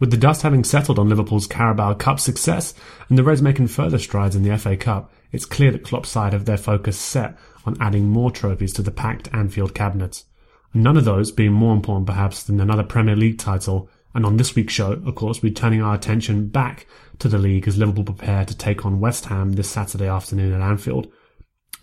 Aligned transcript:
With 0.00 0.12
the 0.12 0.16
dust 0.16 0.42
having 0.42 0.62
settled 0.62 0.98
on 0.98 1.08
Liverpool's 1.08 1.48
Carabao 1.48 1.94
Cup 1.94 2.20
success 2.20 2.72
and 3.08 3.18
the 3.18 3.24
Reds 3.24 3.42
making 3.42 3.66
further 3.66 3.98
strides 3.98 4.36
in 4.36 4.42
the 4.44 4.56
FA 4.56 4.76
Cup, 4.76 5.12
it's 5.32 5.44
clear 5.44 5.72
that 5.72 5.82
Klopp's 5.82 6.08
side 6.08 6.32
have 6.32 6.44
their 6.44 6.56
focus 6.56 6.96
set 6.96 7.36
on 7.64 7.76
adding 7.80 8.08
more 8.08 8.30
trophies 8.30 8.72
to 8.74 8.82
the 8.82 8.92
packed 8.92 9.28
Anfield 9.32 9.74
cabinets. 9.74 10.24
None 10.72 10.96
of 10.96 11.04
those 11.04 11.32
being 11.32 11.52
more 11.52 11.74
important 11.74 12.06
perhaps 12.06 12.44
than 12.44 12.60
another 12.60 12.84
Premier 12.84 13.16
League 13.16 13.38
title. 13.38 13.90
And 14.14 14.24
on 14.24 14.36
this 14.36 14.54
week's 14.54 14.72
show, 14.72 14.92
of 14.92 15.14
course, 15.14 15.42
we're 15.42 15.52
turning 15.52 15.82
our 15.82 15.94
attention 15.94 16.48
back 16.48 16.86
to 17.18 17.28
the 17.28 17.38
league 17.38 17.66
as 17.66 17.76
Liverpool 17.76 18.04
prepare 18.04 18.44
to 18.44 18.56
take 18.56 18.86
on 18.86 19.00
West 19.00 19.26
Ham 19.26 19.52
this 19.52 19.68
Saturday 19.68 20.06
afternoon 20.06 20.52
at 20.52 20.60
Anfield. 20.60 21.12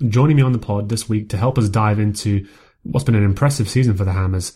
Joining 0.08 0.38
me 0.38 0.44
on 0.44 0.53
the 0.53 0.59
pod 0.59 0.90
this 0.90 1.09
week 1.09 1.30
to 1.30 1.38
help 1.38 1.58
us 1.58 1.70
dive 1.70 2.00
into 2.00 2.47
what's 2.84 3.03
been 3.03 3.16
an 3.16 3.24
impressive 3.24 3.70
season 3.70 3.96
for 3.96 4.06
the 4.06 4.14
Hammers 4.14 4.53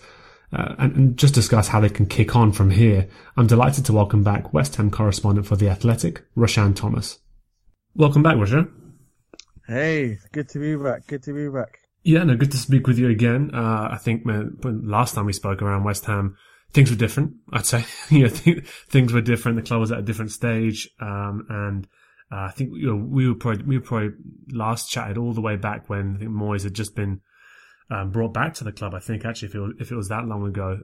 uh, 0.52 0.76
and, 0.80 0.96
and, 0.96 1.18
just 1.18 1.34
discuss 1.34 1.68
how 1.68 1.80
they 1.80 1.90
can 1.90 2.06
kick 2.06 2.36
on 2.36 2.52
from 2.52 2.72
here, 2.72 3.08
I'm 3.38 3.48
delighted 3.48 3.86
to 3.86 3.94
welcome 3.94 4.24
back 4.24 4.54
West 4.54 4.76
Ham 4.78 4.90
correspondent 4.90 5.46
for 5.46 5.56
The 5.56 5.70
Athletic, 5.70 6.24
Roshane 6.36 6.76
Thomas. 6.76 7.20
Welcome 7.96 8.24
back, 8.24 8.36
Roshane. 8.36 8.72
Hey, 9.68 10.18
good 10.32 10.50
to 10.50 10.60
be 10.60 10.76
back. 10.76 11.06
Good 11.06 11.22
to 11.24 11.34
be 11.34 11.48
back. 11.50 11.78
Yeah, 12.04 12.24
no, 12.24 12.36
good 12.36 12.52
to 12.52 12.58
speak 12.58 12.88
with 12.88 12.98
you 12.98 13.10
again. 13.10 13.52
Uh, 13.54 13.90
I 13.92 13.98
think 13.98 14.26
man, 14.26 14.58
last 14.64 15.14
time 15.14 15.26
we 15.26 15.34
spoke 15.34 15.62
around 15.62 15.84
West 15.84 16.06
Ham, 16.06 16.38
things 16.74 16.90
were 16.90 16.96
different. 16.96 17.34
I'd 17.54 17.66
say, 17.66 17.86
you 18.10 18.24
know, 18.24 18.30
th- 18.30 18.66
things 18.90 19.14
were 19.14 19.22
different. 19.22 19.58
The 19.58 19.64
club 19.64 19.82
was 19.82 19.92
at 19.92 20.00
a 20.00 20.04
different 20.04 20.32
stage, 20.32 20.90
um, 21.00 21.46
and 21.50 21.88
uh, 22.32 22.48
I 22.48 22.52
think 22.52 22.72
you 22.74 22.88
know, 22.88 22.96
we 22.96 23.28
were 23.28 23.36
probably 23.36 23.64
we 23.66 23.78
were 23.78 23.84
probably 23.84 24.12
last 24.52 24.90
chatted 24.90 25.18
all 25.18 25.34
the 25.34 25.42
way 25.42 25.56
back 25.56 25.90
when 25.90 26.16
I 26.16 26.20
think 26.20 26.32
Moyes 26.32 26.64
had 26.64 26.74
just 26.74 26.96
been 26.96 27.22
um, 27.90 28.12
brought 28.12 28.34
back 28.34 28.54
to 28.56 28.64
the 28.64 28.72
club. 28.72 28.94
I 28.94 29.00
think 29.00 29.26
actually, 29.26 29.50
if 29.50 29.56
it 29.56 29.60
was, 29.60 29.74
if 29.80 29.92
it 29.92 29.96
was 29.96 30.10
that 30.10 30.26
long 30.26 30.46
ago, 30.46 30.80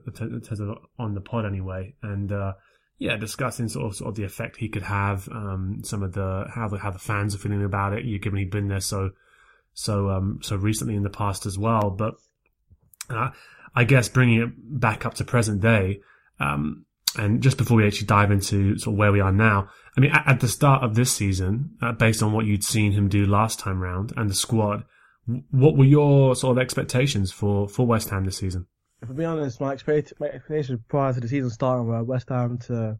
on 0.98 1.14
the 1.14 1.20
pod 1.20 1.46
anyway, 1.46 1.94
and 2.02 2.32
uh, 2.32 2.54
yeah, 2.98 3.16
discussing 3.16 3.68
sort 3.68 3.86
of, 3.86 3.96
sort 3.96 4.08
of 4.08 4.14
the 4.16 4.24
effect 4.24 4.56
he 4.56 4.68
could 4.68 4.82
have, 4.82 5.28
um, 5.28 5.80
some 5.84 6.02
of 6.02 6.12
the 6.12 6.46
how 6.52 6.68
the 6.68 6.78
how 6.78 6.90
the 6.90 6.98
fans 6.98 7.34
are 7.34 7.38
feeling 7.38 7.64
about 7.64 7.92
it. 7.92 8.04
You 8.04 8.18
given 8.18 8.38
he'd 8.38 8.50
been 8.50 8.68
there 8.68 8.80
so 8.80 9.10
so 9.74 10.10
um, 10.10 10.40
so 10.42 10.56
recently 10.56 10.96
in 10.96 11.02
the 11.02 11.10
past 11.10 11.46
as 11.46 11.58
well. 11.58 11.90
But 11.90 12.14
uh, 13.08 13.30
I 13.74 13.84
guess 13.84 14.08
bringing 14.08 14.40
it 14.40 14.50
back 14.56 15.06
up 15.06 15.14
to 15.14 15.24
present 15.24 15.60
day, 15.60 16.00
um, 16.40 16.86
and 17.16 17.42
just 17.42 17.58
before 17.58 17.76
we 17.76 17.86
actually 17.86 18.06
dive 18.06 18.30
into 18.30 18.78
sort 18.78 18.94
of 18.94 18.98
where 18.98 19.12
we 19.12 19.20
are 19.20 19.32
now, 19.32 19.68
I 19.96 20.00
mean, 20.00 20.10
at, 20.10 20.26
at 20.26 20.40
the 20.40 20.48
start 20.48 20.82
of 20.82 20.94
this 20.94 21.12
season, 21.12 21.76
uh, 21.80 21.92
based 21.92 22.22
on 22.22 22.32
what 22.32 22.46
you'd 22.46 22.64
seen 22.64 22.92
him 22.92 23.08
do 23.08 23.26
last 23.26 23.60
time 23.60 23.80
round 23.80 24.12
and 24.16 24.28
the 24.28 24.34
squad, 24.34 24.84
what 25.50 25.76
were 25.76 25.84
your 25.84 26.36
sort 26.36 26.56
of 26.56 26.62
expectations 26.62 27.32
for, 27.32 27.68
for 27.68 27.86
West 27.86 28.10
Ham 28.10 28.24
this 28.24 28.38
season? 28.38 28.66
If 29.02 29.10
I'm 29.10 29.16
being 29.16 29.28
honest, 29.28 29.60
my, 29.60 29.72
expect, 29.72 30.14
my 30.18 30.28
expectations 30.28 30.80
prior 30.88 31.12
to 31.12 31.20
the 31.20 31.28
season 31.28 31.50
starting 31.50 31.86
were 31.86 32.02
West 32.02 32.28
Ham 32.28 32.58
to 32.66 32.98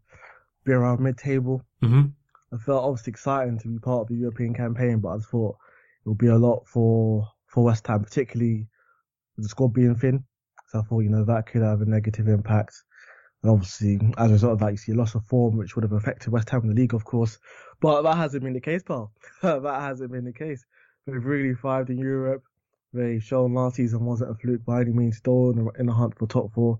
be 0.65 0.73
around 0.73 0.99
mid-table. 0.99 1.63
Mm-hmm. 1.81 2.07
I 2.53 2.57
felt 2.57 2.83
obviously 2.83 3.11
exciting 3.11 3.59
to 3.59 3.67
be 3.67 3.79
part 3.79 4.01
of 4.01 4.07
the 4.07 4.15
European 4.15 4.53
campaign, 4.53 4.99
but 4.99 5.09
I 5.09 5.17
thought 5.17 5.57
it 6.05 6.09
would 6.09 6.17
be 6.17 6.27
a 6.27 6.37
lot 6.37 6.67
for 6.67 7.27
for 7.47 7.63
West 7.63 7.87
Ham, 7.87 8.03
particularly 8.03 8.67
with 9.35 9.45
the 9.45 9.49
squad 9.49 9.73
being 9.73 9.95
thin. 9.95 10.23
So 10.67 10.79
I 10.79 10.81
thought, 10.83 10.99
you 10.99 11.09
know, 11.09 11.25
that 11.25 11.47
could 11.47 11.61
have 11.61 11.81
a 11.81 11.85
negative 11.85 12.27
impact. 12.27 12.83
And 13.41 13.51
obviously, 13.51 13.99
as 14.17 14.29
a 14.29 14.33
result 14.33 14.53
of 14.53 14.59
that, 14.59 14.71
you 14.71 14.77
see 14.77 14.91
a 14.91 14.95
loss 14.95 15.15
of 15.15 15.25
form, 15.25 15.57
which 15.57 15.75
would 15.75 15.83
have 15.83 15.93
affected 15.93 16.31
West 16.31 16.49
Ham 16.49 16.61
in 16.63 16.69
the 16.69 16.75
league, 16.75 16.93
of 16.93 17.05
course. 17.05 17.37
But 17.79 18.01
that 18.01 18.17
hasn't 18.17 18.43
been 18.43 18.53
the 18.53 18.61
case, 18.61 18.83
pal. 18.83 19.11
that 19.41 19.63
hasn't 19.63 20.11
been 20.11 20.25
the 20.25 20.33
case. 20.33 20.65
They've 21.07 21.25
really 21.25 21.55
thrived 21.55 21.89
in 21.89 21.97
Europe. 21.97 22.43
They've 22.93 23.23
shown 23.23 23.53
last 23.53 23.77
season 23.77 24.05
wasn't 24.05 24.31
a 24.31 24.35
fluke 24.35 24.65
by 24.65 24.81
any 24.81 24.91
means, 24.91 25.17
still 25.17 25.49
in 25.49 25.65
the, 25.65 25.71
in 25.79 25.85
the 25.87 25.93
hunt 25.93 26.17
for 26.17 26.27
top 26.27 26.53
four. 26.53 26.79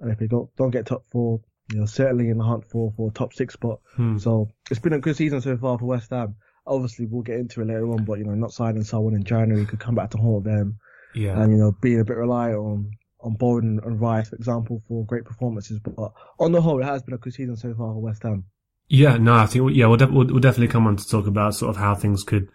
And 0.00 0.10
if 0.12 0.18
they 0.18 0.26
don't, 0.26 0.54
don't 0.56 0.70
get 0.70 0.86
top 0.86 1.04
four, 1.10 1.40
you 1.72 1.80
know, 1.80 1.86
certainly 1.86 2.28
in 2.28 2.38
the 2.38 2.44
hunt 2.44 2.64
for, 2.70 2.92
for 2.96 3.10
top 3.12 3.32
six 3.32 3.54
spot. 3.54 3.80
Hmm. 3.96 4.18
So 4.18 4.50
it's 4.70 4.80
been 4.80 4.92
a 4.92 5.00
good 5.00 5.16
season 5.16 5.40
so 5.40 5.56
far 5.56 5.78
for 5.78 5.86
West 5.86 6.10
Ham 6.10 6.36
obviously 6.66 7.06
we'll 7.06 7.22
get 7.22 7.38
into 7.38 7.60
it 7.60 7.66
later 7.66 7.90
on, 7.90 8.04
but 8.04 8.18
you 8.18 8.24
know, 8.24 8.34
not 8.34 8.52
signing 8.52 8.84
someone 8.84 9.14
in 9.14 9.24
January 9.24 9.66
could 9.66 9.80
come 9.80 9.94
back 9.94 10.10
to 10.10 10.18
haunt 10.18 10.44
them. 10.44 10.78
Yeah. 11.14 11.40
And 11.40 11.52
you 11.52 11.58
know, 11.58 11.72
being 11.80 12.00
a 12.00 12.04
bit 12.04 12.16
reliant 12.16 12.58
on 12.58 12.90
on 13.22 13.34
Bowen 13.34 13.80
and 13.84 14.00
Rice, 14.00 14.30
for 14.30 14.36
example, 14.36 14.82
for 14.88 15.04
great 15.04 15.24
performances. 15.24 15.78
But 15.78 16.12
on 16.38 16.52
the 16.52 16.62
whole, 16.62 16.80
it 16.80 16.86
has 16.86 17.02
been 17.02 17.14
a 17.14 17.18
good 17.18 17.34
season 17.34 17.56
so 17.56 17.74
far 17.74 17.92
for 17.92 18.00
West 18.00 18.22
Ham. 18.22 18.44
Yeah, 18.88 19.18
no, 19.18 19.34
I 19.34 19.46
think 19.46 19.72
yeah, 19.74 19.86
we'll, 19.86 19.98
de- 19.98 20.06
we'll, 20.06 20.26
we'll 20.26 20.40
definitely 20.40 20.68
come 20.68 20.86
on 20.86 20.96
to 20.96 21.06
talk 21.06 21.26
about 21.26 21.54
sort 21.54 21.70
of 21.70 21.76
how 21.76 21.94
things 21.94 22.24
could, 22.24 22.48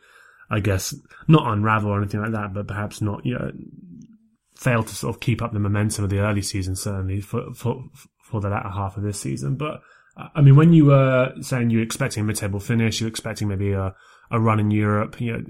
I 0.50 0.59
guess, 0.59 0.94
not 1.28 1.51
unravel 1.51 1.91
or 1.91 2.00
anything 2.00 2.22
like 2.22 2.31
that, 2.33 2.53
but 2.53 2.67
perhaps 2.67 3.02
not 3.02 3.25
you 3.25 3.34
know, 3.34 3.52
fail 4.55 4.84
to 4.84 4.96
sort 4.96 5.16
of 5.16 5.20
keep 5.20 5.41
up 5.41 5.53
the 5.53 5.59
momentum 5.59 6.03
of 6.03 6.09
the 6.09 6.20
early 6.20 6.41
season, 6.41 6.75
certainly 6.75 7.22
for 7.22 7.53
for 7.53 7.84
for 8.23 8.41
the 8.41 8.49
latter 8.49 8.70
half 8.70 8.97
of 8.97 9.03
this 9.03 9.20
season. 9.20 9.55
But 9.55 9.81
I 10.17 10.41
mean, 10.41 10.55
when 10.55 10.73
you 10.73 10.85
were 10.85 11.34
saying 11.41 11.70
you're 11.70 11.84
expecting 11.84 12.22
a 12.22 12.25
mid-table 12.25 12.59
finish, 12.59 13.02
you're 13.02 13.09
expecting 13.09 13.47
maybe 13.47 13.73
a, 13.73 13.93
a 14.31 14.40
run 14.40 14.59
in 14.59 14.72
Europe, 14.72 15.20
you 15.20 15.34
know, 15.34 15.43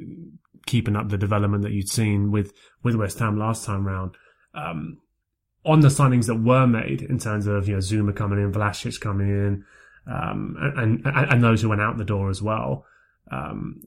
keeping 0.66 0.96
up 0.96 1.10
the 1.10 1.18
development 1.18 1.64
that 1.64 1.72
you'd 1.72 1.90
seen 1.90 2.32
with, 2.32 2.52
with 2.84 2.96
West 2.96 3.20
Ham 3.20 3.38
last 3.38 3.66
time 3.66 3.86
round. 3.86 4.16
Um, 4.56 4.98
on 5.66 5.82
the 5.82 5.88
signings 5.88 6.28
that 6.28 6.36
were 6.36 6.68
made 6.68 7.02
in 7.02 7.20
terms 7.20 7.48
of, 7.48 7.68
you 7.68 7.74
know, 7.74 7.80
Zouma 7.80 8.16
coming 8.16 8.40
in, 8.40 8.52
Vlasic 8.52 9.00
coming 9.00 9.30
in, 9.30 9.66
um, 10.08 10.56
and, 10.60 11.06
and, 11.06 11.32
and, 11.32 11.44
those 11.44 11.62
who 11.62 11.70
went 11.70 11.82
out 11.82 11.98
the 11.98 12.06
door 12.06 12.30
as 12.30 12.42
well. 12.42 12.86
Um, 13.32 13.82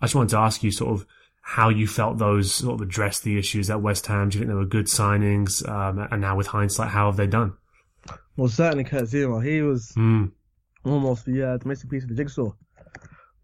I 0.00 0.06
just 0.06 0.14
wanted 0.14 0.30
to 0.30 0.38
ask 0.38 0.62
you 0.62 0.70
sort 0.70 0.92
of 0.92 1.06
how 1.42 1.68
you 1.68 1.86
felt 1.86 2.18
those 2.18 2.54
sort 2.54 2.74
of 2.74 2.86
addressed 2.86 3.24
the 3.24 3.38
issues 3.38 3.70
at 3.70 3.82
West 3.82 4.06
Ham. 4.06 4.28
Do 4.28 4.38
you 4.38 4.44
think 4.44 4.50
they 4.50 4.54
were 4.54 4.64
good 4.64 4.86
signings? 4.86 5.66
Um, 5.68 6.06
and 6.10 6.20
now 6.20 6.36
with 6.36 6.48
hindsight, 6.48 6.90
how 6.90 7.06
have 7.06 7.16
they 7.16 7.26
done? 7.26 7.54
Well, 8.36 8.48
certainly 8.48 8.84
Kurt 8.84 9.04
Zouma. 9.04 9.44
He 9.44 9.62
was 9.62 9.92
mm. 9.96 10.30
almost 10.84 11.26
the, 11.26 11.42
uh, 11.42 11.56
the 11.58 11.68
missing 11.68 11.90
piece 11.90 12.04
of 12.04 12.08
the 12.08 12.14
jigsaw 12.14 12.52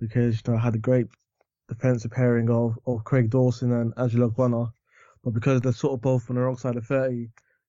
because 0.01 0.43
you 0.47 0.53
know 0.53 0.59
had 0.59 0.75
a 0.75 0.79
great 0.79 1.07
defensive 1.69 2.11
pairing 2.11 2.51
of, 2.51 2.79
of 2.87 3.05
Craig 3.05 3.31
Dawson 3.31 3.73
and 3.73 3.93
Angelo 3.97 4.31
Ogbonna. 4.31 4.73
But 5.25 5.35
because 5.35 5.61
they're 5.61 5.73
sort 5.73 5.95
of 5.95 6.03
both 6.03 6.31
on 6.31 6.37
the 6.37 6.43
wrong 6.43 6.57
side 6.57 6.77
of 6.77 6.87
30, 6.87 7.29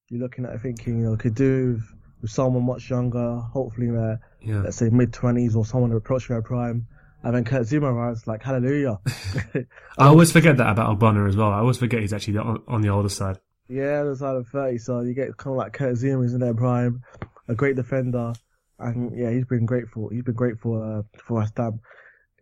you're 0.09 0.21
looking 0.21 0.45
at 0.45 0.53
it 0.53 0.61
thinking, 0.61 0.99
you 0.99 1.05
know, 1.05 1.17
could 1.17 1.35
do 1.35 1.79
with, 2.21 2.31
someone 2.31 2.65
much 2.65 2.89
younger, 2.89 3.37
hopefully 3.37 3.87
in 3.87 3.95
their, 3.95 4.19
Yeah. 4.41 4.61
let's 4.61 4.77
say, 4.77 4.89
mid 4.89 5.11
20s 5.11 5.55
or 5.55 5.65
someone 5.65 5.91
approaching 5.91 6.33
their 6.35 6.41
prime. 6.41 6.87
And 7.23 7.35
then 7.35 7.43
Kurt 7.43 7.63
Zouma 7.63 7.91
arrives, 7.91 8.27
like, 8.27 8.43
hallelujah. 8.43 8.99
I 9.97 10.07
always 10.07 10.31
forget 10.31 10.57
that 10.57 10.69
about 10.69 10.97
Ogbonna 10.97 11.27
as 11.27 11.35
well. 11.35 11.51
I 11.51 11.59
always 11.59 11.77
forget 11.77 12.01
he's 12.01 12.13
actually 12.13 12.37
on, 12.37 12.63
on 12.67 12.81
the 12.81 12.89
older 12.89 13.09
side. 13.09 13.39
Yeah, 13.67 14.03
the 14.03 14.15
side 14.15 14.35
of 14.35 14.47
30. 14.47 14.77
So 14.77 15.01
you 15.01 15.13
get 15.13 15.35
kind 15.37 15.53
of 15.53 15.57
like 15.57 15.73
Kurt 15.73 15.95
Zouma 15.95 16.21
who's 16.21 16.33
in 16.33 16.39
their 16.39 16.53
prime, 16.53 17.03
a 17.47 17.55
great 17.55 17.75
defender. 17.75 18.33
And 18.79 19.17
yeah, 19.17 19.31
he's 19.31 19.45
been 19.45 19.65
great 19.65 19.89
for, 19.89 20.11
he's 20.11 20.23
been 20.23 20.35
great 20.35 20.59
for, 20.59 20.99
uh, 20.99 21.01
for 21.17 21.39
West 21.39 21.57
Ham. 21.57 21.79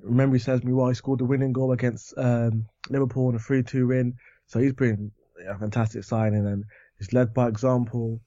Memory 0.04 0.40
serves 0.40 0.64
me 0.64 0.74
well, 0.74 0.90
he 0.90 0.94
scored 0.94 1.20
the 1.20 1.26
winning 1.26 1.54
goal 1.54 1.72
against, 1.72 2.14
um, 2.18 2.66
Liverpool 2.90 3.30
in 3.30 3.36
a 3.36 3.40
3-2 3.40 3.88
win. 3.88 4.16
So 4.48 4.60
he's 4.60 4.74
been 4.74 5.12
a 5.48 5.58
fantastic 5.58 6.04
signing 6.04 6.46
and 6.46 6.66
he's 7.00 7.14
led 7.14 7.34
by 7.34 7.48
example. 7.48 8.22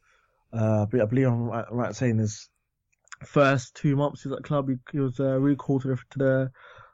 Uh, 0.52 0.86
I 0.90 1.04
believe 1.04 1.26
I'm 1.26 1.44
right, 1.44 1.66
right 1.70 1.94
saying 1.94 2.18
his 2.18 2.48
first 3.24 3.74
two 3.74 3.96
months 3.96 4.22
he 4.22 4.28
was 4.28 4.36
at 4.36 4.42
the 4.42 4.48
club, 4.48 4.68
he, 4.68 4.76
he 4.92 5.00
was, 5.00 5.18
uh, 5.20 5.38
recalled 5.38 5.82
to 5.82 5.88
the, 5.88 5.96
to 6.10 6.18
the, 6.18 6.50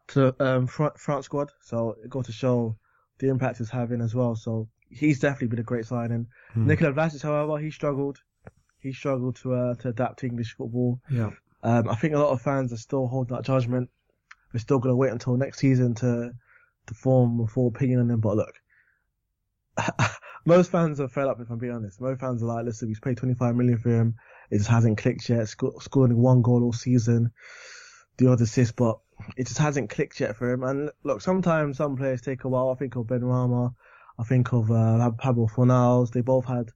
to, 0.09 0.45
um, 0.45 0.67
front, 0.67 0.99
front 0.99 1.25
squad. 1.25 1.51
So 1.63 1.97
it 2.03 2.11
got 2.11 2.27
to 2.27 2.33
show 2.33 2.77
the 3.19 3.29
impact 3.29 3.59
he's 3.59 3.71
having 3.71 4.01
as 4.01 4.15
well. 4.15 4.35
So 4.37 4.69
he's 4.89 5.21
definitely 5.21 5.49
been 5.49 5.61
a 5.61 5.65
great 5.65 5.87
signing. 5.87 6.27
Hmm. 6.53 6.67
Nikola 6.67 6.93
Vlasic, 6.93 7.23
however, 7.23 7.59
he 7.59 7.71
struggled. 7.71 8.19
He 8.79 8.93
struggled 8.93 9.37
to 9.37 9.55
uh, 9.55 9.75
to 9.77 9.89
adapt 9.89 10.21
to 10.21 10.27
English 10.27 10.55
football. 10.57 11.01
Yeah. 11.11 11.31
Um, 11.63 11.89
I 11.89 11.95
think 11.95 12.15
a 12.15 12.19
lot 12.19 12.33
of 12.33 12.43
fans 12.43 12.73
are 12.73 12.77
still 12.77 13.07
holding 13.07 13.35
that 13.35 13.45
judgment. 13.45 13.89
We're 14.53 14.61
still 14.61 14.79
going 14.79 14.93
to 14.93 14.97
wait 14.97 15.13
until 15.13 15.37
next 15.37 15.59
season 15.59 15.95
to 15.97 16.33
to 16.87 16.95
form 16.95 17.41
a 17.41 17.47
full 17.47 17.69
opinion 17.69 18.01
on 18.01 18.11
him. 18.11 18.21
But 18.21 18.37
look, 18.37 18.55
most 20.45 20.71
fans 20.71 21.01
are 21.01 21.09
fed 21.09 21.27
up. 21.27 21.41
If 21.41 21.51
I'm 21.51 21.59
being 21.59 21.73
honest, 21.73 22.01
most 22.01 22.21
fans 22.21 22.43
are 22.43 22.47
like, 22.47 22.67
"Listen, 22.67 22.89
we've 22.89 23.01
paid 23.01 23.17
25 23.17 23.57
million 23.57 23.79
for 23.79 23.91
him. 23.91 24.17
It 24.55 24.59
just 24.59 24.71
hasn't 24.71 24.99
clicked 24.99 25.29
yet. 25.29 25.49
Sco- 25.49 25.79
scored 25.81 26.13
one 26.13 26.41
goal 26.43 26.63
all 26.63 26.73
season, 26.73 27.33
the 28.19 28.31
other 28.31 28.45
assist, 28.45 28.77
but 28.77 28.99
it 29.37 29.47
just 29.47 29.59
hasn't 29.59 29.91
clicked 29.91 30.21
yet 30.21 30.37
for 30.37 30.51
him." 30.53 30.63
And 30.63 30.91
look, 31.03 31.21
sometimes 31.21 31.77
some 31.79 31.97
players 31.97 32.21
take 32.23 32.45
a 32.45 32.49
while. 32.49 32.71
I 32.71 32.75
think 32.79 32.97
of 32.97 33.07
Benrahma. 33.07 33.75
I 34.19 34.23
think 34.23 34.53
of 34.53 34.71
uh, 34.71 35.11
Pablo 35.19 35.49
Fornals. 35.49 36.13
They 36.13 36.21
both 36.21 36.47
had 36.47 36.71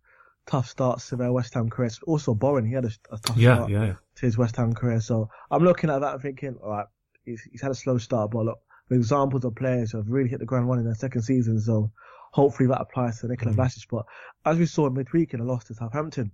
tough 0.46 0.66
starts 0.68 1.08
to 1.10 1.16
their 1.16 1.32
West 1.32 1.54
Ham 1.54 1.68
careers. 1.70 2.00
Also, 2.06 2.34
Bowen, 2.34 2.66
he 2.66 2.74
had 2.74 2.84
a, 2.86 2.90
a 3.12 3.18
tough 3.18 3.36
Yeah, 3.36 3.54
start 3.56 3.70
yeah, 3.70 3.84
yeah. 3.84 3.94
to 4.16 4.26
his 4.26 4.36
West 4.38 4.56
Ham 4.56 4.72
career. 4.72 5.00
So 5.00 5.28
I'm 5.50 5.62
looking 5.62 5.90
at 5.90 6.00
that 6.00 6.14
and 6.14 6.22
thinking, 6.22 6.56
all 6.62 6.70
right, 6.70 6.86
he's, 7.24 7.42
he's 7.52 7.60
had 7.62 7.70
a 7.70 7.74
slow 7.74 7.98
start, 7.98 8.30
but 8.32 8.44
look, 8.46 8.58
the 8.88 8.96
examples 8.96 9.44
of 9.44 9.54
players 9.54 9.92
who 9.92 9.98
have 9.98 10.08
really 10.08 10.30
hit 10.30 10.40
the 10.40 10.46
ground 10.46 10.66
running 10.68 10.84
in 10.84 10.90
their 10.90 10.94
second 10.96 11.22
season. 11.22 11.60
So 11.60 11.92
hopefully 12.32 12.68
that 12.70 12.80
applies 12.80 13.20
to 13.20 13.28
Nikola 13.28 13.52
Mm. 13.54 13.56
Vlasic. 13.58 13.86
But 13.90 14.06
as 14.44 14.58
we 14.58 14.66
saw 14.66 14.86
in 14.86 14.94
midweek 14.94 15.34
in 15.34 15.40
a 15.40 15.44
loss 15.44 15.64
to 15.66 15.74
Southampton, 15.74 16.32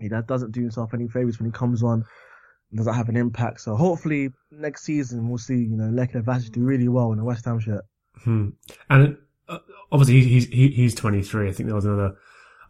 he 0.00 0.08
that 0.08 0.26
doesn't 0.26 0.52
do 0.52 0.62
himself 0.62 0.94
any 0.94 1.08
favors 1.08 1.38
when 1.38 1.46
he 1.46 1.52
comes 1.52 1.82
on. 1.82 2.04
Doesn't 2.74 2.94
have 2.94 3.10
an 3.10 3.16
impact. 3.16 3.60
So 3.60 3.76
hopefully 3.76 4.30
next 4.50 4.84
season 4.84 5.28
we'll 5.28 5.38
see, 5.38 5.56
you 5.56 5.76
know, 5.76 5.90
Nikola 5.90 6.24
Vlasic 6.24 6.52
do 6.52 6.62
really 6.62 6.88
well 6.88 7.12
in 7.12 7.18
a 7.18 7.24
West 7.24 7.44
Ham 7.44 7.60
shirt. 7.60 7.84
Hmm. 8.24 8.50
And 8.88 9.18
uh, 9.48 9.58
obviously 9.90 10.22
he's 10.22 10.46
he, 10.46 10.68
he's 10.68 10.94
23. 10.94 11.48
I 11.48 11.52
think 11.52 11.66
there 11.66 11.76
was 11.76 11.84
another 11.84 12.16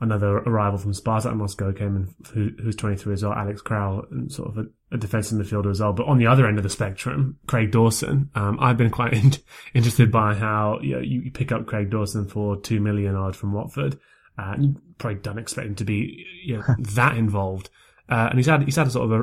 another 0.03 0.39
arrival 0.39 0.79
from 0.79 0.93
Spartak 0.93 1.35
Moscow 1.37 1.73
came 1.73 1.97
in 1.97 2.15
who, 2.35 2.51
who's 2.61 2.75
23 2.75 3.15
as 3.15 3.23
well, 3.23 3.33
Alex 3.33 3.63
Kral, 3.63 4.11
and 4.11 4.31
sort 4.33 4.49
of 4.49 4.59
a, 4.59 4.95
a 4.97 4.99
defensive 4.99 5.39
midfielder 5.39 5.71
as 5.71 5.81
well. 5.81 5.93
But 5.93 6.07
on 6.07 6.19
the 6.19 6.27
other 6.27 6.47
end 6.47 6.59
of 6.59 6.65
the 6.65 6.71
spectrum, 6.71 7.39
Craig 7.47 7.71
Dawson. 7.71 8.29
Um, 8.35 8.59
I've 8.61 8.77
been 8.77 8.91
quite 8.91 9.13
in, 9.13 9.33
interested 9.73 10.11
by 10.11 10.35
how 10.35 10.81
you, 10.83 10.97
know, 10.97 11.01
you 11.01 11.31
pick 11.31 11.53
up 11.53 11.67
Craig 11.67 11.91
Dawson 11.91 12.27
for 12.27 12.57
two 12.61 12.81
million 12.81 13.15
odd 13.15 13.37
from 13.37 13.53
Watford. 13.53 13.99
Uh, 14.39 14.55
you 14.59 14.81
probably 14.99 15.21
don't 15.21 15.39
expect 15.39 15.67
him 15.67 15.75
to 15.77 15.85
be 15.85 16.25
you 16.45 16.59
know, 16.59 16.65
that 16.79 17.17
involved. 17.17 17.71
Uh, 18.09 18.29
and 18.31 18.39
he's 18.39 18.47
had 18.47 18.63
he's 18.65 18.77
had 18.77 18.87
a 18.87 18.91
sort 18.91 19.11
of 19.11 19.21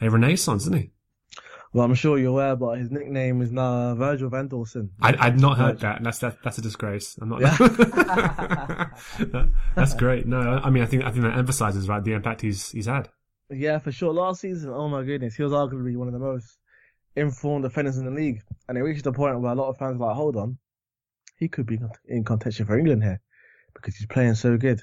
a, 0.00 0.06
a 0.06 0.10
renaissance, 0.10 0.64
hasn't 0.64 0.82
he? 0.82 0.90
Well, 1.72 1.84
I'm 1.84 1.94
sure 1.94 2.16
you're 2.16 2.30
aware, 2.30 2.56
but 2.56 2.78
his 2.78 2.90
nickname 2.90 3.42
is 3.42 3.52
now 3.52 3.94
Virgil 3.94 4.30
van 4.30 4.48
Dawson. 4.48 4.90
I, 5.02 5.14
I'd 5.18 5.38
not 5.38 5.58
heard 5.58 5.80
that. 5.80 5.98
and 5.98 6.06
That's 6.06 6.20
that, 6.20 6.38
that's 6.42 6.56
a 6.56 6.62
disgrace. 6.62 7.18
I'm 7.20 7.28
not. 7.28 7.40
Yeah. 7.42 8.88
that's 9.74 9.94
great. 9.94 10.26
No, 10.26 10.38
I 10.62 10.70
mean, 10.70 10.82
I 10.82 10.86
think 10.86 11.04
I 11.04 11.10
think 11.10 11.24
that 11.24 11.36
emphasizes 11.36 11.88
right 11.88 12.02
the 12.02 12.14
impact 12.14 12.40
he's 12.40 12.70
he's 12.70 12.86
had. 12.86 13.10
Yeah, 13.50 13.78
for 13.78 13.92
sure. 13.92 14.12
Last 14.12 14.40
season, 14.40 14.70
oh 14.70 14.88
my 14.88 15.02
goodness, 15.02 15.34
he 15.36 15.42
was 15.42 15.52
arguably 15.52 15.96
one 15.96 16.08
of 16.08 16.14
the 16.14 16.18
most 16.18 16.58
informed 17.14 17.64
defenders 17.64 17.98
in 17.98 18.04
the 18.04 18.10
league. 18.10 18.42
And 18.68 18.78
it 18.78 18.82
reached 18.82 19.06
a 19.06 19.12
point 19.12 19.38
where 19.40 19.52
a 19.52 19.54
lot 19.54 19.68
of 19.68 19.76
fans 19.76 19.98
were 19.98 20.06
like, 20.06 20.16
hold 20.16 20.36
on, 20.36 20.58
he 21.38 21.48
could 21.48 21.66
be 21.66 21.78
in 22.06 22.24
contention 22.24 22.66
for 22.66 22.78
England 22.78 23.02
here 23.02 23.20
because 23.86 23.98
he's 23.98 24.08
playing 24.08 24.34
so 24.34 24.56
good. 24.56 24.80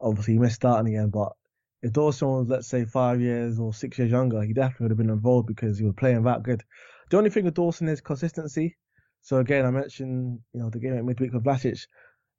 Obviously, 0.00 0.34
he 0.34 0.40
missed 0.40 0.56
starting 0.56 0.88
in 0.88 0.92
the 0.98 1.02
end, 1.04 1.12
but 1.12 1.32
if 1.80 1.92
Dawson 1.92 2.28
was, 2.28 2.48
let's 2.48 2.66
say, 2.66 2.84
five 2.84 3.20
years 3.20 3.60
or 3.60 3.72
six 3.72 3.98
years 3.98 4.10
younger, 4.10 4.42
he 4.42 4.52
definitely 4.52 4.84
would 4.84 4.90
have 4.90 4.98
been 4.98 5.10
involved 5.10 5.46
because 5.46 5.78
he 5.78 5.84
was 5.84 5.94
playing 5.96 6.24
that 6.24 6.42
good. 6.42 6.62
The 7.10 7.18
only 7.18 7.30
thing 7.30 7.44
with 7.44 7.54
Dawson 7.54 7.88
is 7.88 8.00
consistency. 8.00 8.76
So 9.20 9.36
again, 9.38 9.64
I 9.64 9.70
mentioned, 9.70 10.40
you 10.52 10.60
know, 10.60 10.70
the 10.70 10.80
game 10.80 10.96
at 10.96 11.04
midweek 11.04 11.30
for 11.30 11.38
Vlasic, 11.40 11.86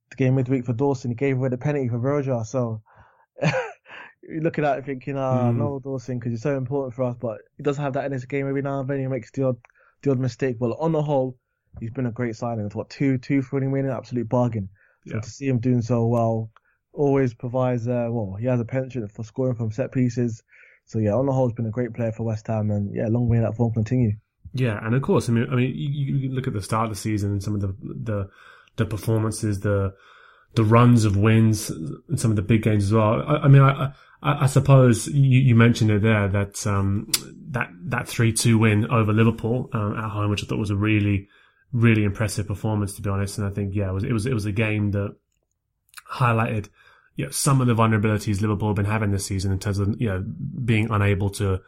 the 0.09 0.15
game 0.17 0.35
midweek 0.35 0.65
for 0.65 0.73
Dawson, 0.73 1.11
he 1.11 1.15
gave 1.15 1.38
away 1.38 1.47
the 1.50 1.57
penalty 1.57 1.88
for 1.88 2.00
Virgil. 2.00 2.44
So 2.44 2.81
you're 3.41 4.41
looking 4.41 4.65
at 4.65 4.79
it 4.79 4.85
thinking, 4.85 5.17
ah, 5.17 5.51
Mm. 5.51 5.57
no 5.57 5.79
Dawson, 5.81 6.19
because 6.19 6.33
he's 6.33 6.41
so 6.41 6.57
important 6.57 6.95
for 6.95 7.03
us, 7.03 7.15
but 7.19 7.38
he 7.55 7.63
does 7.63 7.77
have 7.77 7.94
that 7.94 8.05
in 8.05 8.11
his 8.11 8.25
game 8.25 8.47
every 8.50 8.61
now 8.61 8.81
and 8.81 8.89
then. 8.89 9.00
He 9.00 9.07
makes 9.07 9.31
the 9.31 9.44
odd, 9.44 9.57
the 10.01 10.11
odd 10.11 10.19
mistake. 10.19 10.57
But 10.59 10.75
on 10.79 10.91
the 10.91 11.01
whole, 11.01 11.38
he's 11.79 11.91
been 11.91 12.07
a 12.07 12.11
great 12.11 12.35
signing. 12.35 12.65
It's 12.65 12.75
what 12.75 12.89
two, 12.89 13.17
two 13.17 13.41
for 13.41 13.55
winning, 13.55 13.71
winning, 13.71 13.91
absolute 13.91 14.27
bargain. 14.27 14.69
So 15.07 15.15
Yeah. 15.15 15.21
to 15.21 15.29
see 15.29 15.47
him 15.47 15.59
doing 15.59 15.81
so 15.81 16.05
well, 16.07 16.51
always 16.94 17.33
provides, 17.33 17.88
uh, 17.88 18.07
well, 18.11 18.35
he 18.39 18.45
has 18.45 18.59
a 18.59 18.65
penchant 18.65 19.11
for 19.11 19.23
scoring 19.23 19.55
from 19.55 19.71
set 19.71 19.91
pieces. 19.91 20.44
So 20.85 21.00
yeah, 21.00 21.13
on 21.13 21.25
the 21.25 21.31
whole, 21.31 21.47
he's 21.47 21.55
been 21.55 21.65
a 21.65 21.71
great 21.71 21.94
player 21.94 22.11
for 22.11 22.23
West 22.23 22.47
Ham, 22.47 22.69
and 22.71 22.94
yeah, 22.94 23.07
long 23.07 23.29
may 23.29 23.39
that 23.39 23.55
form 23.55 23.73
continue. 23.73 24.13
Yeah, 24.53 24.79
and 24.85 24.94
of 24.94 25.01
course, 25.01 25.29
I 25.29 25.31
mean, 25.31 25.47
I 25.51 25.55
mean, 25.55 25.73
you, 25.75 26.15
you 26.15 26.29
look 26.29 26.45
at 26.45 26.53
the 26.53 26.61
start 26.61 26.85
of 26.85 26.91
the 26.91 27.00
season 27.00 27.31
and 27.31 27.44
some 27.44 27.55
of 27.55 27.61
the 27.61 27.75
the 27.81 28.29
the 28.75 28.85
performances, 28.85 29.61
the 29.61 29.94
the 30.55 30.63
runs 30.63 31.05
of 31.05 31.17
wins, 31.17 31.69
and 31.71 32.19
some 32.19 32.31
of 32.31 32.35
the 32.35 32.44
big 32.44 32.61
games 32.61 32.83
as 32.85 32.94
well. 32.94 33.23
I, 33.25 33.38
I 33.38 33.47
mean, 33.47 33.61
I, 33.63 33.94
I, 34.21 34.44
I 34.44 34.45
suppose 34.45 35.07
you, 35.07 35.39
you 35.39 35.55
mentioned 35.55 35.89
it 35.89 36.03
there 36.03 36.27
that 36.27 36.67
um, 36.67 37.09
that 37.50 37.69
that 37.85 38.07
three 38.07 38.33
two 38.33 38.57
win 38.59 38.85
over 38.91 39.13
Liverpool 39.13 39.69
um, 39.73 39.97
at 39.97 40.09
home, 40.09 40.29
which 40.29 40.44
I 40.44 40.47
thought 40.47 40.59
was 40.59 40.69
a 40.69 40.75
really 40.75 41.29
really 41.74 42.06
impressive 42.06 42.48
performance, 42.48 42.96
to 42.96 43.02
be 43.02 43.10
honest. 43.10 43.38
And 43.38 43.48
I 43.48 43.50
think 43.50 43.75
yeah, 43.75 43.90
it 43.90 43.94
was 43.94 44.04
it 44.04 44.14
was 44.14 44.25
it 44.25 44.34
was 44.34 44.46
a 44.46 44.52
game 44.52 44.92
that 44.92 45.16
highlighted 46.10 46.70
you 47.15 47.25
know, 47.25 47.32
some 47.32 47.62
of 47.62 47.68
the 47.68 47.75
vulnerabilities 47.75 48.42
Liverpool 48.42 48.70
have 48.70 48.75
been 48.75 48.86
having 48.86 49.12
this 49.12 49.25
season 49.25 49.51
in 49.51 49.60
terms 49.60 49.80
of 49.80 50.00
you 50.00 50.08
know 50.08 50.24
being 50.65 50.89
unable 50.89 51.30
to 51.32 51.62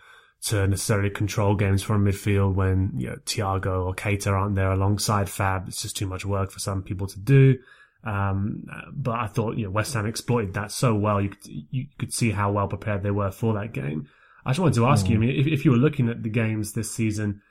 to 0.44 0.68
necessarily 0.68 1.10
control 1.10 1.56
games 1.56 1.82
from 1.82 2.06
midfield 2.06 2.56
when 2.56 2.92
you 2.96 3.10
know 3.10 3.18
Thiago 3.26 3.86
or 3.86 3.94
Keita 3.94 4.32
aren't 4.32 4.56
there 4.56 4.72
alongside 4.72 5.30
Fab. 5.30 5.68
It's 5.68 5.82
just 5.82 5.98
too 5.98 6.08
much 6.08 6.26
work 6.26 6.52
for 6.52 6.60
some 6.60 6.84
people 6.84 7.08
to 7.08 7.20
do. 7.20 7.58
Um, 8.04 8.66
but 8.94 9.20
I 9.20 9.28
thought 9.28 9.58
you 9.58 9.66
know 9.66 9.72
West 9.72 9.94
Ham 9.94 10.06
exploited 10.06 10.54
that 10.56 10.72
so 10.72 10.96
well. 10.96 11.22
You 11.22 11.30
could, 11.30 11.48
you 11.48 11.86
could 11.98 12.14
see 12.14 12.32
how 12.32 12.52
well 12.52 12.68
prepared 12.68 13.04
they 13.04 13.12
were 13.12 13.32
for 13.32 13.54
that 13.54 13.74
game. 13.74 14.08
I 14.46 14.52
just 14.52 14.60
wanted 14.60 14.76
to 14.76 14.88
ask 14.88 15.10
you. 15.10 15.16
I 15.16 15.20
mean, 15.20 15.40
if, 15.40 15.48
if 15.48 15.66
you 15.66 15.72
were 15.72 15.78
looking 15.78 16.10
at 16.10 16.22
the 16.22 16.30
games 16.30 16.74
this 16.74 16.92
season, 16.92 17.42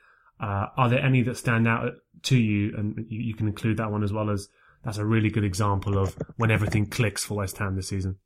uh, 0.40 0.66
are 0.76 0.88
there 0.88 1.02
any 1.02 1.23
that 1.23 1.37
stand 1.37 1.66
out 1.66 1.92
to 2.24 2.36
you? 2.36 2.74
And 2.76 3.06
you, 3.08 3.20
you 3.20 3.34
can 3.34 3.46
include 3.48 3.76
that 3.78 3.90
one 3.90 4.02
as 4.02 4.12
well 4.12 4.30
as 4.30 4.48
that's 4.84 4.98
a 4.98 5.04
really 5.04 5.30
good 5.30 5.44
example 5.44 5.98
of 5.98 6.16
when 6.36 6.50
everything 6.50 6.86
clicks 6.86 7.24
for 7.24 7.34
West 7.38 7.58
Ham 7.58 7.76
this 7.76 7.88
season. 7.88 8.16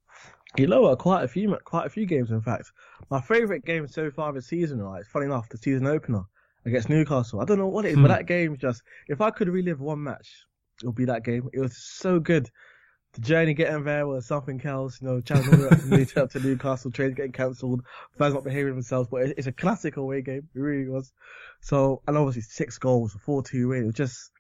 You 0.56 0.66
know 0.66 0.80
what? 0.82 0.98
Quite 0.98 1.24
a 1.24 1.28
few, 1.28 1.56
quite 1.64 1.86
a 1.86 1.90
few 1.90 2.06
games, 2.06 2.30
in 2.30 2.40
fact. 2.40 2.70
My 3.10 3.20
favourite 3.20 3.64
game 3.64 3.86
so 3.86 4.10
far 4.10 4.32
this 4.32 4.46
season, 4.48 4.80
right? 4.82 5.04
Funny 5.06 5.26
enough, 5.26 5.48
the 5.50 5.58
season 5.58 5.86
opener 5.86 6.22
against 6.64 6.88
Newcastle. 6.88 7.40
I 7.40 7.44
don't 7.44 7.58
know 7.58 7.68
what 7.68 7.84
it 7.84 7.90
is, 7.90 7.94
Hmm. 7.96 8.02
but 8.02 8.08
that 8.08 8.26
game 8.26 8.56
just, 8.56 8.82
if 9.08 9.20
I 9.20 9.30
could 9.30 9.48
relive 9.48 9.80
one 9.80 10.02
match, 10.02 10.28
it 10.82 10.86
would 10.86 10.94
be 10.96 11.04
that 11.04 11.24
game. 11.24 11.48
It 11.52 11.60
was 11.60 11.76
so 11.76 12.18
good. 12.18 12.50
The 13.18 13.26
journey 13.26 13.54
getting 13.54 13.82
there 13.84 14.06
was 14.06 14.26
something 14.26 14.60
else, 14.64 15.00
you 15.00 15.08
know, 15.08 15.14
all 15.14 15.18
up 15.18 15.80
to 15.80 15.86
New- 15.86 16.06
up 16.22 16.30
to 16.30 16.40
Newcastle, 16.40 16.90
trains 16.90 17.14
getting 17.14 17.32
cancelled, 17.32 17.82
fans 18.16 18.34
not 18.34 18.44
behaving 18.44 18.74
themselves, 18.74 19.08
but 19.10 19.22
it- 19.22 19.34
it's 19.38 19.46
a 19.46 19.52
classic 19.52 19.96
away 19.96 20.22
game. 20.22 20.48
It 20.54 20.58
really 20.60 20.88
was. 20.88 21.12
So, 21.60 22.02
and 22.06 22.16
obviously 22.16 22.42
six 22.42 22.78
goals, 22.78 23.14
a 23.14 23.18
4-2 23.18 23.68
win. 23.68 23.82
It 23.82 23.86
was 23.86 23.94
just, 23.96 24.30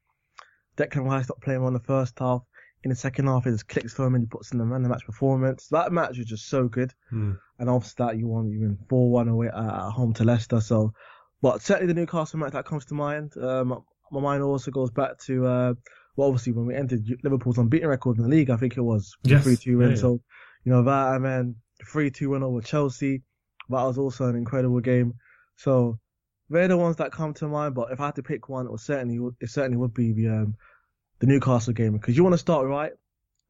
Declan 0.76 1.04
Rice 1.06 1.24
stopped 1.24 1.42
playing 1.42 1.62
on 1.62 1.72
the 1.72 1.80
first 1.80 2.18
half. 2.18 2.42
In 2.84 2.90
the 2.90 2.94
second 2.96 3.26
half, 3.26 3.44
it 3.46 3.50
just 3.50 3.66
clicks 3.66 3.92
for 3.94 4.06
him 4.06 4.14
and 4.14 4.22
he 4.22 4.28
puts 4.28 4.52
in 4.52 4.58
the 4.58 4.64
man 4.64 4.82
the 4.84 4.88
match 4.88 5.04
performance. 5.04 5.66
That 5.72 5.90
match 5.90 6.16
was 6.16 6.26
just 6.28 6.46
so 6.48 6.68
good. 6.68 6.92
Hmm. 7.10 7.32
And 7.58 7.68
after 7.68 7.92
that, 8.04 8.16
you 8.16 8.28
won 8.28 8.52
even 8.54 8.78
4 8.88 9.10
1 9.10 9.28
away 9.28 9.48
at, 9.48 9.54
at 9.54 9.90
home 9.90 10.14
to 10.14 10.24
Leicester. 10.24 10.60
So, 10.60 10.92
but 11.42 11.60
certainly 11.60 11.92
the 11.92 11.98
Newcastle 12.00 12.38
match 12.38 12.52
that 12.52 12.64
comes 12.66 12.84
to 12.86 12.94
mind. 12.94 13.32
Um, 13.36 13.82
my 14.12 14.20
mind 14.20 14.44
also 14.44 14.70
goes 14.70 14.92
back 14.92 15.18
to, 15.26 15.46
uh, 15.46 15.74
well, 16.18 16.26
obviously 16.26 16.52
when 16.52 16.66
we 16.66 16.74
entered 16.74 17.04
Liverpool's 17.22 17.58
unbeaten 17.58 17.88
record 17.88 18.16
in 18.16 18.24
the 18.24 18.28
league, 18.28 18.50
I 18.50 18.56
think 18.56 18.76
it 18.76 18.80
was 18.82 19.16
Yes. 19.22 19.44
3 19.44 19.56
2 19.56 19.78
win. 19.78 19.88
Yeah, 19.90 19.94
yeah. 19.94 20.00
So, 20.00 20.20
you 20.64 20.72
know, 20.72 20.82
that 20.82 21.14
and 21.14 21.24
then 21.24 21.54
3 21.86 22.10
2 22.10 22.30
win 22.30 22.42
over 22.42 22.60
Chelsea. 22.60 23.22
That 23.68 23.84
was 23.84 23.98
also 23.98 24.26
an 24.26 24.34
incredible 24.34 24.80
game. 24.80 25.14
So, 25.54 26.00
they're 26.50 26.66
the 26.66 26.76
ones 26.76 26.96
that 26.96 27.12
come 27.12 27.34
to 27.34 27.46
mind. 27.46 27.76
But 27.76 27.92
if 27.92 28.00
I 28.00 28.06
had 28.06 28.16
to 28.16 28.24
pick 28.24 28.48
one, 28.48 28.66
it 28.66 28.80
certainly 28.80 29.20
it 29.40 29.48
certainly 29.48 29.76
would 29.76 29.94
be 29.94 30.12
the 30.12 30.28
um, 30.28 30.56
the 31.20 31.28
Newcastle 31.28 31.72
game 31.72 31.92
because 31.92 32.16
you 32.16 32.24
want 32.24 32.34
to 32.34 32.38
start 32.38 32.66
right, 32.66 32.92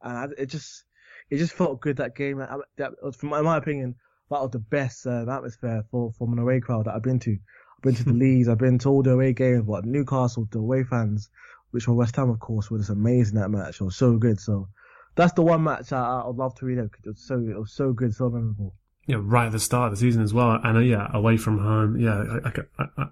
and 0.02 0.34
it 0.36 0.46
just 0.46 0.84
it 1.30 1.38
just 1.38 1.54
felt 1.54 1.80
good 1.80 1.96
that 1.96 2.14
game. 2.14 2.36
That, 2.36 2.50
that 2.76 2.92
from 3.16 3.32
in 3.32 3.44
my 3.44 3.56
opinion, 3.56 3.94
that 4.30 4.42
was 4.42 4.50
the 4.50 4.58
best 4.58 5.06
uh, 5.06 5.24
atmosphere 5.30 5.84
for 5.90 6.12
from 6.18 6.34
an 6.34 6.38
away 6.38 6.60
crowd 6.60 6.84
that 6.84 6.94
I've 6.94 7.02
been 7.02 7.20
to. 7.20 7.32
I've 7.32 7.82
been 7.82 7.94
to 7.94 8.04
the 8.04 8.12
Leeds, 8.24 8.48
I've 8.48 8.58
been 8.58 8.78
to 8.80 8.90
all 8.90 9.02
the 9.02 9.12
away 9.12 9.32
games, 9.32 9.62
but 9.62 9.86
Newcastle, 9.86 10.46
the 10.50 10.58
away 10.58 10.84
fans, 10.84 11.30
which 11.70 11.86
were 11.86 11.94
West 11.94 12.16
Ham, 12.16 12.30
of 12.30 12.40
course, 12.40 12.70
was 12.70 12.90
amazing 12.90 13.38
that 13.38 13.50
match. 13.50 13.80
It 13.80 13.84
was 13.84 13.96
so 13.96 14.16
good. 14.16 14.40
So 14.40 14.68
that's 15.14 15.32
the 15.32 15.42
one 15.42 15.64
match 15.64 15.92
I, 15.92 16.22
I'd 16.26 16.36
love 16.36 16.54
to 16.56 16.66
relive 16.66 16.90
because 16.90 17.06
it 17.06 17.10
was 17.10 17.26
so 17.26 17.34
it 17.38 17.58
was 17.58 17.72
so 17.72 17.92
good, 17.92 18.14
so 18.14 18.30
memorable. 18.30 18.74
Yeah, 19.06 19.16
right 19.20 19.46
at 19.46 19.52
the 19.52 19.58
start 19.58 19.90
of 19.90 19.98
the 19.98 20.00
season 20.00 20.22
as 20.22 20.34
well, 20.34 20.60
and 20.62 20.76
uh, 20.76 20.80
yeah, 20.80 21.08
away 21.14 21.38
from 21.38 21.58
home. 21.58 21.98
Yeah, 21.98 22.40
I, 22.44 22.48
I, 22.48 22.84
I, 22.98 23.06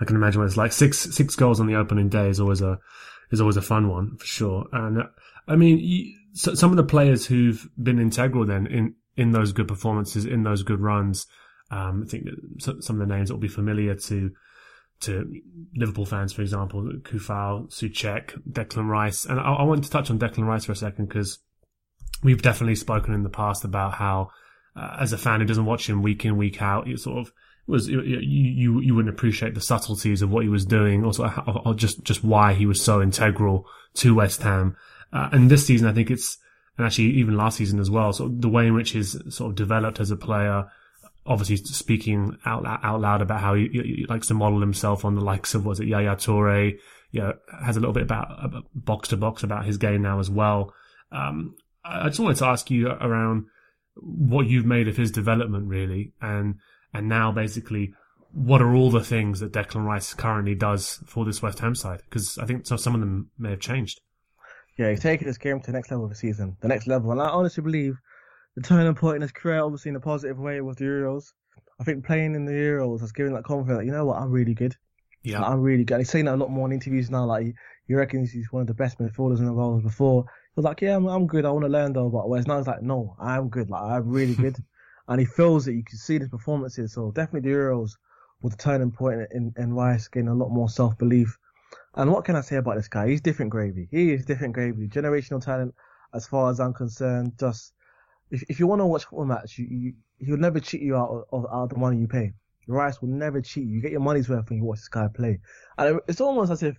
I, 0.00 0.04
can 0.04 0.14
imagine 0.14 0.40
what 0.40 0.46
it's 0.46 0.56
like. 0.56 0.72
Six 0.72 0.98
six 0.98 1.34
goals 1.34 1.60
on 1.60 1.66
the 1.66 1.74
opening 1.74 2.08
day 2.08 2.28
is 2.28 2.38
always 2.38 2.62
a 2.62 2.78
is 3.30 3.40
always 3.40 3.56
a 3.56 3.62
fun 3.62 3.88
one 3.88 4.16
for 4.16 4.26
sure. 4.26 4.66
And 4.72 5.02
uh, 5.02 5.06
I 5.48 5.56
mean, 5.56 5.78
you, 5.78 6.14
so, 6.34 6.54
some 6.54 6.70
of 6.70 6.76
the 6.76 6.84
players 6.84 7.26
who've 7.26 7.68
been 7.82 7.98
integral 7.98 8.46
then 8.46 8.66
in 8.68 8.94
in 9.16 9.32
those 9.32 9.52
good 9.52 9.68
performances, 9.68 10.24
in 10.24 10.44
those 10.44 10.62
good 10.62 10.80
runs. 10.80 11.26
Um, 11.72 12.04
I 12.06 12.10
think 12.10 12.26
some 12.58 13.00
of 13.00 13.08
the 13.08 13.14
names 13.14 13.28
that 13.28 13.34
will 13.34 13.40
be 13.40 13.48
familiar 13.48 13.94
to 13.94 14.32
to 15.00 15.40
Liverpool 15.74 16.06
fans, 16.06 16.32
for 16.32 16.42
example, 16.42 16.82
Coufal, 17.02 17.68
Soucek, 17.70 18.40
Declan 18.50 18.88
Rice, 18.88 19.24
and 19.24 19.40
I, 19.40 19.54
I 19.54 19.62
want 19.62 19.84
to 19.84 19.90
touch 19.90 20.10
on 20.10 20.18
Declan 20.18 20.46
Rice 20.46 20.66
for 20.66 20.72
a 20.72 20.76
second 20.76 21.06
because 21.06 21.38
we've 22.22 22.42
definitely 22.42 22.74
spoken 22.74 23.14
in 23.14 23.22
the 23.22 23.30
past 23.30 23.64
about 23.64 23.94
how, 23.94 24.30
uh, 24.76 24.96
as 25.00 25.12
a 25.12 25.18
fan 25.18 25.40
who 25.40 25.46
doesn't 25.46 25.64
watch 25.64 25.88
him 25.88 26.02
week 26.02 26.24
in 26.24 26.36
week 26.36 26.60
out, 26.60 26.86
you 26.86 26.96
sort 26.96 27.18
of 27.18 27.32
was 27.66 27.88
you, 27.88 28.00
you 28.02 28.80
you 28.80 28.94
wouldn't 28.94 29.14
appreciate 29.14 29.54
the 29.54 29.60
subtleties 29.60 30.22
of 30.22 30.30
what 30.30 30.42
he 30.42 30.48
was 30.48 30.66
doing, 30.66 31.04
also 31.04 31.26
or 31.64 31.74
just 31.74 32.02
just 32.02 32.24
why 32.24 32.52
he 32.52 32.66
was 32.66 32.82
so 32.82 33.00
integral 33.00 33.66
to 33.94 34.14
West 34.14 34.42
Ham. 34.42 34.76
Uh, 35.12 35.28
and 35.32 35.50
this 35.50 35.66
season, 35.66 35.88
I 35.88 35.92
think 35.92 36.10
it's 36.10 36.38
and 36.76 36.86
actually 36.86 37.10
even 37.10 37.36
last 37.36 37.58
season 37.58 37.78
as 37.78 37.90
well. 37.90 38.12
So 38.12 38.28
the 38.28 38.48
way 38.48 38.66
in 38.66 38.74
which 38.74 38.92
he's 38.92 39.12
sort 39.34 39.50
of 39.50 39.56
developed 39.56 40.00
as 40.00 40.10
a 40.10 40.16
player, 40.16 40.66
obviously 41.26 41.56
speaking 41.56 42.36
out 42.44 42.64
out 42.66 43.00
loud 43.00 43.22
about 43.22 43.40
how 43.40 43.54
he, 43.54 43.68
he 43.68 44.06
likes 44.08 44.28
to 44.28 44.34
model 44.34 44.60
himself 44.60 45.04
on 45.04 45.14
the 45.14 45.20
likes 45.20 45.54
of 45.54 45.64
was 45.64 45.80
it 45.80 45.86
Yaya 45.86 46.16
Toure, 46.16 46.78
yeah, 47.10 47.32
has 47.64 47.76
a 47.76 47.80
little 47.80 47.92
bit 47.92 48.02
about 48.02 48.64
box 48.74 49.08
to 49.08 49.16
box 49.16 49.42
about 49.42 49.64
his 49.64 49.78
game 49.78 50.02
now 50.02 50.18
as 50.18 50.30
well. 50.30 50.72
Um, 51.12 51.56
I 51.84 52.08
just 52.08 52.20
wanted 52.20 52.38
to 52.38 52.46
ask 52.46 52.70
you 52.70 52.88
around 52.88 53.46
what 53.94 54.46
you've 54.46 54.66
made 54.66 54.88
of 54.88 54.96
his 54.96 55.10
development, 55.10 55.68
really, 55.68 56.12
and 56.20 56.56
and 56.92 57.08
now 57.08 57.32
basically 57.32 57.94
what 58.32 58.62
are 58.62 58.74
all 58.74 58.90
the 58.90 59.02
things 59.02 59.40
that 59.40 59.52
Declan 59.52 59.84
Rice 59.84 60.14
currently 60.14 60.54
does 60.54 61.02
for 61.06 61.24
this 61.24 61.42
West 61.42 61.58
Ham 61.58 61.74
side? 61.74 62.02
Because 62.08 62.38
I 62.38 62.46
think 62.46 62.66
so, 62.66 62.76
some 62.76 62.94
of 62.94 63.00
them 63.00 63.30
may 63.38 63.50
have 63.50 63.60
changed. 63.60 64.00
Yeah, 64.78 64.90
he's 64.90 65.00
taken 65.00 65.26
this 65.26 65.36
game 65.36 65.60
to 65.60 65.66
the 65.66 65.72
next 65.72 65.90
level 65.90 66.04
of 66.04 66.10
the 66.10 66.16
season, 66.16 66.56
the 66.60 66.68
next 66.68 66.86
level, 66.86 67.10
and 67.10 67.20
I 67.20 67.28
honestly 67.28 67.62
believe 67.62 67.96
the 68.60 68.68
turning 68.68 68.94
point 68.94 69.16
in 69.16 69.22
his 69.22 69.32
career, 69.32 69.62
obviously 69.62 69.90
in 69.90 69.96
a 69.96 70.00
positive 70.00 70.38
way, 70.38 70.60
was 70.60 70.76
the 70.76 70.84
Euros. 70.84 71.32
I 71.80 71.84
think 71.84 72.04
playing 72.04 72.34
in 72.34 72.44
the 72.44 72.52
Euros 72.52 73.00
has 73.00 73.12
given 73.12 73.32
that 73.34 73.44
confidence. 73.44 73.78
That, 73.78 73.86
you 73.86 73.92
know 73.92 74.04
what? 74.04 74.20
I'm 74.20 74.30
really 74.30 74.54
good. 74.54 74.76
Yeah, 75.22 75.40
like, 75.40 75.50
I'm 75.50 75.60
really 75.60 75.84
good. 75.84 75.98
he's 75.98 76.10
saying 76.10 76.26
that 76.26 76.34
a 76.34 76.36
lot 76.36 76.50
more 76.50 76.66
in 76.66 76.72
interviews 76.72 77.10
now. 77.10 77.24
Like 77.24 77.46
he, 77.46 77.54
he 77.88 77.94
reckons 77.94 78.30
he's 78.30 78.52
one 78.52 78.62
of 78.62 78.66
the 78.66 78.74
best 78.74 78.98
midfielders 78.98 79.38
in 79.38 79.46
the 79.46 79.52
world. 79.52 79.82
Before 79.82 80.24
he 80.24 80.52
was 80.56 80.64
like, 80.64 80.80
yeah, 80.80 80.96
I'm, 80.96 81.06
I'm 81.06 81.26
good. 81.26 81.44
I 81.44 81.50
want 81.50 81.64
to 81.64 81.70
learn 81.70 81.92
though. 81.92 82.10
But 82.10 82.28
whereas 82.28 82.46
now 82.46 82.58
he's 82.58 82.66
like, 82.66 82.82
no, 82.82 83.16
I'm 83.18 83.48
good. 83.48 83.70
Like 83.70 83.82
I'm 83.82 84.08
really 84.08 84.34
good. 84.34 84.56
and 85.08 85.20
he 85.20 85.26
feels 85.26 85.66
it. 85.66 85.74
You 85.74 85.84
can 85.84 85.98
see 85.98 86.18
his 86.18 86.28
performances. 86.28 86.92
So 86.92 87.10
definitely 87.12 87.50
the 87.50 87.56
Euros 87.56 87.92
was 88.42 88.54
a 88.54 88.56
turning 88.56 88.90
point 88.90 89.20
in, 89.32 89.52
in 89.56 89.74
Rice 89.74 90.08
getting 90.08 90.28
a 90.28 90.34
lot 90.34 90.50
more 90.50 90.68
self 90.68 90.96
belief. 90.98 91.38
And 91.94 92.12
what 92.12 92.24
can 92.24 92.36
I 92.36 92.40
say 92.40 92.56
about 92.56 92.76
this 92.76 92.88
guy? 92.88 93.08
He's 93.08 93.20
different 93.20 93.50
gravy. 93.50 93.88
He 93.90 94.12
is 94.12 94.24
different 94.24 94.54
gravy. 94.54 94.86
Generational 94.88 95.42
talent, 95.42 95.74
as 96.14 96.26
far 96.26 96.50
as 96.50 96.60
I'm 96.60 96.72
concerned. 96.72 97.32
Just 97.38 97.72
if, 98.30 98.44
if 98.48 98.60
you 98.60 98.66
want 98.66 98.80
to 98.80 98.86
watch 98.86 99.04
football 99.04 99.26
match, 99.26 99.58
you, 99.58 99.66
you, 99.68 99.92
he'll 100.18 100.36
never 100.36 100.60
cheat 100.60 100.82
you 100.82 100.96
out 100.96 101.26
of, 101.32 101.44
out 101.46 101.64
of 101.64 101.68
the 101.70 101.76
money 101.76 101.98
you 101.98 102.08
pay. 102.08 102.32
Rice 102.66 103.00
will 103.00 103.08
never 103.08 103.40
cheat 103.40 103.66
you. 103.66 103.76
You 103.76 103.82
get 103.82 103.90
your 103.90 104.00
money's 104.00 104.28
worth 104.28 104.48
when 104.48 104.58
you 104.58 104.64
watch 104.64 104.78
this 104.78 104.88
guy 104.88 105.08
play. 105.12 105.40
And 105.76 106.00
it's 106.06 106.20
almost 106.20 106.52
as 106.52 106.62
if 106.62 106.76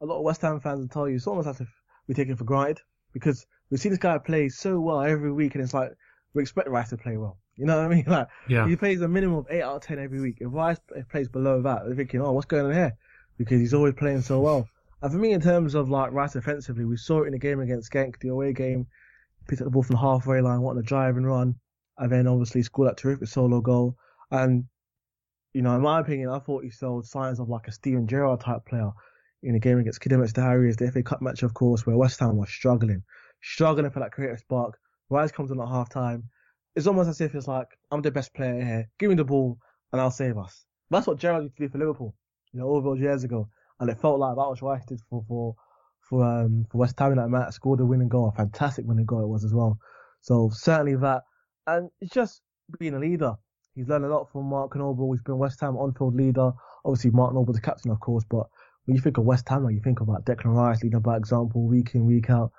a 0.00 0.06
lot 0.06 0.18
of 0.18 0.24
West 0.24 0.42
Ham 0.42 0.60
fans 0.60 0.80
will 0.80 0.88
tell 0.88 1.08
you, 1.08 1.16
it's 1.16 1.26
almost 1.26 1.48
as 1.48 1.60
if 1.60 1.68
we 2.08 2.14
take 2.14 2.28
it 2.28 2.38
for 2.38 2.44
granted 2.44 2.80
because 3.12 3.46
we 3.70 3.76
see 3.76 3.88
this 3.88 3.98
guy 3.98 4.18
play 4.18 4.48
so 4.48 4.80
well 4.80 5.00
every 5.00 5.32
week 5.32 5.54
and 5.54 5.62
it's 5.62 5.74
like, 5.74 5.90
we 6.34 6.42
expect 6.42 6.68
Rice 6.68 6.90
to 6.90 6.96
play 6.96 7.16
well. 7.16 7.38
You 7.56 7.66
know 7.66 7.76
what 7.76 7.90
I 7.90 7.94
mean? 7.94 8.04
Like, 8.08 8.28
yeah. 8.48 8.66
he 8.66 8.76
plays 8.76 9.00
a 9.00 9.08
minimum 9.08 9.38
of 9.38 9.46
8 9.50 9.62
out 9.62 9.76
of 9.76 9.82
10 9.82 9.98
every 9.98 10.20
week. 10.20 10.38
If 10.40 10.48
Rice 10.52 10.78
plays 11.10 11.28
below 11.28 11.62
that, 11.62 11.82
they're 11.84 11.94
thinking, 11.94 12.20
oh, 12.20 12.32
what's 12.32 12.46
going 12.46 12.66
on 12.66 12.72
here? 12.72 12.96
Because 13.36 13.60
he's 13.60 13.74
always 13.74 13.94
playing 13.94 14.22
so 14.22 14.40
well. 14.40 14.68
And 15.02 15.12
for 15.12 15.18
me, 15.18 15.32
in 15.32 15.40
terms 15.40 15.74
of 15.74 15.88
like 15.88 16.12
Rice 16.12 16.34
offensively, 16.34 16.84
we 16.84 16.96
saw 16.96 17.22
it 17.22 17.26
in 17.26 17.32
the 17.32 17.38
game 17.38 17.60
against 17.60 17.92
Genk, 17.92 18.18
the 18.18 18.28
away 18.28 18.52
game 18.52 18.86
picked 19.48 19.60
up 19.60 19.66
the 19.66 19.70
ball 19.70 19.82
from 19.82 19.94
the 19.94 20.00
halfway 20.00 20.40
line, 20.40 20.60
wanted 20.60 20.82
to 20.82 20.86
drive 20.86 21.16
and 21.16 21.26
run, 21.26 21.56
and 21.98 22.12
then 22.12 22.26
obviously 22.26 22.62
scored 22.62 22.88
that 22.88 22.96
terrific 22.96 23.28
solo 23.28 23.60
goal. 23.60 23.96
And, 24.30 24.64
you 25.52 25.62
know, 25.62 25.74
in 25.74 25.80
my 25.80 26.00
opinion, 26.00 26.28
I 26.28 26.38
thought 26.38 26.62
he 26.62 26.70
showed 26.70 27.06
signs 27.06 27.40
of 27.40 27.48
like 27.48 27.66
a 27.66 27.72
Steven 27.72 28.06
Gerrard 28.06 28.40
type 28.40 28.66
player 28.66 28.90
in 29.42 29.54
the 29.54 29.60
game 29.60 29.78
against 29.78 30.00
Kidderminster 30.00 30.40
the 30.40 30.46
Harriers, 30.46 30.76
the 30.76 30.90
FA 30.90 31.02
Cup 31.02 31.22
match, 31.22 31.42
of 31.42 31.54
course, 31.54 31.86
where 31.86 31.96
West 31.96 32.20
Ham 32.20 32.36
was 32.36 32.50
struggling, 32.50 33.02
struggling 33.42 33.90
for 33.90 34.00
that 34.00 34.12
creative 34.12 34.40
spark. 34.40 34.78
Rice 35.10 35.32
comes 35.32 35.50
on 35.50 35.60
at 35.60 35.68
half 35.68 35.88
time. 35.88 36.24
It's 36.76 36.86
almost 36.86 37.08
as 37.08 37.20
if 37.20 37.34
it's 37.34 37.48
like, 37.48 37.68
I'm 37.90 38.02
the 38.02 38.10
best 38.10 38.34
player 38.34 38.62
here. 38.64 38.90
Give 38.98 39.08
me 39.08 39.16
the 39.16 39.24
ball 39.24 39.58
and 39.92 40.00
I'll 40.00 40.10
save 40.10 40.36
us. 40.36 40.66
That's 40.90 41.06
what 41.06 41.18
Gerrard 41.18 41.44
used 41.44 41.56
to 41.56 41.64
do 41.64 41.68
for 41.68 41.78
Liverpool, 41.78 42.14
you 42.52 42.60
know, 42.60 42.66
all 42.66 42.82
those 42.82 43.00
years 43.00 43.24
ago. 43.24 43.48
And 43.80 43.88
it 43.90 44.00
felt 44.00 44.18
like 44.18 44.36
that 44.36 44.48
was 44.48 44.60
what 44.60 44.72
Rice 44.72 44.84
did 44.86 45.00
for, 45.08 45.24
for, 45.26 45.54
for 46.08 46.24
um 46.24 46.66
for 46.70 46.78
West 46.78 46.98
Ham 46.98 47.12
in 47.12 47.18
that 47.18 47.28
match, 47.28 47.54
scored 47.54 47.80
a 47.80 47.86
winning 47.86 48.08
goal, 48.08 48.28
a 48.28 48.36
fantastic 48.36 48.84
winning 48.86 49.06
goal 49.06 49.22
it 49.22 49.28
was 49.28 49.44
as 49.44 49.54
well. 49.54 49.78
So 50.20 50.50
certainly 50.52 50.96
that, 50.96 51.22
and 51.66 51.90
it's 52.00 52.12
just 52.12 52.40
being 52.78 52.94
a 52.94 52.98
leader. 52.98 53.34
He's 53.74 53.88
learned 53.88 54.06
a 54.06 54.08
lot 54.08 54.30
from 54.32 54.46
Mark 54.46 54.74
Noble. 54.74 55.12
He's 55.12 55.22
been 55.22 55.38
West 55.38 55.60
Ham 55.60 55.76
on-field 55.76 56.16
leader. 56.16 56.50
Obviously, 56.84 57.10
Mark 57.10 57.32
Noble 57.32 57.52
the 57.52 57.60
captain, 57.60 57.92
of 57.92 58.00
course, 58.00 58.24
but 58.28 58.46
when 58.84 58.96
you 58.96 59.02
think 59.02 59.18
of 59.18 59.24
West 59.24 59.48
Ham, 59.48 59.64
like 59.64 59.74
you 59.74 59.80
think 59.80 60.00
about 60.00 60.24
Declan 60.24 60.54
Rice 60.54 60.82
leading 60.82 61.00
by 61.00 61.16
example 61.16 61.66
week 61.66 61.94
in 61.94 62.06
week 62.06 62.30
out, 62.30 62.50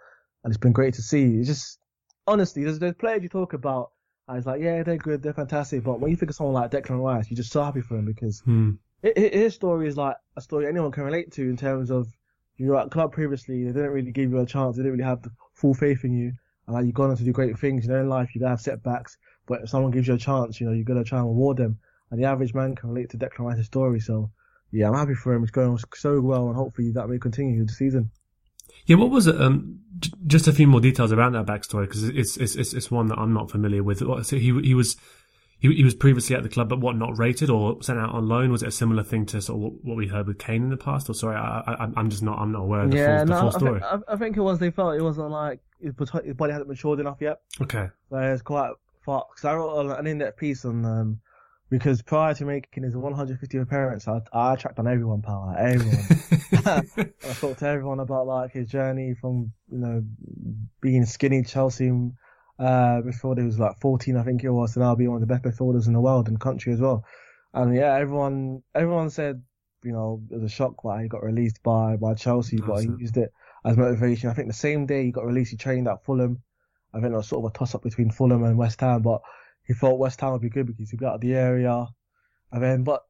and 0.44 0.52
it's 0.52 0.60
been 0.60 0.72
great 0.72 0.94
to 0.94 1.02
see. 1.02 1.36
It's 1.38 1.48
just 1.48 1.80
honestly, 2.28 2.64
there's 2.64 2.80
there's 2.80 2.96
players 2.96 3.24
you 3.24 3.30
talk 3.30 3.54
about. 3.54 3.92
And 4.28 4.38
it's 4.38 4.46
like, 4.46 4.62
yeah, 4.62 4.84
they're 4.84 4.98
good, 4.98 5.24
they're 5.24 5.34
fantastic. 5.34 5.84
But 5.84 6.00
when 6.00 6.12
you 6.12 6.16
think 6.16 6.30
of 6.30 6.36
someone 6.36 6.54
like 6.54 6.70
Declan 6.70 7.04
Rice, 7.04 7.32
you're 7.32 7.36
just 7.36 7.52
so 7.52 7.64
happy 7.64 7.82
for 7.82 7.98
him 7.98 8.06
because 8.06 8.42
hmm. 8.42 8.74
his 9.02 9.56
story 9.56 9.88
is 9.88 9.98
like 9.98 10.18
a 10.38 10.42
story 10.42 10.68
anyone 10.68 10.92
can 10.92 11.04
relate 11.04 11.32
to 11.32 11.42
in 11.42 11.58
terms 11.58 11.90
of 11.90 12.08
you 12.60 12.68
were 12.68 12.80
at 12.80 12.92
club 12.92 13.12
previously, 13.12 13.64
they 13.64 13.72
didn't 13.72 13.92
really 13.92 14.12
give 14.12 14.32
you 14.32 14.40
a 14.40 14.46
chance, 14.46 14.76
they 14.76 14.84
didn't 14.84 14.94
really 14.94 15.10
have 15.10 15.22
the 15.22 15.32
full 15.54 15.74
faith 15.74 16.04
in 16.04 16.14
you, 16.14 16.34
and 16.68 16.76
like, 16.76 16.86
you've 16.86 16.96
gone 16.96 17.10
on 17.10 17.18
to 17.18 17.24
do 17.24 17.32
great 17.32 17.58
things. 17.58 17.86
You 17.86 17.92
know, 17.92 18.02
in 18.02 18.10
life, 18.10 18.30
you're 18.34 18.42
going 18.42 18.50
to 18.50 18.54
have 18.54 18.62
setbacks, 18.62 19.18
but 19.48 19.62
if 19.64 19.70
someone 19.70 19.92
gives 19.92 20.08
you 20.08 20.14
a 20.14 20.18
chance, 20.18 20.60
you 20.60 20.68
know, 20.68 20.74
you're 20.74 20.84
gonna 20.84 21.04
try 21.04 21.20
and 21.20 21.28
reward 21.28 21.58
them. 21.58 21.80
And 22.12 22.20
the 22.20 22.26
average 22.26 22.54
man 22.54 22.76
can 22.76 22.90
relate 22.90 23.10
to 23.12 23.18
Declan 23.18 23.46
Rice's 23.46 23.68
story, 23.68 24.00
so 24.00 24.32
yeah, 24.72 24.88
I'm 24.88 24.96
happy 24.96 25.16
for 25.16 25.34
him. 25.34 25.44
It's 25.44 25.52
going 25.52 25.78
so 25.96 26.22
well, 26.22 26.48
and 26.48 26.56
hopefully 26.56 26.92
that 26.92 27.08
may 27.08 27.18
continue 27.18 27.66
the 27.66 27.74
season. 27.74 28.12
Yeah, 28.86 28.98
what 28.98 29.10
was 29.10 29.28
it? 29.28 29.40
Um, 29.40 29.80
j- 30.00 30.12
just 30.28 30.48
a 30.48 30.54
few 30.54 30.68
more 30.68 30.80
details 30.80 31.12
around 31.12 31.34
that 31.34 31.46
backstory 31.46 31.84
because 31.84 32.04
it's, 32.04 32.38
it's 32.38 32.56
it's 32.56 32.74
it's 32.74 32.92
one 32.92 33.08
that 33.08 33.18
I'm 33.18 33.34
not 33.34 33.52
familiar 33.52 33.84
with. 33.84 34.00
So 34.26 34.38
he 34.38 34.60
he 34.62 34.74
was 34.74 34.96
he, 35.60 35.74
he 35.74 35.84
was 35.84 35.94
previously 35.94 36.36
at 36.36 36.44
the 36.44 36.50
club, 36.50 36.70
but 36.70 36.80
what 36.80 36.96
not 36.96 37.18
rated 37.18 37.50
or 37.50 37.82
sent 37.84 38.00
out 38.00 38.12
on 38.12 38.28
loan? 38.28 38.52
Was 38.52 38.64
it 38.64 38.70
a 38.70 38.72
similar 38.72 39.04
thing 39.04 39.26
to 39.28 39.42
sort 39.42 39.62
of 39.62 39.80
what 39.84 39.98
we 39.98 40.08
heard 40.08 40.28
with 40.28 40.40
Kane 40.40 40.64
in 40.64 40.70
the 40.70 40.78
past? 40.78 41.10
Or 41.10 41.14
sorry, 41.14 41.36
I, 41.36 41.90
am 41.96 42.10
just 42.10 42.24
not 42.24 42.40
I'm 42.40 42.52
not 42.52 42.62
aware 42.62 42.82
of 42.82 42.92
the, 42.92 42.98
yeah, 42.98 43.18
full, 43.20 43.28
no, 43.28 43.36
the 43.36 43.42
full 43.42 43.52
story. 43.52 43.82
I 43.84 43.92
think, 43.92 44.04
I 44.08 44.16
think, 44.16 44.38
it 44.38 44.42
was 44.42 44.60
they 44.60 44.72
felt 44.72 44.96
it 44.96 45.02
wasn't 45.02 45.32
like 45.32 45.60
his 45.82 45.94
body 45.94 46.54
hadn't 46.54 46.68
matured 46.68 47.00
enough 47.00 47.18
yet. 47.20 47.42
Okay, 47.62 47.90
so 48.10 48.18
it's 48.18 48.42
quite 48.42 48.72
far. 49.06 49.26
Because 49.30 49.46
I 49.46 49.56
wrote 49.56 50.00
an 50.00 50.08
in-depth 50.08 50.38
piece 50.38 50.64
on 50.64 50.86
um, 50.86 51.20
because 51.70 52.02
prior 52.02 52.34
to 52.34 52.46
making 52.46 52.84
his 52.84 52.96
150th 52.96 53.62
appearance, 53.62 54.08
I, 54.08 54.22
I 54.32 54.56
tracked 54.56 54.80
on 54.80 54.88
everyone, 54.88 55.22
pal, 55.22 55.48
like 55.48 55.60
everyone. 55.60 57.14
I 57.30 57.34
talked 57.34 57.60
to 57.60 57.68
everyone 57.68 58.00
about 58.00 58.28
like 58.28 58.52
his 58.54 58.70
journey 58.70 59.14
from 59.20 59.52
you 59.70 59.78
know 59.78 60.04
being 60.82 61.06
skinny 61.06 61.44
Chelsea 61.44 61.92
uh, 62.60 63.02
before 63.02 63.36
he 63.36 63.44
was 63.44 63.58
like 63.58 63.80
14, 63.80 64.18
I 64.18 64.24
think 64.24 64.44
it 64.44 64.50
was, 64.50 64.76
and 64.76 64.84
I'll 64.84 64.96
be 64.96 65.08
one 65.08 65.22
of 65.22 65.28
the 65.28 65.34
best 65.34 65.44
midfielders 65.44 65.88
in 65.88 65.94
the 65.94 66.02
world 66.02 66.28
and 66.28 66.40
country 66.40 66.74
as 66.74 66.80
well. 66.80 67.06
And 67.54 67.74
yeah, 67.74 67.96
everyone, 67.96 68.64
everyone 68.76 69.10
said, 69.10 69.42
you 69.84 69.94
know, 69.94 70.22
it 70.30 70.36
was 70.36 70.44
a 70.44 70.50
shock 70.50 70.84
why 70.84 71.02
he 71.02 71.08
got 71.08 71.24
released 71.24 71.64
by, 71.64 71.96
by 71.96 72.14
Chelsea, 72.14 72.58
but 72.58 72.82
he 72.82 72.90
used 73.00 73.18
it 73.18 73.32
as 73.64 73.78
motivation. 73.78 74.30
I 74.30 74.34
think 74.34 74.48
the 74.50 74.54
same 74.54 74.86
day 74.86 75.06
he 75.06 75.12
got 75.12 75.26
released, 75.26 75.52
he 75.52 75.58
trained 75.58 75.88
at 75.88 76.04
Fulham. 76.04 76.42
I 76.94 77.00
think 77.00 77.14
it 77.14 77.18
was 77.18 77.28
sort 77.28 77.46
of 77.46 77.52
a 77.54 77.58
toss 77.58 77.76
up 77.76 77.84
between 77.84 78.12
Fulham 78.12 78.44
and 78.44 78.58
West 78.58 78.82
Ham, 78.82 79.04
but 79.04 79.22
he 79.66 79.74
thought 79.74 80.00
West 80.00 80.20
Ham 80.22 80.34
would 80.34 80.42
be 80.42 80.50
good 80.50 80.68
because 80.68 80.90
he'd 80.90 81.00
be 81.00 81.06
out 81.06 81.16
of 81.16 81.22
the 81.22 81.36
area. 81.36 81.88
And 82.52 82.64
then, 82.64 82.84
but 82.84 83.04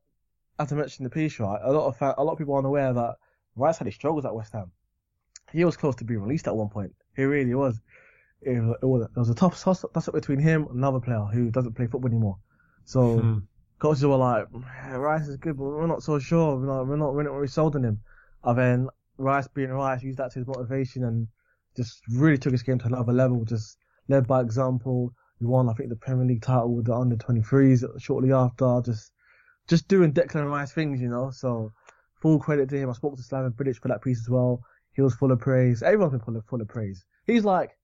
as 0.60 0.72
I 0.72 0.76
mentioned 0.76 1.00
in 1.00 1.04
the 1.06 1.10
piece, 1.10 1.40
right, 1.40 1.60
a 1.64 1.72
lot 1.72 1.88
of 1.88 2.18
a 2.18 2.24
lot 2.24 2.34
of 2.34 2.38
people 2.38 2.54
aren't 2.54 2.68
aware 2.68 2.94
that 2.94 3.16
Rice 3.56 3.78
had 3.78 3.88
his 3.88 3.96
struggles 3.96 4.26
at 4.26 4.36
West 4.36 4.54
Ham. 4.54 4.72
He 5.52 5.64
was 5.66 5.78
close 5.78 5.96
to 5.96 6.04
being 6.04 6.22
released 6.22 6.48
at 6.48 6.56
one 6.56 6.70
point. 6.70 6.94
He 7.16 7.24
really 7.24 7.56
was 7.56 7.80
it, 8.42 8.60
was, 8.82 9.08
it 9.16 9.20
was 9.20 9.30
a 9.30 9.36
tough 9.36 9.60
toss 9.60 9.84
up 9.84 10.14
between 10.14 10.40
him 10.40 10.68
and 10.68 10.78
another 10.78 11.00
player 11.00 11.26
who 11.32 11.52
doesn't 11.52 11.74
play 11.74 11.88
football 11.88 12.10
anymore. 12.10 12.38
So, 12.86 13.20
hmm. 13.20 13.38
coaches 13.80 14.06
were 14.06 14.16
like, 14.16 14.48
Rice 14.92 15.28
is 15.28 15.38
good, 15.38 15.58
but 15.58 15.64
we're 15.64 15.88
not 15.88 16.04
so 16.04 16.20
sure. 16.20 16.58
We're 16.58 16.66
not, 16.66 16.88
we're 16.88 16.96
not, 16.96 17.14
we're 17.14 17.24
not 17.24 17.34
really 17.34 17.48
sold 17.48 17.76
on 17.76 17.84
him. 17.84 18.02
And 18.44 18.58
then 18.58 18.90
Rice 19.18 19.48
being 19.48 19.70
Rice 19.70 20.02
used 20.04 20.18
that 20.20 20.32
to 20.32 20.40
his 20.40 20.48
motivation 20.48 21.04
and 21.04 21.28
just 21.76 22.02
really 22.10 22.38
took 22.38 22.54
his 22.54 22.64
game 22.64 22.80
to 22.80 22.88
another 22.88 23.14
level. 23.14 23.44
Just 23.46 23.78
led 24.08 24.28
by 24.28 24.42
example. 24.42 25.14
He 25.40 25.46
won, 25.46 25.70
I 25.70 25.74
think, 25.74 25.90
the 25.90 25.96
Premier 25.96 26.26
League 26.26 26.42
title 26.42 26.76
with 26.76 26.86
the 26.86 26.94
under 26.94 27.16
23s 27.16 27.84
shortly 28.02 28.34
after. 28.34 28.82
Just, 28.86 29.12
just 29.68 29.88
doing 29.88 30.14
Declan 30.14 30.50
Rice 30.50 30.72
things, 30.72 31.02
you 31.02 31.10
know. 31.10 31.32
So 31.32 31.72
full 32.22 32.40
credit 32.40 32.70
to 32.70 32.78
him. 32.78 32.90
I 32.90 32.94
spoke 32.94 33.16
to 33.16 33.24
Slaven 33.24 33.54
Bilic 33.54 33.78
for 33.78 33.88
that 33.90 34.02
piece 34.02 34.20
as 34.20 34.30
well. 34.30 34.62
He 34.94 35.02
was 35.02 35.16
full 35.16 35.32
of 35.32 35.40
praise. 35.40 35.84
Everyone's 35.84 36.12
been 36.12 36.22
full 36.22 36.36
of, 36.36 36.46
full 36.46 36.62
of 36.62 36.68
praise. 36.68 37.06
He's 37.26 37.46
like, 37.46 37.78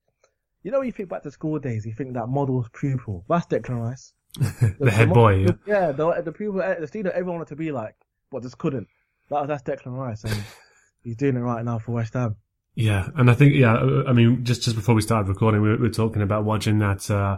you 0.65 0.71
know, 0.71 0.79
when 0.79 0.87
you 0.87 0.91
think 0.91 1.09
back 1.09 1.21
to 1.21 1.29
school 1.29 1.59
days, 1.59 1.85
you 1.85 1.93
think 1.93 2.15
that 2.15 2.25
model's 2.25 2.67
pupil. 2.73 3.23
That's 3.29 3.45
Declan 3.45 3.87
Rice. 3.87 4.13
the, 4.33 4.75
the 4.79 4.89
head 4.89 5.13
boy, 5.13 5.35
yeah. 5.35 5.51
Yeah, 5.67 5.91
the, 5.91 6.23
the 6.25 6.31
pupil, 6.31 6.59
the 6.79 6.87
student 6.87 7.13
everyone 7.13 7.35
wanted 7.35 7.49
to 7.49 7.55
be 7.55 7.71
like, 7.71 7.93
but 8.31 8.41
just 8.41 8.57
couldn't. 8.57 8.87
That, 9.29 9.47
that's 9.47 9.61
Declan 9.61 9.95
Rice, 9.95 10.23
and 10.23 10.43
he's 11.03 11.17
doing 11.17 11.35
it 11.35 11.41
right 11.41 11.63
now 11.63 11.77
for 11.77 11.91
West 11.91 12.15
Ham. 12.15 12.37
Yeah, 12.73 13.07
and 13.15 13.29
I 13.29 13.35
think, 13.35 13.53
yeah, 13.53 13.75
I 13.75 14.11
mean, 14.11 14.43
just 14.43 14.63
just 14.63 14.75
before 14.75 14.95
we 14.95 15.01
started 15.01 15.29
recording, 15.29 15.61
we 15.61 15.69
were, 15.69 15.75
we 15.75 15.83
were 15.83 15.93
talking 15.93 16.23
about 16.23 16.45
watching 16.45 16.79
that 16.79 17.11
uh, 17.11 17.37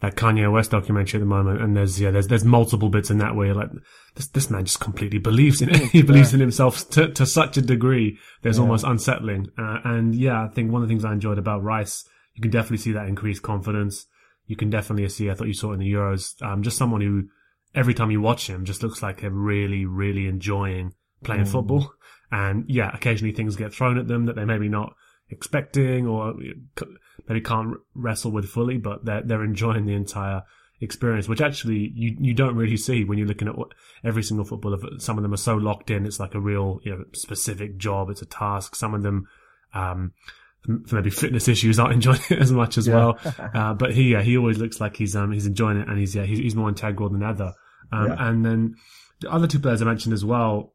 that 0.00 0.16
Kanye 0.16 0.50
West 0.50 0.70
documentary 0.70 1.18
at 1.18 1.20
the 1.20 1.26
moment, 1.26 1.60
and 1.60 1.76
there's 1.76 2.00
yeah, 2.00 2.10
there's 2.10 2.28
there's 2.28 2.44
multiple 2.44 2.88
bits 2.88 3.10
in 3.10 3.18
that 3.18 3.36
where 3.36 3.48
you're 3.48 3.54
like, 3.54 3.70
this 4.14 4.28
this 4.28 4.48
man 4.48 4.64
just 4.64 4.80
completely 4.80 5.18
believes 5.18 5.60
in 5.60 5.68
it. 5.68 5.76
he 5.92 6.00
believes 6.00 6.32
yeah. 6.32 6.36
in 6.36 6.40
himself 6.40 6.88
to 6.90 7.12
to 7.12 7.26
such 7.26 7.58
a 7.58 7.62
degree 7.62 8.18
there's 8.40 8.56
yeah. 8.56 8.62
almost 8.62 8.84
unsettling. 8.84 9.48
Uh, 9.58 9.78
and 9.84 10.14
yeah, 10.14 10.42
I 10.42 10.48
think 10.48 10.72
one 10.72 10.82
of 10.82 10.88
the 10.88 10.92
things 10.92 11.04
I 11.04 11.12
enjoyed 11.12 11.38
about 11.38 11.62
Rice, 11.62 12.08
you 12.34 12.42
can 12.42 12.50
definitely 12.50 12.78
see 12.78 12.92
that 12.92 13.08
increased 13.08 13.42
confidence. 13.42 14.06
You 14.46 14.56
can 14.56 14.70
definitely 14.70 15.08
see. 15.08 15.30
I 15.30 15.34
thought 15.34 15.46
you 15.46 15.54
saw 15.54 15.70
it 15.70 15.74
in 15.74 15.80
the 15.80 15.92
Euros. 15.92 16.40
Um, 16.42 16.62
just 16.62 16.76
someone 16.76 17.00
who 17.00 17.28
every 17.74 17.94
time 17.94 18.10
you 18.10 18.20
watch 18.20 18.48
him 18.48 18.64
just 18.64 18.82
looks 18.82 19.02
like 19.02 19.20
they're 19.20 19.30
really 19.30 19.86
really 19.86 20.26
enjoying 20.26 20.92
playing 21.24 21.44
mm. 21.44 21.48
football. 21.48 21.92
And 22.30 22.64
yeah, 22.68 22.90
occasionally 22.94 23.34
things 23.34 23.56
get 23.56 23.74
thrown 23.74 23.98
at 23.98 24.08
them 24.08 24.26
that 24.26 24.36
they're 24.36 24.46
maybe 24.46 24.68
not 24.68 24.94
expecting 25.30 26.06
or 26.06 26.34
maybe 27.28 27.40
can't 27.40 27.76
wrestle 27.94 28.32
with 28.32 28.48
fully, 28.48 28.78
but 28.78 29.04
they're, 29.04 29.22
they're 29.22 29.44
enjoying 29.44 29.86
the 29.86 29.94
entire 29.94 30.42
experience, 30.80 31.28
which 31.28 31.40
actually 31.40 31.92
you, 31.94 32.16
you 32.18 32.34
don't 32.34 32.56
really 32.56 32.76
see 32.76 33.04
when 33.04 33.18
you're 33.18 33.28
looking 33.28 33.48
at 33.48 33.56
what 33.56 33.72
every 34.02 34.22
single 34.22 34.44
footballer. 34.44 34.78
Some 34.98 35.18
of 35.18 35.22
them 35.22 35.34
are 35.34 35.38
so 35.38 35.56
locked 35.56 35.90
in. 35.90 36.06
It's 36.06 36.20
like 36.20 36.34
a 36.34 36.40
real, 36.40 36.80
you 36.84 36.92
know, 36.92 37.04
specific 37.12 37.76
job. 37.76 38.10
It's 38.10 38.22
a 38.22 38.26
task. 38.26 38.74
Some 38.74 38.94
of 38.94 39.02
them, 39.02 39.28
um, 39.74 40.12
for 40.86 40.96
maybe 40.96 41.10
fitness 41.10 41.48
issues 41.48 41.78
aren't 41.78 41.94
enjoying 41.94 42.20
it 42.30 42.38
as 42.38 42.52
much 42.52 42.78
as 42.78 42.86
yeah. 42.86 42.94
well. 42.94 43.18
Uh, 43.54 43.74
but 43.74 43.92
he, 43.92 44.12
yeah, 44.12 44.22
he 44.22 44.36
always 44.36 44.58
looks 44.58 44.80
like 44.80 44.96
he's, 44.96 45.14
um, 45.14 45.30
he's 45.30 45.46
enjoying 45.46 45.78
it 45.78 45.88
and 45.88 45.98
he's, 45.98 46.14
yeah, 46.14 46.24
he's, 46.24 46.38
he's 46.38 46.56
more 46.56 46.68
integral 46.68 47.08
than 47.10 47.22
ever. 47.22 47.52
Um, 47.92 48.08
yeah. 48.08 48.28
and 48.28 48.44
then 48.44 48.74
the 49.20 49.30
other 49.30 49.46
two 49.46 49.58
players 49.58 49.82
I 49.82 49.84
mentioned 49.84 50.14
as 50.14 50.24
well, 50.24 50.72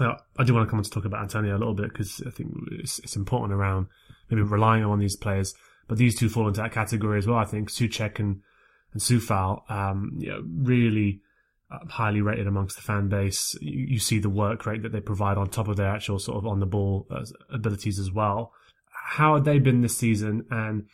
well, 0.00 0.16
I 0.38 0.44
do 0.44 0.54
want 0.54 0.66
to 0.66 0.70
come 0.70 0.78
on 0.78 0.84
to 0.84 0.90
talk 0.90 1.04
about 1.04 1.22
Antonio 1.22 1.56
a 1.56 1.58
little 1.58 1.74
bit 1.74 1.90
because 1.92 2.22
I 2.26 2.30
think 2.30 2.52
it's, 2.72 2.98
it's, 3.00 3.16
important 3.16 3.52
around 3.52 3.88
maybe 4.30 4.42
relying 4.42 4.84
on 4.84 5.00
these 5.00 5.16
players. 5.16 5.54
But 5.86 5.98
these 5.98 6.18
two 6.18 6.28
fall 6.28 6.48
into 6.48 6.60
that 6.60 6.72
category 6.72 7.18
as 7.18 7.26
well. 7.26 7.38
I 7.38 7.44
think 7.44 7.70
Soucek 7.70 8.18
and 8.18 8.42
and 8.92 9.02
Coufal, 9.02 9.70
um, 9.70 10.12
you 10.18 10.30
know, 10.30 10.42
really 10.46 11.20
uh, 11.70 11.78
highly 11.88 12.20
rated 12.20 12.46
amongst 12.46 12.76
the 12.76 12.82
fan 12.82 13.08
base. 13.08 13.56
You, 13.60 13.86
you, 13.86 13.98
see 13.98 14.18
the 14.18 14.30
work 14.30 14.64
rate 14.66 14.82
that 14.82 14.92
they 14.92 15.00
provide 15.00 15.36
on 15.36 15.48
top 15.48 15.68
of 15.68 15.76
their 15.76 15.88
actual 15.88 16.18
sort 16.18 16.38
of 16.38 16.46
on 16.46 16.60
the 16.60 16.66
ball 16.66 17.06
uh, 17.10 17.24
abilities 17.52 17.98
as 17.98 18.10
well. 18.10 18.52
How 19.08 19.34
have 19.34 19.44
they 19.44 19.58
been 19.58 19.80
this 19.80 19.96
season? 19.96 20.44
And 20.50 20.86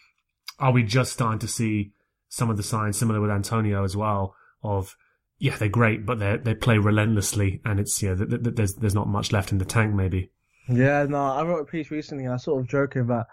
are 0.59 0.73
we 0.73 0.83
just 0.83 1.13
starting 1.13 1.41
to 1.41 1.49
see 1.49 1.93
some 2.29 2.49
of 2.49 2.57
the 2.57 2.63
signs, 2.63 2.97
similar 2.97 3.21
with 3.21 3.31
Antonio 3.31 3.85
as 3.85 3.97
well, 3.97 4.35
of 4.63 4.97
yeah, 5.39 5.57
they're 5.57 5.69
great, 5.69 6.07
but 6.07 6.19
they 6.21 6.37
they 6.37 6.55
play 6.55 6.79
relentlessly, 6.79 7.61
and 7.65 7.81
it's 7.81 8.01
yeah, 8.03 8.15
th- 8.15 8.31
th- 8.31 8.55
there's 8.55 8.75
there's 8.75 8.95
not 8.95 9.09
much 9.09 9.33
left 9.33 9.53
in 9.53 9.59
the 9.59 9.65
tank, 9.65 9.95
maybe. 9.95 10.31
Yeah, 10.69 11.05
no, 11.09 11.19
I 11.19 11.45
wrote 11.45 11.61
a 11.61 11.65
piece 11.65 11.91
recently, 11.91 12.25
and 12.25 12.33
I 12.33 12.37
sort 12.37 12.63
of 12.63 12.69
joking 12.69 13.09
that 13.09 13.27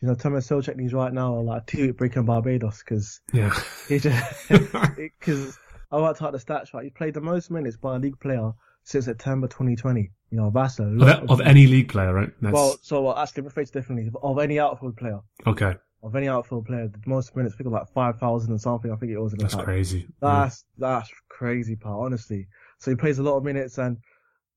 you 0.00 0.08
know 0.08 0.14
Thomas 0.14 0.48
Soucek 0.48 0.76
needs 0.76 0.94
right 0.94 1.12
now 1.12 1.36
are 1.36 1.42
like 1.42 1.66
two 1.66 1.92
breaking 1.92 2.24
Barbados 2.24 2.82
because 2.82 3.20
yeah, 3.32 3.54
he 3.88 3.98
just 3.98 4.48
because 4.96 5.58
I 5.92 5.96
worked 5.96 6.22
out 6.22 6.32
the 6.32 6.38
stats 6.38 6.72
right. 6.72 6.84
He 6.84 6.90
played 6.90 7.14
the 7.14 7.20
most 7.20 7.50
minutes 7.50 7.76
by 7.76 7.96
a 7.96 7.98
league 7.98 8.20
player 8.20 8.52
since 8.84 9.06
September 9.06 9.48
2020. 9.48 10.10
You 10.30 10.36
know, 10.38 10.50
that's 10.54 10.78
a 10.78 10.84
lot 10.84 11.22
of, 11.22 11.30
of, 11.30 11.40
any 11.40 11.66
league 11.66 11.88
player, 11.88 12.12
right? 12.12 12.30
That's... 12.42 12.52
Well, 12.52 12.76
so 12.82 13.02
well, 13.02 13.16
actually, 13.16 13.42
let 13.42 13.48
me 13.48 13.54
phrase 13.54 13.70
differently. 13.70 14.10
Of 14.22 14.38
any 14.38 14.60
outfield 14.60 14.96
player. 14.96 15.20
Okay 15.46 15.74
of 16.02 16.14
any 16.14 16.28
outfield 16.28 16.66
player, 16.66 16.88
the 16.88 16.98
most 17.06 17.34
minutes, 17.34 17.54
I 17.54 17.58
think 17.58 17.70
like 17.70 17.88
5,000 17.88 18.50
and 18.50 18.60
something, 18.60 18.90
I 18.92 18.96
think 18.96 19.12
it 19.12 19.18
was. 19.18 19.32
In 19.32 19.40
that's 19.40 19.54
crazy. 19.54 20.06
That's, 20.20 20.64
yeah. 20.76 20.88
that's 20.88 21.10
crazy, 21.28 21.76
pal, 21.76 22.00
honestly. 22.00 22.46
So 22.78 22.90
he 22.90 22.96
plays 22.96 23.18
a 23.18 23.22
lot 23.22 23.36
of 23.36 23.44
minutes 23.44 23.78
and 23.78 23.96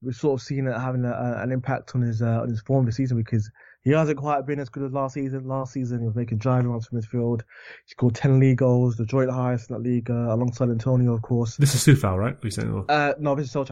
we've 0.03 0.15
sort 0.15 0.39
of 0.39 0.45
seen 0.45 0.67
it 0.67 0.79
having 0.79 1.03
a, 1.03 1.39
an 1.41 1.51
impact 1.51 1.95
on 1.95 2.01
his, 2.01 2.21
uh, 2.21 2.41
on 2.41 2.49
his 2.49 2.62
form 2.62 2.86
this 2.86 2.97
season 2.97 3.17
because 3.17 3.49
he 3.83 3.91
hasn't 3.91 4.17
quite 4.17 4.45
been 4.45 4.59
as 4.59 4.69
good 4.69 4.83
as 4.83 4.91
last 4.91 5.15
season. 5.15 5.47
Last 5.47 5.73
season, 5.73 6.01
he 6.01 6.05
was 6.05 6.15
making 6.15 6.37
driving 6.37 6.69
runs 6.69 6.87
from 6.87 7.01
midfield. 7.01 7.41
He 7.85 7.91
scored 7.91 8.13
10 8.13 8.39
league 8.39 8.57
goals, 8.57 8.95
the 8.95 9.05
joint 9.05 9.31
highest 9.31 9.69
in 9.69 9.75
that 9.75 9.81
league, 9.81 10.09
uh, 10.11 10.33
alongside 10.33 10.69
Antonio, 10.69 11.13
of 11.13 11.21
course. 11.23 11.57
This 11.57 11.73
is 11.75 11.83
Coufal, 11.83 12.17
right? 12.17 12.37
We 12.43 12.51
uh, 12.89 13.13
no, 13.19 13.33
this 13.33 13.47
is 13.47 13.53
Soucek, 13.53 13.71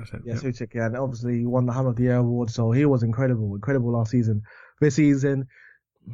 I 0.00 0.04
said. 0.04 0.22
Yeah, 0.24 0.34
yeah. 0.34 0.40
Soucek, 0.40 0.74
yeah. 0.74 0.86
And 0.86 0.96
obviously, 0.96 1.40
he 1.40 1.46
won 1.46 1.66
the 1.66 1.72
Hammer 1.72 1.90
of 1.90 1.96
the 1.96 2.04
Year 2.04 2.16
award, 2.16 2.50
so 2.50 2.70
he 2.70 2.86
was 2.86 3.02
incredible, 3.02 3.54
incredible 3.54 3.92
last 3.92 4.12
season. 4.12 4.42
This 4.80 4.94
season, 4.94 5.46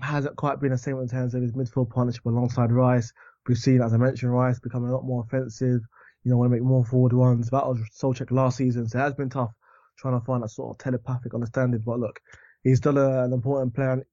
hasn't 0.02 0.36
quite 0.36 0.60
been 0.60 0.72
the 0.72 0.78
same 0.78 0.98
in 0.98 1.08
terms 1.08 1.34
of 1.34 1.42
his 1.42 1.52
midfield 1.52 1.90
partnership 1.90 2.24
alongside 2.24 2.72
Rice. 2.72 3.12
We've 3.46 3.58
seen, 3.58 3.80
as 3.80 3.92
I 3.92 3.96
mentioned, 3.96 4.32
Rice 4.32 4.58
becoming 4.58 4.88
a 4.88 4.92
lot 4.92 5.04
more 5.04 5.22
offensive. 5.22 5.82
You 6.24 6.30
know, 6.30 6.38
want 6.38 6.50
to 6.50 6.56
make 6.56 6.62
more 6.62 6.84
forward 6.84 7.12
runs. 7.12 7.50
That 7.50 7.66
was 7.66 7.78
Soucek 7.96 8.30
last 8.30 8.56
season, 8.56 8.88
so 8.88 8.98
it 8.98 9.02
has 9.02 9.14
been 9.14 9.28
tough 9.28 9.52
trying 9.98 10.18
to 10.18 10.24
find 10.24 10.42
that 10.42 10.48
sort 10.48 10.74
of 10.74 10.78
telepathic 10.78 11.34
understanding. 11.34 11.82
But 11.84 12.00
look, 12.00 12.18
he's 12.64 12.80
done 12.80 12.98
a, 12.98 13.22
an 13.24 13.32
important 13.32 13.74
player, 13.74 14.04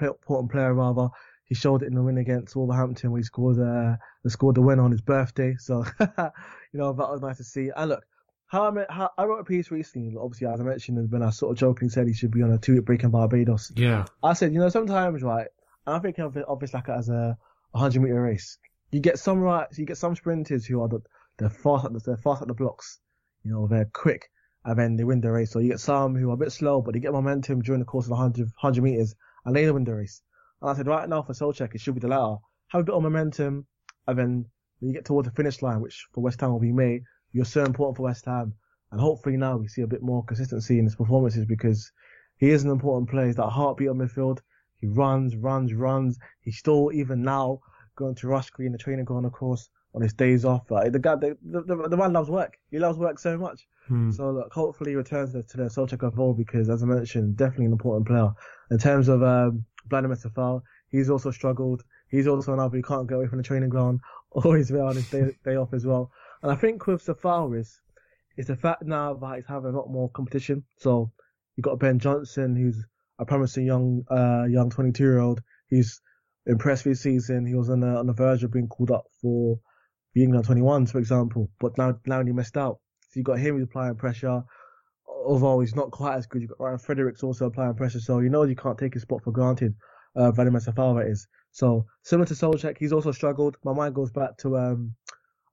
important 0.00 0.50
player 0.50 0.74
rather. 0.74 1.08
He 1.44 1.54
showed 1.54 1.82
it 1.82 1.86
in 1.86 1.94
the 1.94 2.02
win 2.02 2.18
against 2.18 2.56
Wolverhampton 2.56 3.10
where 3.10 3.20
he 3.20 3.24
scored, 3.24 3.58
uh, 3.58 3.96
scored 4.26 4.56
the 4.56 4.62
win 4.62 4.80
on 4.80 4.90
his 4.90 5.00
birthday. 5.00 5.54
So, 5.58 5.84
you 6.00 6.80
know, 6.80 6.92
that 6.92 7.08
was 7.08 7.22
nice 7.22 7.38
to 7.38 7.44
see. 7.44 7.70
And 7.74 7.90
look, 7.90 8.04
how 8.48 8.64
I, 8.64 8.84
how 8.92 9.10
I 9.16 9.24
wrote 9.24 9.40
a 9.40 9.44
piece 9.44 9.70
recently, 9.70 10.14
obviously, 10.18 10.46
as 10.48 10.60
I 10.60 10.64
mentioned, 10.64 11.10
when 11.12 11.22
I 11.22 11.30
sort 11.30 11.52
of 11.52 11.58
jokingly 11.58 11.90
said 11.90 12.06
he 12.06 12.14
should 12.14 12.30
be 12.30 12.42
on 12.42 12.50
a 12.50 12.58
two-week 12.58 12.84
break 12.84 13.04
in 13.04 13.10
Barbados. 13.10 13.72
Yeah. 13.76 14.06
I 14.22 14.32
said, 14.32 14.52
you 14.52 14.58
know, 14.58 14.70
sometimes, 14.70 15.22
right, 15.22 15.46
and 15.86 15.96
I'm 15.96 16.02
thinking 16.02 16.24
of 16.24 16.36
it, 16.36 16.44
of 16.46 16.58
this 16.60 16.74
like 16.74 16.88
as 16.88 17.08
a 17.08 17.36
100 17.72 18.00
meter 18.00 18.20
race. 18.20 18.58
You 18.90 19.00
get 19.00 19.18
some 19.18 19.40
right, 19.40 19.66
you 19.76 19.84
get 19.84 19.98
some 19.98 20.16
sprinters 20.16 20.64
who 20.64 20.82
are 20.82 20.88
the, 20.88 21.00
they're 21.38 21.50
fast 21.50 21.84
at 21.84 21.92
the, 21.92 22.00
they're 22.00 22.16
fast 22.16 22.42
at 22.42 22.48
the 22.48 22.54
blocks. 22.54 22.98
You 23.44 23.52
know, 23.52 23.66
they're 23.66 23.90
quick, 23.92 24.30
and 24.64 24.78
then 24.78 24.96
they 24.96 25.04
win 25.04 25.20
the 25.20 25.30
race. 25.30 25.52
So 25.52 25.58
you 25.58 25.70
get 25.70 25.80
some 25.80 26.14
who 26.14 26.30
are 26.30 26.34
a 26.34 26.36
bit 26.36 26.52
slow, 26.52 26.82
but 26.82 26.94
they 26.94 27.00
get 27.00 27.12
momentum 27.12 27.62
during 27.62 27.80
the 27.80 27.86
course 27.86 28.06
of 28.06 28.12
100, 28.12 28.44
100 28.60 28.82
meters, 28.82 29.14
and 29.44 29.54
they 29.54 29.70
win 29.70 29.84
the 29.84 29.94
race. 29.94 30.22
And 30.60 30.70
I 30.70 30.74
said, 30.74 30.86
right 30.86 31.08
now 31.08 31.22
for 31.22 31.32
Soucek, 31.32 31.74
it 31.74 31.80
should 31.80 31.94
be 31.94 32.00
the 32.00 32.08
latter. 32.08 32.36
Have 32.68 32.82
a 32.82 32.84
bit 32.84 32.94
of 32.94 33.02
momentum, 33.02 33.66
and 34.06 34.18
then 34.18 34.44
when 34.80 34.88
you 34.90 34.94
get 34.94 35.04
towards 35.04 35.28
the 35.28 35.34
finish 35.34 35.62
line, 35.62 35.80
which 35.80 36.06
for 36.12 36.22
West 36.22 36.40
Ham 36.40 36.52
will 36.52 36.60
be 36.60 36.72
May, 36.72 37.02
you're 37.32 37.44
so 37.44 37.64
important 37.64 37.96
for 37.96 38.04
West 38.04 38.24
Ham 38.26 38.54
and 38.90 39.00
hopefully 39.00 39.36
now 39.36 39.56
we 39.56 39.68
see 39.68 39.82
a 39.82 39.86
bit 39.86 40.02
more 40.02 40.24
consistency 40.24 40.78
in 40.78 40.84
his 40.84 40.96
performances 40.96 41.44
because 41.44 41.92
he 42.38 42.50
is 42.50 42.64
an 42.64 42.70
important 42.70 43.10
player. 43.10 43.26
He's 43.26 43.36
that 43.36 43.50
heartbeat 43.50 43.88
on 43.88 43.98
midfield. 43.98 44.38
He 44.80 44.86
runs, 44.86 45.36
runs, 45.36 45.74
runs. 45.74 46.18
He's 46.40 46.58
still, 46.58 46.90
even 46.92 47.22
now, 47.22 47.60
going 47.96 48.14
to 48.16 48.28
Rush 48.28 48.50
Green, 48.50 48.72
the 48.72 48.78
training 48.78 49.04
ground, 49.04 49.26
of 49.26 49.32
course, 49.32 49.68
on 49.98 50.02
his 50.02 50.12
days 50.12 50.44
off. 50.44 50.70
Like, 50.70 50.92
the 50.92 51.00
guy, 51.00 51.16
the, 51.16 51.36
the, 51.42 51.88
the, 51.88 51.96
man 51.96 52.12
loves 52.12 52.30
work. 52.30 52.56
He 52.70 52.78
loves 52.78 52.98
work 52.98 53.18
so 53.18 53.36
much. 53.36 53.66
Hmm. 53.88 54.12
So 54.12 54.30
look, 54.30 54.52
hopefully 54.52 54.92
he 54.92 54.96
returns 54.96 55.32
to 55.32 55.56
the 55.56 55.64
Soucek 55.64 56.06
of 56.06 56.18
old 56.18 56.38
because, 56.38 56.70
as 56.70 56.84
I 56.84 56.86
mentioned, 56.86 57.36
definitely 57.36 57.66
an 57.66 57.72
important 57.72 58.06
player. 58.06 58.30
In 58.70 58.78
terms 58.78 59.08
of 59.08 59.24
um, 59.24 59.64
Vladimir 59.88 60.16
Coufal, 60.16 60.62
he's 60.90 61.10
also 61.10 61.32
struggled. 61.32 61.82
He's 62.10 62.28
also 62.28 62.52
another 62.52 62.76
who 62.76 62.82
can't 62.82 63.08
get 63.08 63.16
away 63.16 63.26
from 63.26 63.38
the 63.38 63.44
training 63.44 63.70
ground. 63.70 64.00
Always 64.30 64.68
there 64.68 64.84
on 64.84 64.94
his 64.94 65.10
day, 65.10 65.36
day 65.44 65.56
off 65.56 65.74
as 65.74 65.84
well. 65.84 66.12
And 66.42 66.52
I 66.52 66.54
think 66.54 66.86
with 66.86 67.04
Coufal 67.04 67.58
is 67.58 67.80
it's 68.36 68.46
the 68.46 68.56
fact 68.56 68.84
now 68.84 69.14
that 69.14 69.34
he's 69.34 69.46
having 69.48 69.74
a 69.74 69.76
lot 69.76 69.90
more 69.90 70.10
competition. 70.10 70.62
So 70.76 71.10
you've 71.56 71.64
got 71.64 71.80
Ben 71.80 71.98
Johnson, 71.98 72.54
who's 72.54 72.84
a 73.18 73.24
promising 73.24 73.66
young, 73.66 74.04
uh, 74.08 74.44
young 74.48 74.70
22 74.70 75.02
year 75.02 75.18
old. 75.18 75.42
He's 75.68 76.00
impressed 76.46 76.84
this 76.84 77.00
season. 77.00 77.46
He 77.46 77.56
was 77.56 77.68
on 77.68 77.80
the 77.80 77.88
on 77.88 78.06
the 78.06 78.12
verge 78.12 78.44
of 78.44 78.52
being 78.52 78.68
called 78.68 78.92
up 78.92 79.06
for 79.20 79.58
the 80.18 80.24
England 80.24 80.46
21s, 80.46 80.90
for 80.90 80.98
example, 80.98 81.48
but 81.60 81.78
now 81.78 81.96
now 82.04 82.24
he 82.24 82.32
missed 82.32 82.56
out. 82.56 82.80
So 83.10 83.10
you've 83.14 83.26
got 83.26 83.38
him 83.38 83.62
applying 83.62 83.94
pressure. 83.94 84.42
Although 85.06 85.60
he's 85.60 85.76
not 85.76 85.90
quite 85.90 86.16
as 86.16 86.26
good, 86.26 86.42
you 86.42 86.48
got 86.48 86.60
Ryan 86.60 86.78
Fredericks 86.78 87.22
also 87.22 87.46
applying 87.46 87.74
pressure. 87.74 88.00
So 88.00 88.18
you 88.18 88.28
know 88.28 88.42
you 88.42 88.56
can't 88.56 88.78
take 88.78 88.94
his 88.94 89.02
spot 89.02 89.22
for 89.22 89.30
granted. 89.30 89.74
Uh, 90.16 90.32
Vladimir 90.32 90.60
Coufal 90.60 91.08
is. 91.08 91.28
So 91.52 91.86
similar 92.02 92.26
to 92.26 92.34
Soucek, 92.34 92.78
he's 92.78 92.92
also 92.92 93.12
struggled. 93.12 93.56
My 93.64 93.72
mind 93.72 93.94
goes 93.94 94.10
back 94.10 94.36
to 94.38 94.58
um, 94.58 94.94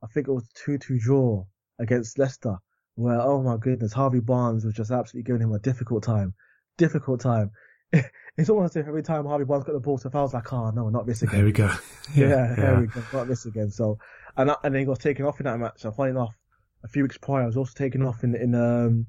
I 0.04 0.08
think 0.08 0.28
it 0.28 0.32
was 0.32 0.50
two 0.56 0.80
two 0.80 0.98
draw 0.98 1.46
against 1.80 2.18
Leicester 2.18 2.58
where, 2.96 3.22
oh 3.22 3.44
my 3.44 3.58
goodness, 3.58 3.94
Harvey 3.94 4.22
Barnes 4.22 4.66
was 4.66 4.74
just 4.74 4.90
absolutely 4.90 5.28
giving 5.28 5.42
him 5.42 5.54
a 5.54 5.60
difficult 5.60 6.04
time. 6.04 6.34
Difficult 6.78 7.20
time. 7.22 7.52
it's 8.38 8.50
almost 8.50 8.76
as 8.76 8.82
if 8.82 8.88
every 8.88 9.04
time 9.04 9.26
Harvey 9.26 9.46
Barnes 9.46 9.66
got 9.66 9.74
the 9.74 9.80
ball, 9.80 9.98
so 9.98 10.10
I 10.14 10.22
was 10.22 10.34
like, 10.34 10.52
oh 10.52 10.72
no, 10.72 10.90
not 10.90 11.06
this 11.06 11.22
again. 11.22 11.36
There 11.36 11.46
we 11.46 11.52
go. 11.52 11.72
Yeah, 12.16 12.28
yeah, 12.28 12.56
there 12.56 12.80
we 12.80 12.88
go, 12.88 13.02
not 13.14 13.28
this 13.28 13.46
again. 13.46 13.72
So, 13.72 13.98
and 14.38 14.52
and 14.64 14.74
then 14.74 14.80
he 14.80 14.86
got 14.86 15.00
taken 15.00 15.26
off 15.26 15.40
in 15.40 15.46
that 15.46 15.60
match. 15.60 15.84
And 15.86 15.96
funny 15.96 16.12
enough, 16.12 16.36
a 16.84 16.88
few 16.88 17.04
weeks 17.04 17.18
prior 17.18 17.44
I 17.44 17.46
was 17.46 17.58
also 17.58 17.74
taken 17.76 18.04
off 18.04 18.24
in 18.24 18.36
in 18.36 18.56
um 18.56 19.08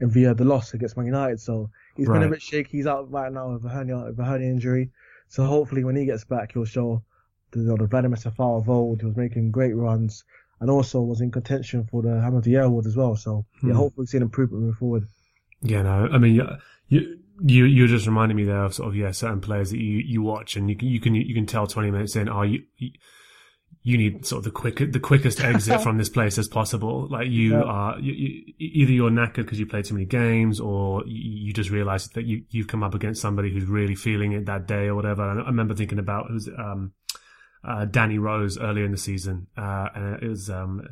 in 0.00 0.10
via 0.10 0.34
the 0.34 0.44
loss 0.44 0.74
against 0.74 0.96
Man 0.96 1.06
United. 1.06 1.40
So 1.40 1.70
he's 1.96 2.06
right. 2.06 2.20
been 2.20 2.28
a 2.28 2.30
bit 2.30 2.42
shaky. 2.42 2.78
He's 2.78 2.86
out 2.86 3.10
right 3.10 3.32
now 3.32 3.52
with 3.52 3.64
a 3.64 3.68
hernia 3.68 4.04
with 4.06 4.18
a 4.18 4.24
hernia 4.24 4.48
injury. 4.48 4.90
So 5.28 5.44
hopefully 5.44 5.84
when 5.84 5.96
he 5.96 6.06
gets 6.06 6.24
back, 6.24 6.52
he'll 6.52 6.64
show 6.64 7.02
the, 7.50 7.60
you 7.60 7.66
know, 7.66 7.76
the 7.76 7.86
Vladimir 7.86 8.16
Coufal 8.16 8.60
of 8.60 8.68
old. 8.68 9.00
He 9.00 9.06
was 9.06 9.16
making 9.16 9.50
great 9.50 9.76
runs 9.76 10.24
and 10.60 10.70
also 10.70 11.00
was 11.00 11.20
in 11.20 11.30
contention 11.30 11.84
for 11.84 12.02
the 12.02 12.20
Hammer 12.20 12.38
of 12.38 12.44
the 12.44 12.50
Year 12.50 12.62
award 12.62 12.86
as 12.86 12.96
well. 12.96 13.16
So 13.16 13.44
yeah, 13.62 13.70
hmm. 13.70 13.76
hopefully 13.76 14.06
see 14.06 14.16
an 14.16 14.22
improvement 14.22 14.62
moving 14.62 14.76
forward. 14.76 15.08
Yeah, 15.60 15.82
no, 15.82 16.08
I 16.12 16.18
mean, 16.18 16.40
you, 16.88 17.18
you, 17.40 17.64
you 17.64 17.86
just 17.88 18.06
reminded 18.06 18.36
me 18.36 18.44
there 18.44 18.64
of 18.64 18.74
sort 18.74 18.88
of, 18.88 18.96
yeah, 18.96 19.10
certain 19.10 19.40
players 19.40 19.70
that 19.70 19.78
you, 19.78 19.98
you 19.98 20.22
watch 20.22 20.56
and 20.56 20.70
you 20.70 20.76
can, 20.76 20.88
you 20.88 21.00
can, 21.00 21.14
you 21.14 21.34
can 21.34 21.46
tell 21.46 21.66
20 21.66 21.90
minutes 21.90 22.14
in, 22.14 22.28
oh, 22.28 22.42
you, 22.42 22.62
you 22.76 22.90
need 23.96 24.26
sort 24.26 24.38
of 24.38 24.44
the 24.44 24.50
quick, 24.50 24.92
the 24.92 25.00
quickest 25.00 25.40
exit 25.40 25.80
from 25.82 25.98
this 25.98 26.08
place 26.08 26.38
as 26.38 26.48
possible. 26.48 27.08
Like 27.08 27.28
you 27.28 27.52
yeah. 27.52 27.62
are, 27.62 27.98
you, 27.98 28.12
you, 28.12 28.54
either 28.58 28.92
you're 28.92 29.10
knackered 29.10 29.36
because 29.36 29.58
you 29.58 29.66
played 29.66 29.84
too 29.84 29.94
many 29.94 30.06
games 30.06 30.60
or 30.60 31.04
you, 31.06 31.52
just 31.52 31.70
realize 31.70 32.08
that 32.08 32.24
you, 32.24 32.42
you've 32.50 32.68
come 32.68 32.82
up 32.82 32.94
against 32.94 33.22
somebody 33.22 33.52
who's 33.52 33.64
really 33.64 33.94
feeling 33.94 34.32
it 34.32 34.46
that 34.46 34.66
day 34.66 34.86
or 34.86 34.94
whatever. 34.94 35.30
And 35.30 35.40
I 35.40 35.46
remember 35.46 35.74
thinking 35.74 35.98
about, 35.98 36.26
who's, 36.28 36.48
um, 36.48 36.92
uh, 37.64 37.84
Danny 37.86 38.18
Rose 38.18 38.58
earlier 38.58 38.84
in 38.84 38.92
the 38.92 38.98
season, 38.98 39.48
uh, 39.56 39.88
and 39.94 40.22
it 40.22 40.28
was, 40.28 40.50
um, 40.50 40.82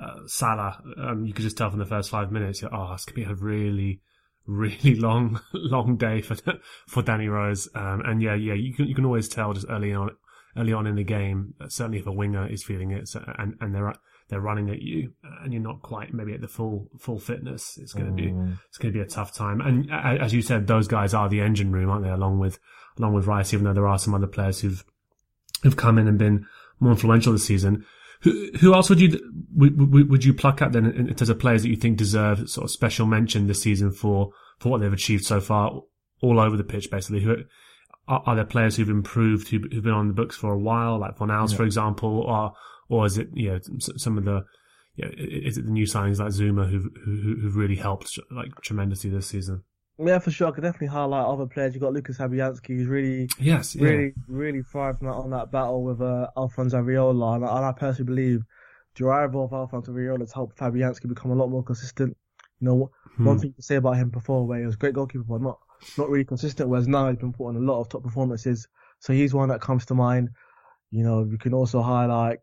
uh, 0.00 0.26
Salah. 0.26 0.82
Um, 0.96 1.24
you 1.24 1.32
could 1.32 1.42
just 1.42 1.56
tell 1.56 1.70
from 1.70 1.78
the 1.78 1.86
first 1.86 2.10
five 2.10 2.32
minutes, 2.32 2.62
oh, 2.62 2.92
it's 2.94 3.04
gonna 3.04 3.14
be 3.14 3.24
a 3.24 3.34
really, 3.34 4.00
really 4.46 4.94
long, 4.94 5.40
long 5.52 5.96
day 5.96 6.20
for 6.22 6.36
for 6.88 7.02
Danny 7.02 7.28
Rose. 7.28 7.68
Um, 7.74 8.02
and 8.04 8.22
yeah, 8.22 8.34
yeah, 8.34 8.54
you 8.54 8.74
can 8.74 8.86
you 8.86 8.94
can 8.94 9.04
always 9.04 9.28
tell 9.28 9.52
just 9.52 9.66
early 9.68 9.92
on, 9.92 10.10
early 10.56 10.72
on 10.72 10.86
in 10.86 10.96
the 10.96 11.04
game. 11.04 11.54
Certainly, 11.68 11.98
if 11.98 12.06
a 12.06 12.12
winger 12.12 12.46
is 12.46 12.62
feeling 12.62 12.90
it, 12.90 13.08
and 13.38 13.54
and 13.60 13.74
they're 13.74 13.94
they're 14.28 14.40
running 14.40 14.70
at 14.70 14.80
you, 14.80 15.12
and 15.42 15.52
you're 15.52 15.62
not 15.62 15.82
quite 15.82 16.14
maybe 16.14 16.32
at 16.32 16.40
the 16.40 16.48
full 16.48 16.88
full 16.98 17.18
fitness, 17.18 17.78
it's 17.80 17.92
going 17.92 18.06
to 18.06 18.22
mm. 18.22 18.48
be 18.48 18.56
it's 18.68 18.78
going 18.78 18.92
to 18.92 18.98
be 18.98 19.02
a 19.02 19.08
tough 19.08 19.34
time. 19.34 19.60
And 19.60 19.90
as 19.92 20.32
you 20.32 20.42
said, 20.42 20.66
those 20.66 20.88
guys 20.88 21.14
are 21.14 21.28
the 21.28 21.40
engine 21.40 21.72
room, 21.72 21.90
aren't 21.90 22.04
they? 22.04 22.10
Along 22.10 22.38
with 22.38 22.58
along 22.98 23.14
with 23.14 23.26
Rice, 23.26 23.52
even 23.52 23.64
though 23.64 23.74
there 23.74 23.88
are 23.88 23.98
some 23.98 24.14
other 24.14 24.26
players 24.26 24.60
who've 24.60 24.84
who've 25.62 25.76
come 25.76 25.98
in 25.98 26.08
and 26.08 26.18
been 26.18 26.46
more 26.78 26.92
influential 26.92 27.32
this 27.32 27.44
season. 27.44 27.84
Who, 28.22 28.50
who 28.60 28.74
else 28.74 28.90
would 28.90 29.00
you 29.00 29.18
would, 29.56 30.10
would 30.10 30.24
you 30.24 30.34
pluck 30.34 30.60
out 30.60 30.72
then 30.72 30.84
in 30.84 31.14
terms 31.14 31.30
of 31.30 31.38
players 31.38 31.62
that 31.62 31.70
you 31.70 31.76
think 31.76 31.96
deserve 31.96 32.50
sort 32.50 32.64
of 32.64 32.70
special 32.70 33.06
mention 33.06 33.46
this 33.46 33.62
season 33.62 33.92
for 33.92 34.32
for 34.58 34.68
what 34.68 34.80
they've 34.80 34.92
achieved 34.92 35.24
so 35.24 35.40
far, 35.40 35.80
all 36.20 36.38
over 36.38 36.56
the 36.56 36.64
pitch, 36.64 36.90
basically? 36.90 37.20
Who 37.22 37.36
are, 38.10 38.22
are 38.26 38.34
there 38.34 38.44
players 38.44 38.76
who've 38.76 38.90
improved 38.90 39.48
who, 39.48 39.60
have 39.72 39.84
been 39.84 39.92
on 39.92 40.08
the 40.08 40.14
books 40.14 40.36
for 40.36 40.52
a 40.52 40.58
while, 40.58 40.98
like 40.98 41.16
Fornals, 41.16 41.52
yeah. 41.52 41.56
for 41.56 41.64
example, 41.64 42.20
or 42.20 42.52
or 42.88 43.06
is 43.06 43.16
it 43.16 43.28
you 43.32 43.50
know 43.50 43.60
some 43.78 44.18
of 44.18 44.24
the 44.24 44.44
you 44.96 45.04
know, 45.04 45.12
is 45.16 45.56
it 45.56 45.64
the 45.64 45.70
new 45.70 45.86
signings 45.86 46.18
like 46.18 46.30
Zouma 46.30 46.68
who've 46.68 46.88
who, 47.04 47.36
who've 47.40 47.56
really 47.56 47.76
helped 47.76 48.18
like 48.30 48.50
tremendously 48.62 49.10
this 49.10 49.28
season? 49.28 49.62
Yeah, 50.02 50.18
for 50.18 50.30
sure. 50.30 50.48
I 50.48 50.52
could 50.52 50.62
definitely 50.62 50.88
highlight 50.88 51.26
other 51.26 51.46
players. 51.46 51.74
You've 51.74 51.82
got 51.82 51.92
Lucas 51.92 52.16
Fabianski, 52.16 52.68
who's 52.68 52.86
really, 52.86 53.28
yes, 53.38 53.76
yeah. 53.76 53.84
really, 53.84 54.12
really 54.28 54.62
thrived 54.62 55.04
on 55.04 55.28
that 55.30 55.52
battle 55.52 55.84
with 55.84 56.00
uh, 56.00 56.26
Alphonse 56.38 56.72
Areola. 56.72 57.34
And, 57.34 57.44
and 57.44 57.64
I 57.66 57.72
personally 57.72 58.06
believe 58.06 58.40
the 58.96 59.04
arrival 59.04 59.44
of 59.44 59.52
Alphonse 59.52 59.88
Areola 59.88 60.20
has 60.20 60.32
helped 60.32 60.56
Fabianski 60.56 61.06
become 61.06 61.32
a 61.32 61.34
lot 61.34 61.48
more 61.48 61.62
consistent. 61.62 62.16
You 62.60 62.66
know, 62.66 62.90
hmm. 63.16 63.26
one 63.26 63.38
thing 63.38 63.52
to 63.52 63.62
say 63.62 63.76
about 63.76 63.96
him 63.96 64.08
before, 64.08 64.46
where 64.46 64.60
he 64.60 64.64
was 64.64 64.76
a 64.76 64.78
great 64.78 64.94
goalkeeper, 64.94 65.24
but 65.24 65.42
not 65.42 65.58
not 65.96 66.08
really 66.08 66.24
consistent. 66.24 66.68
Whereas 66.68 66.88
now 66.88 67.08
he's 67.08 67.18
been 67.18 67.32
put 67.32 67.48
on 67.48 67.56
a 67.56 67.60
lot 67.60 67.80
of 67.80 67.88
top 67.88 68.02
performances. 68.02 68.68
So 69.00 69.12
he's 69.12 69.34
one 69.34 69.48
that 69.48 69.60
comes 69.60 69.86
to 69.86 69.94
mind. 69.94 70.30
You 70.90 71.04
know, 71.04 71.24
you 71.24 71.38
can 71.38 71.54
also 71.54 71.82
highlight 71.82 72.40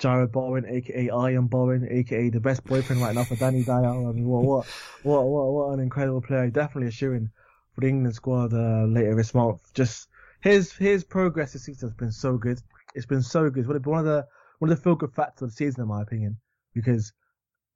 Jarrod 0.00 0.32
Bowen, 0.32 0.64
aka 0.66 1.10
Iron 1.10 1.46
Bowen, 1.46 1.86
aka 1.90 2.30
the 2.30 2.40
best 2.40 2.64
boyfriend 2.64 3.02
right 3.02 3.14
now 3.14 3.24
for 3.24 3.36
Danny 3.36 3.62
Dyer. 3.62 3.84
I 3.84 4.12
mean, 4.12 4.26
what, 4.26 4.44
what, 4.44 4.66
what, 5.02 5.24
what, 5.26 5.52
what 5.52 5.72
an 5.74 5.80
incredible 5.80 6.22
player! 6.22 6.48
Definitely 6.50 6.88
a 6.88 6.90
shooting 6.90 7.30
for 7.74 7.82
the 7.82 7.88
England 7.88 8.14
squad 8.14 8.54
uh, 8.54 8.86
later 8.86 9.14
this 9.14 9.34
month. 9.34 9.60
Just 9.74 10.08
his 10.40 10.72
his 10.72 11.04
progress 11.04 11.52
this 11.52 11.64
season 11.64 11.90
has 11.90 11.96
been 11.96 12.12
so 12.12 12.38
good. 12.38 12.60
It's 12.94 13.06
been 13.06 13.22
so 13.22 13.50
good. 13.50 13.68
It's 13.68 13.86
one 13.86 13.98
of 13.98 14.06
the 14.06 14.26
one 14.58 14.70
of 14.70 14.76
the 14.76 14.82
feel 14.82 14.96
good 14.96 15.14
factors 15.14 15.42
of 15.42 15.50
the 15.50 15.56
season, 15.56 15.82
in 15.82 15.88
my 15.88 16.02
opinion, 16.02 16.38
because 16.74 17.12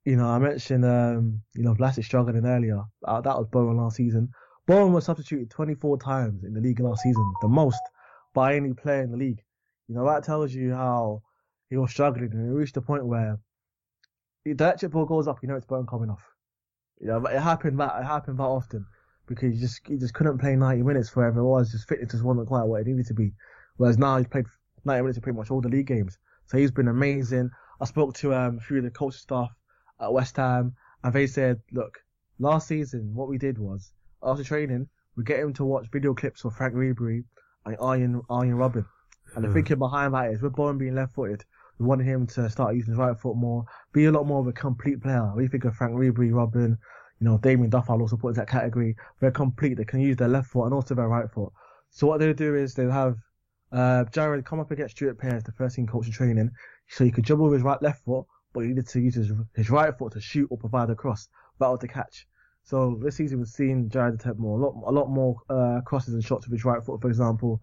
you 0.03 0.15
know 0.15 0.25
I 0.27 0.39
mentioned 0.39 0.83
um, 0.83 1.41
you 1.53 1.63
know 1.63 1.75
Vlasic 1.75 2.05
struggling 2.05 2.45
earlier. 2.45 2.81
Uh, 3.07 3.21
that 3.21 3.37
was 3.37 3.47
Bowen 3.51 3.77
last 3.77 3.97
season. 3.97 4.29
Bowen 4.67 4.93
was 4.93 5.05
substituted 5.05 5.51
24 5.51 5.99
times 5.99 6.43
in 6.43 6.53
the 6.53 6.61
league 6.61 6.79
last 6.79 7.03
season, 7.03 7.33
the 7.41 7.47
most 7.47 7.81
by 8.33 8.55
any 8.55 8.73
player 8.73 9.03
in 9.03 9.11
the 9.11 9.17
league. 9.17 9.43
You 9.87 9.95
know 9.95 10.05
that 10.05 10.23
tells 10.23 10.53
you 10.53 10.73
how 10.73 11.21
he 11.69 11.77
was 11.77 11.91
struggling 11.91 12.31
and 12.31 12.49
he 12.49 12.55
reached 12.55 12.75
a 12.77 12.81
point 12.81 13.05
where 13.05 13.39
the 14.43 14.51
electric 14.51 14.91
ball 14.91 15.05
goes 15.05 15.27
up, 15.27 15.39
you 15.41 15.47
know 15.47 15.55
it's 15.55 15.67
Bowen 15.67 15.85
coming 15.85 16.09
off. 16.09 16.23
You 16.99 17.07
know, 17.07 17.25
it 17.25 17.39
happened 17.39 17.79
that 17.79 17.99
it 17.99 18.05
happened 18.05 18.39
that 18.39 18.43
often 18.43 18.85
because 19.27 19.53
he 19.53 19.59
just 19.59 19.81
he 19.87 19.97
just 19.97 20.13
couldn't 20.13 20.39
play 20.39 20.55
90 20.55 20.81
minutes 20.81 21.09
forever. 21.09 21.41
It 21.41 21.45
was 21.45 21.71
just 21.71 21.87
fitness 21.87 22.11
just 22.11 22.23
wasn't 22.23 22.47
quite 22.47 22.63
what 22.63 22.81
it 22.81 22.87
needed 22.87 23.05
to 23.07 23.13
be. 23.13 23.33
Whereas 23.77 23.99
now 23.99 24.17
he's 24.17 24.27
played 24.27 24.45
90 24.83 25.01
minutes 25.01 25.17
in 25.17 25.21
pretty 25.21 25.37
much 25.37 25.51
all 25.51 25.61
the 25.61 25.69
league 25.69 25.87
games, 25.87 26.17
so 26.47 26.57
he's 26.57 26.71
been 26.71 26.87
amazing. 26.87 27.51
I 27.79 27.85
spoke 27.85 28.15
to 28.15 28.33
um, 28.33 28.57
of 28.57 28.83
the 28.83 28.89
coaching 28.89 29.19
staff 29.19 29.51
at 29.99 30.11
West 30.11 30.37
Ham, 30.37 30.73
and 31.03 31.13
they 31.13 31.27
said, 31.27 31.61
look, 31.71 31.99
last 32.39 32.67
season 32.67 33.13
what 33.13 33.27
we 33.27 33.37
did 33.37 33.57
was 33.57 33.91
after 34.25 34.43
training 34.43 34.89
we 35.15 35.23
get 35.23 35.39
him 35.39 35.53
to 35.53 35.65
watch 35.65 35.87
video 35.91 36.13
clips 36.13 36.43
of 36.45 36.55
Franck 36.55 36.73
Ribery 36.73 37.23
and 37.65 37.77
Arjen 37.79 38.21
Arjen 38.29 38.55
Robben. 38.55 38.85
And 39.35 39.43
the 39.43 39.51
thinking 39.51 39.79
behind 39.79 40.13
that 40.13 40.31
is, 40.31 40.41
with 40.41 40.55
Bowen 40.55 40.77
being 40.77 40.95
left-footed, 40.95 41.43
we 41.79 41.85
wanted 41.85 42.05
him 42.05 42.27
to 42.27 42.49
start 42.49 42.75
using 42.75 42.91
his 42.91 42.99
right 42.99 43.17
foot 43.17 43.35
more, 43.35 43.65
be 43.91 44.05
a 44.05 44.11
lot 44.11 44.27
more 44.27 44.39
of 44.39 44.47
a 44.47 44.53
complete 44.53 45.01
player. 45.01 45.31
We 45.35 45.47
think 45.47 45.65
of 45.65 45.75
Franck 45.75 45.93
Ribery, 45.93 46.31
Robben, 46.31 46.77
you 47.19 47.27
know, 47.27 47.37
Damien 47.37 47.69
Duff, 47.69 47.89
I'll 47.89 48.01
also 48.01 48.17
put 48.17 48.29
in 48.29 48.33
that 48.35 48.49
category. 48.49 48.95
They're 49.19 49.31
complete. 49.31 49.77
They 49.77 49.85
can 49.85 49.99
use 49.99 50.17
their 50.17 50.27
left 50.27 50.49
foot 50.49 50.65
and 50.65 50.73
also 50.73 50.95
their 50.95 51.07
right 51.07 51.29
foot. 51.29 51.51
So 51.89 52.07
what 52.07 52.19
they'll 52.19 52.33
do 52.33 52.55
is 52.55 52.73
they'll 52.73 52.91
have 52.91 53.17
uh, 53.71 54.05
Jarrod 54.11 54.45
come 54.45 54.59
up 54.59 54.71
against 54.71 54.95
Stuart 54.95 55.17
Pearce, 55.17 55.43
the 55.43 55.51
first 55.53 55.75
team 55.75 55.87
coach 55.87 56.07
in 56.07 56.13
training, 56.13 56.51
so 56.87 57.03
he 57.03 57.11
could 57.11 57.25
jump 57.25 57.41
with 57.41 57.53
his 57.53 57.63
right 57.63 57.81
left 57.81 58.05
foot, 58.05 58.25
but 58.53 58.61
he 58.61 58.67
needed 58.69 58.87
to 58.89 58.99
use 58.99 59.15
his, 59.15 59.31
his 59.55 59.69
right 59.69 59.97
foot 59.97 60.13
to 60.13 60.21
shoot 60.21 60.47
or 60.51 60.57
provide 60.57 60.89
a 60.89 60.95
cross, 60.95 61.27
battle 61.59 61.77
to 61.77 61.87
catch. 61.87 62.27
So 62.65 62.99
this 63.01 63.15
season 63.15 63.37
we've 63.37 63.47
seen 63.47 63.89
Jarrod 63.89 64.15
attempt 64.15 64.39
more, 64.39 64.59
a 64.59 64.61
lot, 64.61 64.83
a 64.87 64.91
lot 64.91 65.07
more 65.07 65.37
uh, 65.49 65.81
crosses 65.85 66.15
and 66.15 66.23
shots 66.23 66.47
with 66.47 66.53
his 66.53 66.65
right 66.65 66.83
foot, 66.83 66.99
for 66.99 67.07
example. 67.07 67.61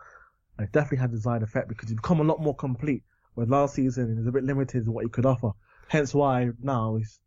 And 0.57 0.69
it 0.69 0.73
definitely 0.73 0.99
had 0.99 1.11
desired 1.11 1.43
effect 1.43 1.69
because 1.69 1.88
he's 1.88 1.97
become 1.97 2.21
a 2.21 2.25
lot 2.25 2.41
more 2.41 2.55
complete. 2.55 3.03
Where 3.35 3.47
last 3.47 3.75
season 3.75 4.12
he 4.12 4.19
was 4.19 4.29
a 4.29 4.33
bit 4.33 4.45
limited 4.45 4.87
in 4.87 4.93
what 4.93 5.05
he 5.05 5.11
could 5.11 5.27
offer. 5.27 5.51
Hence 5.88 6.15
why 6.15 6.51
now 6.62 6.97
he's 6.97 7.19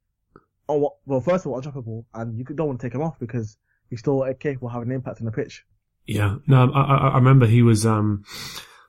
oh 0.70 0.96
well 1.06 1.20
first 1.20 1.46
of 1.46 1.52
all 1.52 1.62
undroppable 1.62 2.06
and 2.14 2.38
you 2.38 2.46
don't 2.46 2.68
want 2.68 2.80
to 2.80 2.86
take 2.88 2.96
him 2.96 3.02
off 3.02 3.20
because 3.20 3.58
he's 3.90 4.00
still 4.00 4.26
capable 4.40 4.68
of 4.68 4.74
having 4.74 4.90
an 4.90 4.96
impact 4.96 5.20
on 5.20 5.26
the 5.26 5.32
pitch. 5.32 5.66
Yeah, 6.06 6.38
no, 6.48 6.72
I, 6.72 7.10
I 7.10 7.16
remember 7.16 7.46
he 7.46 7.62
was 7.62 7.86
um, 7.86 8.24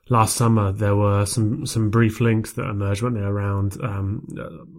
last 0.07 0.35
summer. 0.35 0.71
There 0.71 0.95
were 0.95 1.25
some 1.25 1.65
some 1.65 1.89
brief 1.89 2.21
links 2.21 2.53
that 2.53 2.69
emerged, 2.69 3.01
weren't 3.01 3.15
there? 3.15 3.27
Around 3.27 3.81
um, 3.83 4.27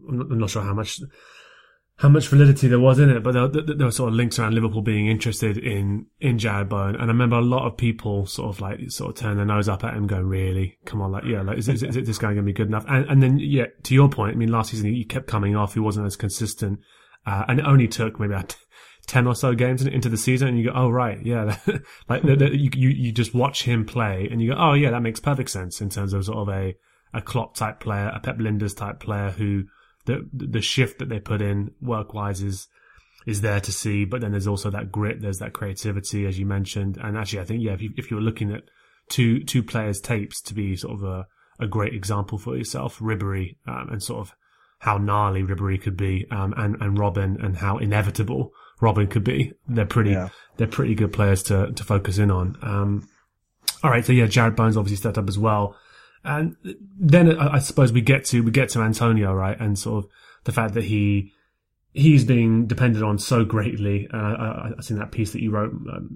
I'm 0.08 0.38
not 0.38 0.50
sure 0.50 0.62
how 0.62 0.74
much 0.74 1.00
how 1.98 2.08
much 2.08 2.28
validity 2.28 2.68
there 2.68 2.78
was 2.78 3.00
in 3.00 3.10
it, 3.10 3.24
but 3.24 3.32
there, 3.32 3.48
there, 3.48 3.86
were 3.86 3.90
sort 3.90 4.08
of 4.08 4.14
links 4.14 4.38
around 4.38 4.54
Liverpool 4.54 4.82
being 4.82 5.08
interested 5.08 5.58
in 5.58 6.06
in 6.20 6.38
Bowen, 6.38 6.94
and 6.94 7.02
I 7.02 7.06
remember 7.06 7.36
a 7.36 7.42
lot 7.42 7.66
of 7.66 7.76
people 7.76 8.24
sort 8.24 8.54
of 8.54 8.60
like 8.60 8.78
sort 8.88 9.10
of 9.10 9.16
turn 9.16 9.36
their 9.36 9.44
nose 9.44 9.68
up 9.68 9.82
at 9.82 9.94
him, 9.94 10.06
going, 10.06 10.26
"Really? 10.26 10.78
Come 10.84 11.02
on, 11.02 11.10
like 11.10 11.24
yeah, 11.24 11.42
like 11.42 11.58
is, 11.58 11.68
is, 11.68 11.82
is 11.82 12.06
this 12.06 12.18
guy 12.18 12.28
going 12.28 12.36
to 12.36 12.42
be 12.42 12.52
good 12.52 12.68
enough?" 12.68 12.84
And, 12.88 13.04
and 13.06 13.20
then 13.20 13.40
yeah, 13.40 13.66
to 13.82 13.94
your 13.94 14.08
point, 14.08 14.36
I 14.36 14.38
mean, 14.38 14.52
last 14.52 14.70
season 14.70 14.94
he 14.94 15.04
kept 15.04 15.26
coming 15.26 15.56
off, 15.56 15.74
he 15.74 15.80
wasn't 15.80 16.06
as 16.06 16.14
consistent, 16.14 16.78
uh, 17.26 17.46
and 17.48 17.58
it 17.58 17.66
only 17.66 17.88
took 17.88 18.20
maybe 18.20 18.32
about 18.32 18.54
ten 19.08 19.26
or 19.26 19.34
so 19.34 19.56
games 19.56 19.84
into 19.84 20.08
the 20.08 20.16
season, 20.16 20.46
and 20.46 20.58
you 20.58 20.66
go, 20.66 20.72
"Oh 20.76 20.90
right, 20.90 21.18
yeah," 21.26 21.58
like 22.08 22.22
the, 22.22 22.36
the, 22.36 22.56
you, 22.56 22.70
you 22.76 22.88
you 22.90 23.12
just 23.12 23.34
watch 23.34 23.64
him 23.64 23.84
play, 23.84 24.28
and 24.30 24.40
you 24.40 24.52
go, 24.52 24.56
"Oh 24.56 24.74
yeah, 24.74 24.92
that 24.92 25.02
makes 25.02 25.18
perfect 25.18 25.50
sense 25.50 25.80
in 25.80 25.90
terms 25.90 26.12
of 26.12 26.24
sort 26.24 26.38
of 26.38 26.48
a 26.48 26.76
a 27.12 27.20
Klopp 27.20 27.56
type 27.56 27.80
player, 27.80 28.12
a 28.14 28.20
Pep 28.20 28.38
Lijnders 28.38 28.76
type 28.76 29.00
player 29.00 29.30
who." 29.30 29.64
The 30.08 30.28
the 30.32 30.62
shift 30.62 30.98
that 30.98 31.10
they 31.10 31.20
put 31.20 31.42
in 31.42 31.72
work 31.80 32.14
wise 32.14 32.42
is 32.42 32.66
is 33.26 33.42
there 33.42 33.60
to 33.60 33.70
see. 33.70 34.06
But 34.06 34.22
then 34.22 34.32
there's 34.32 34.46
also 34.46 34.70
that 34.70 34.90
grit, 34.90 35.20
there's 35.20 35.38
that 35.38 35.52
creativity, 35.52 36.26
as 36.26 36.38
you 36.38 36.46
mentioned. 36.46 36.96
And 36.96 37.16
actually, 37.16 37.40
I 37.40 37.44
think 37.44 37.62
yeah, 37.62 37.74
if 37.74 37.82
you 37.82 37.92
if 37.96 38.10
you're 38.10 38.22
looking 38.22 38.52
at 38.52 38.62
two 39.08 39.44
two 39.44 39.62
players' 39.62 40.00
tapes 40.00 40.40
to 40.42 40.54
be 40.54 40.76
sort 40.76 40.94
of 40.94 41.04
a 41.04 41.26
a 41.60 41.66
great 41.66 41.94
example 41.94 42.38
for 42.38 42.56
yourself, 42.56 42.98
Ribery, 43.00 43.56
um, 43.66 43.88
and 43.90 44.02
sort 44.02 44.20
of 44.20 44.34
how 44.78 44.96
gnarly 44.96 45.42
Ribery 45.42 45.80
could 45.80 45.96
be, 45.96 46.26
um, 46.30 46.54
and 46.56 46.80
and 46.80 46.96
Robben, 46.96 47.44
and 47.44 47.58
how 47.58 47.76
inevitable 47.76 48.52
Robben 48.80 49.10
could 49.10 49.24
be. 49.24 49.52
They're 49.68 49.84
pretty 49.84 50.12
yeah. 50.12 50.30
they're 50.56 50.66
pretty 50.66 50.94
good 50.94 51.12
players 51.12 51.42
to 51.44 51.72
to 51.72 51.84
focus 51.84 52.16
in 52.16 52.30
on. 52.30 52.56
Um, 52.62 53.08
all 53.84 53.90
right, 53.90 54.04
so 54.04 54.12
yeah, 54.12 54.26
Jarrod 54.26 54.56
Bowen's 54.56 54.76
obviously 54.76 54.96
stepped 54.96 55.18
up 55.18 55.28
as 55.28 55.38
well. 55.38 55.76
And 56.24 56.56
then 56.98 57.38
I 57.38 57.58
suppose 57.58 57.92
we 57.92 58.00
get 58.00 58.24
to 58.26 58.42
we 58.42 58.50
get 58.50 58.70
to 58.70 58.80
Antonio, 58.80 59.32
right, 59.32 59.58
and 59.58 59.78
sort 59.78 60.04
of 60.04 60.10
the 60.44 60.52
fact 60.52 60.74
that 60.74 60.84
he 60.84 61.32
he's 61.92 62.24
being 62.24 62.66
depended 62.66 63.02
on 63.02 63.18
so 63.18 63.44
greatly. 63.44 64.08
Uh, 64.12 64.16
I, 64.16 64.70
I 64.76 64.80
seen 64.82 64.98
that 64.98 65.12
piece 65.12 65.32
that 65.32 65.42
you 65.42 65.50
wrote 65.50 65.72
um, 65.72 66.08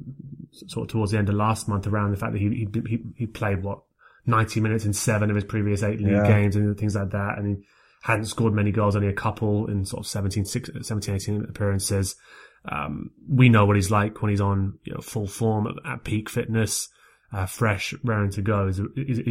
sort 0.68 0.88
of 0.88 0.92
towards 0.92 1.12
the 1.12 1.18
end 1.18 1.28
of 1.28 1.34
last 1.34 1.68
month 1.68 1.86
around 1.86 2.10
the 2.10 2.16
fact 2.16 2.32
that 2.32 2.40
he 2.40 2.68
he 2.84 2.98
he, 3.16 3.26
played 3.26 3.62
what 3.62 3.82
ninety 4.26 4.60
minutes 4.60 4.84
in 4.84 4.92
seven 4.92 5.30
of 5.30 5.36
his 5.36 5.44
previous 5.44 5.82
eight 5.82 6.00
league 6.00 6.12
yeah. 6.12 6.26
games 6.26 6.56
and 6.56 6.76
things 6.76 6.94
like 6.94 7.10
that, 7.10 7.38
and 7.38 7.56
he, 7.58 7.64
hadn't 8.02 8.26
scored 8.26 8.52
many 8.52 8.72
goals, 8.72 8.96
only 8.96 9.08
a 9.08 9.12
couple 9.12 9.70
in 9.70 9.84
sort 9.84 10.04
of 10.04 10.06
17, 10.08 10.44
16, 10.44 10.82
17 10.82 11.14
18 11.14 11.44
appearances. 11.48 12.16
Um, 12.64 13.10
we 13.28 13.48
know 13.48 13.64
what 13.64 13.76
he's 13.76 13.90
like 13.90 14.20
when 14.20 14.30
he's 14.30 14.40
on 14.40 14.78
you 14.84 14.92
know, 14.92 15.00
full 15.00 15.26
form 15.26 15.66
at, 15.66 15.74
at 15.90 16.04
peak 16.04 16.28
fitness, 16.28 16.88
uh, 17.32 17.46
fresh, 17.46 17.94
raring 18.02 18.30
to 18.30 18.42
go. 18.42 18.68
is 18.68 18.78
a, 18.78 18.84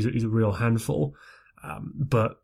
a, 0.08 0.12
he's 0.12 0.24
a 0.24 0.30
real 0.30 0.54
handful. 0.54 1.16
Um, 1.64 1.94
but 1.96 2.42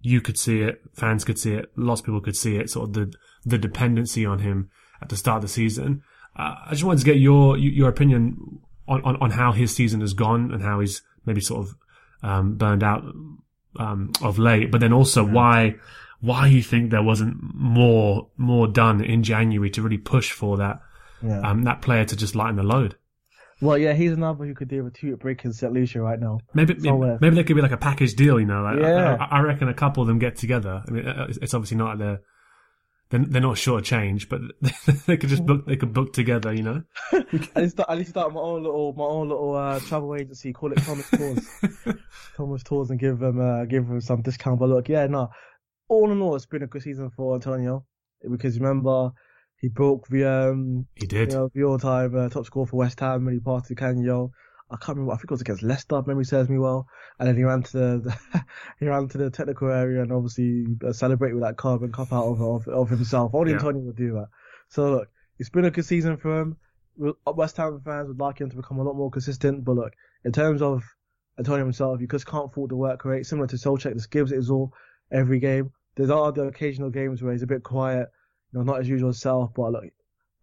you 0.00 0.20
could 0.20 0.38
see 0.38 0.60
it, 0.60 0.80
fans 0.94 1.24
could 1.24 1.38
see 1.38 1.54
it, 1.54 1.70
lots 1.76 2.00
of 2.00 2.06
people 2.06 2.20
could 2.20 2.36
see 2.36 2.56
it, 2.56 2.70
sort 2.70 2.88
of 2.88 2.92
the, 2.94 3.12
the 3.44 3.58
dependency 3.58 4.24
on 4.24 4.40
him 4.40 4.70
at 5.00 5.08
the 5.08 5.16
start 5.16 5.36
of 5.36 5.42
the 5.42 5.48
season. 5.48 6.02
Uh, 6.36 6.54
I 6.66 6.70
just 6.70 6.84
wanted 6.84 7.00
to 7.00 7.04
get 7.04 7.18
your, 7.18 7.56
your 7.56 7.88
opinion 7.88 8.60
on, 8.86 9.02
on, 9.02 9.16
on 9.16 9.30
how 9.30 9.52
his 9.52 9.74
season 9.74 10.00
has 10.00 10.12
gone 10.12 10.52
and 10.52 10.62
how 10.62 10.80
he's 10.80 11.02
maybe 11.24 11.40
sort 11.40 11.66
of, 11.66 11.76
um, 12.22 12.56
burned 12.56 12.82
out, 12.82 13.04
um, 13.78 14.12
of 14.22 14.38
late, 14.38 14.70
but 14.70 14.80
then 14.80 14.92
also 14.92 15.24
why, 15.24 15.76
why 16.20 16.46
you 16.46 16.62
think 16.62 16.90
there 16.90 17.02
wasn't 17.02 17.36
more, 17.54 18.28
more 18.36 18.66
done 18.66 19.04
in 19.04 19.22
January 19.22 19.70
to 19.70 19.82
really 19.82 19.98
push 19.98 20.32
for 20.32 20.56
that, 20.56 20.80
yeah. 21.22 21.40
um, 21.40 21.64
that 21.64 21.82
player 21.82 22.04
to 22.04 22.16
just 22.16 22.34
lighten 22.34 22.56
the 22.56 22.62
load. 22.62 22.96
Well, 23.60 23.76
yeah, 23.76 23.92
he's 23.92 24.12
another 24.12 24.44
who 24.44 24.54
could 24.54 24.68
deal 24.68 24.84
with 24.84 24.94
two 24.94 25.16
breaking 25.16 25.52
St. 25.52 25.72
Lucia 25.72 26.00
right 26.00 26.20
now. 26.20 26.38
Maybe 26.54 26.74
maybe, 26.74 27.18
maybe 27.20 27.34
there 27.34 27.44
could 27.44 27.56
be 27.56 27.62
like 27.62 27.72
a 27.72 27.76
package 27.76 28.14
deal, 28.14 28.38
you 28.38 28.46
know. 28.46 28.62
Like, 28.62 28.78
yeah. 28.78 29.16
I, 29.18 29.38
I, 29.38 29.40
reckon 29.40 29.68
a 29.68 29.74
couple 29.74 30.00
of 30.02 30.06
them 30.06 30.20
get 30.20 30.36
together. 30.36 30.82
I 30.86 30.90
mean, 30.90 31.06
uh, 31.06 31.26
it's 31.42 31.54
obviously 31.54 31.76
not 31.76 31.98
the 31.98 32.20
they're, 33.10 33.24
they're 33.24 33.42
not 33.42 33.58
short 33.58 33.80
of 33.80 33.86
change, 33.86 34.28
but 34.28 34.40
they 35.06 35.16
could 35.16 35.30
just 35.30 35.44
book 35.44 35.66
they 35.66 35.76
could 35.76 35.92
book 35.92 36.12
together, 36.12 36.52
you 36.52 36.62
know. 36.62 36.82
I 37.12 37.24
need 37.32 37.52
to 37.54 37.70
start, 37.70 38.06
start 38.06 38.32
my 38.32 38.40
own 38.40 38.62
little 38.62 38.92
my 38.92 39.04
own 39.04 39.28
little 39.28 39.56
uh, 39.56 39.80
travel 39.80 40.14
agency. 40.14 40.52
Call 40.52 40.72
it 40.72 40.78
Thomas 40.78 41.08
Tours. 41.10 41.48
Thomas 42.36 42.62
Tours, 42.62 42.90
and 42.90 43.00
give 43.00 43.18
them 43.18 43.40
uh, 43.40 43.64
give 43.64 43.88
them 43.88 44.00
some 44.00 44.22
discount. 44.22 44.60
But 44.60 44.68
look, 44.68 44.88
yeah, 44.88 45.06
no. 45.06 45.30
All 45.88 46.10
in 46.12 46.20
all, 46.20 46.36
it's 46.36 46.46
been 46.46 46.62
a 46.62 46.66
good 46.66 46.82
season 46.82 47.10
for 47.10 47.34
Antonio 47.34 47.86
because 48.30 48.58
remember 48.58 49.10
he 49.60 49.68
broke 49.68 50.06
the 50.08 50.24
um 50.24 50.86
he 50.94 51.06
did 51.06 51.32
you 51.32 51.38
know, 51.38 51.50
the 51.52 51.64
all 51.64 51.78
time 51.78 52.14
uh, 52.16 52.28
top 52.28 52.46
score 52.46 52.66
for 52.66 52.76
West 52.76 53.00
Ham 53.00 53.24
when 53.24 53.34
he 53.34 53.40
passed 53.40 53.68
Di 53.68 53.74
Canio. 53.74 54.32
I 54.70 54.76
can't 54.76 54.98
remember. 54.98 55.14
I 55.14 55.16
think 55.16 55.30
it 55.30 55.30
was 55.30 55.40
against 55.40 55.62
Leicester. 55.62 56.02
Memory 56.06 56.26
serves 56.26 56.50
me 56.50 56.58
well. 56.58 56.86
And 57.18 57.26
then 57.26 57.36
he 57.36 57.42
ran 57.42 57.62
to 57.62 57.72
the, 57.72 58.16
the 58.32 58.44
he 58.78 58.86
ran 58.86 59.08
to 59.08 59.18
the 59.18 59.30
technical 59.30 59.68
area 59.68 60.02
and 60.02 60.12
obviously 60.12 60.66
uh, 60.86 60.92
celebrated 60.92 61.34
with 61.34 61.44
that 61.44 61.56
carbon 61.56 61.90
cup 61.90 62.12
out 62.12 62.26
of 62.26 62.40
of, 62.40 62.68
of 62.68 62.90
himself. 62.90 63.34
Only 63.34 63.52
yeah. 63.52 63.56
Antonio 63.56 63.82
would 63.82 63.96
do 63.96 64.12
that. 64.12 64.28
So 64.68 64.90
look, 64.90 65.08
it's 65.38 65.50
been 65.50 65.64
a 65.64 65.70
good 65.70 65.86
season 65.86 66.16
for 66.18 66.40
him. 66.40 66.56
West 67.26 67.56
Ham 67.56 67.80
fans 67.84 68.08
would 68.08 68.18
like 68.18 68.40
him 68.40 68.50
to 68.50 68.56
become 68.56 68.78
a 68.78 68.82
lot 68.82 68.96
more 68.96 69.10
consistent. 69.10 69.64
But 69.64 69.76
look, 69.76 69.92
in 70.24 70.32
terms 70.32 70.62
of 70.62 70.84
Antonio 71.38 71.64
himself, 71.64 72.00
you 72.00 72.06
just 72.06 72.26
can't 72.26 72.46
afford 72.46 72.70
the 72.70 72.76
work 72.76 73.04
rate. 73.04 73.26
Similar 73.26 73.48
to 73.48 73.56
Soucek, 73.56 73.94
just 73.94 74.10
gives 74.10 74.32
it 74.32 74.36
his 74.36 74.50
all 74.50 74.72
every 75.10 75.38
game. 75.40 75.72
There's 75.96 76.10
other 76.10 76.46
occasional 76.46 76.90
games 76.90 77.22
where 77.22 77.32
he's 77.32 77.42
a 77.42 77.46
bit 77.46 77.62
quiet 77.62 78.08
you 78.52 78.58
know, 78.58 78.64
not 78.64 78.80
as 78.80 78.88
usual 78.88 79.12
self, 79.12 79.52
but 79.54 79.72
look, 79.72 79.84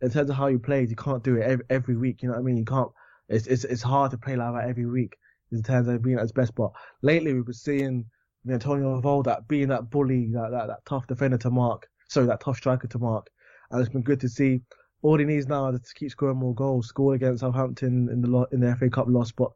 in 0.01 0.09
terms 0.09 0.29
of 0.29 0.35
how 0.35 0.47
he 0.47 0.57
plays, 0.57 0.89
you 0.89 0.95
can't 0.95 1.23
do 1.23 1.37
it 1.37 1.43
every, 1.43 1.65
every 1.69 1.97
week. 1.97 2.21
You 2.21 2.29
know 2.29 2.35
what 2.35 2.41
I 2.41 2.43
mean? 2.43 2.57
You 2.57 2.65
can't. 2.65 2.91
It's 3.27 3.47
it's 3.47 3.63
it's 3.63 3.81
hard 3.81 4.11
to 4.11 4.17
play 4.17 4.35
like 4.35 4.53
that 4.53 4.69
every 4.69 4.85
week 4.85 5.17
in 5.51 5.63
terms 5.63 5.87
of 5.87 6.01
being 6.01 6.17
at 6.17 6.21
his 6.21 6.31
best. 6.31 6.53
But 6.55 6.71
lately, 7.01 7.33
we've 7.33 7.45
been 7.45 7.53
seeing 7.53 8.05
Antonio 8.47 9.01
Evalda 9.01 9.47
being 9.47 9.69
that 9.69 9.89
bully, 9.89 10.29
that, 10.33 10.51
that 10.51 10.67
that 10.67 10.85
tough 10.85 11.07
defender 11.07 11.37
to 11.39 11.49
mark. 11.49 11.89
Sorry, 12.07 12.27
that 12.27 12.41
tough 12.41 12.57
striker 12.57 12.87
to 12.87 12.99
mark, 12.99 13.27
and 13.71 13.81
it's 13.81 13.89
been 13.89 14.03
good 14.03 14.19
to 14.19 14.29
see. 14.29 14.61
All 15.01 15.17
he 15.17 15.25
needs 15.25 15.47
now 15.47 15.69
is 15.69 15.81
to 15.81 15.93
keep 15.93 16.11
scoring 16.11 16.37
more 16.37 16.53
goals. 16.53 16.87
Score 16.87 17.15
against 17.15 17.41
Southampton 17.41 18.09
in 18.09 18.21
the 18.21 18.47
in 18.51 18.59
the 18.59 18.75
FA 18.75 18.89
Cup 18.89 19.07
loss, 19.07 19.31
but 19.31 19.51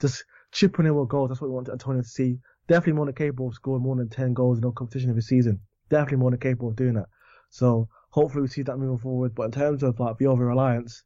just 0.00 0.24
chipping 0.52 0.86
in 0.86 0.92
more 0.92 1.06
goals. 1.06 1.30
That's 1.30 1.40
what 1.40 1.48
we 1.48 1.54
want 1.54 1.68
Antonio 1.68 2.02
to 2.02 2.08
see. 2.08 2.38
Definitely 2.68 2.94
more 2.94 3.06
than 3.06 3.14
capable 3.14 3.48
of 3.48 3.54
scoring 3.54 3.82
more 3.82 3.96
than 3.96 4.08
ten 4.08 4.34
goals 4.34 4.58
in 4.58 4.64
a 4.64 4.72
competition 4.72 5.10
of 5.10 5.16
a 5.16 5.22
season. 5.22 5.60
Definitely 5.88 6.18
more 6.18 6.30
than 6.30 6.40
capable 6.40 6.68
of 6.68 6.76
doing 6.76 6.94
that. 6.94 7.06
So 7.54 7.88
hopefully 8.10 8.42
we 8.42 8.48
see 8.48 8.62
that 8.62 8.78
moving 8.78 8.98
forward. 8.98 9.32
But 9.36 9.44
in 9.44 9.52
terms 9.52 9.84
of 9.84 10.00
like 10.00 10.18
the 10.18 10.26
over 10.26 10.44
reliance, 10.44 11.04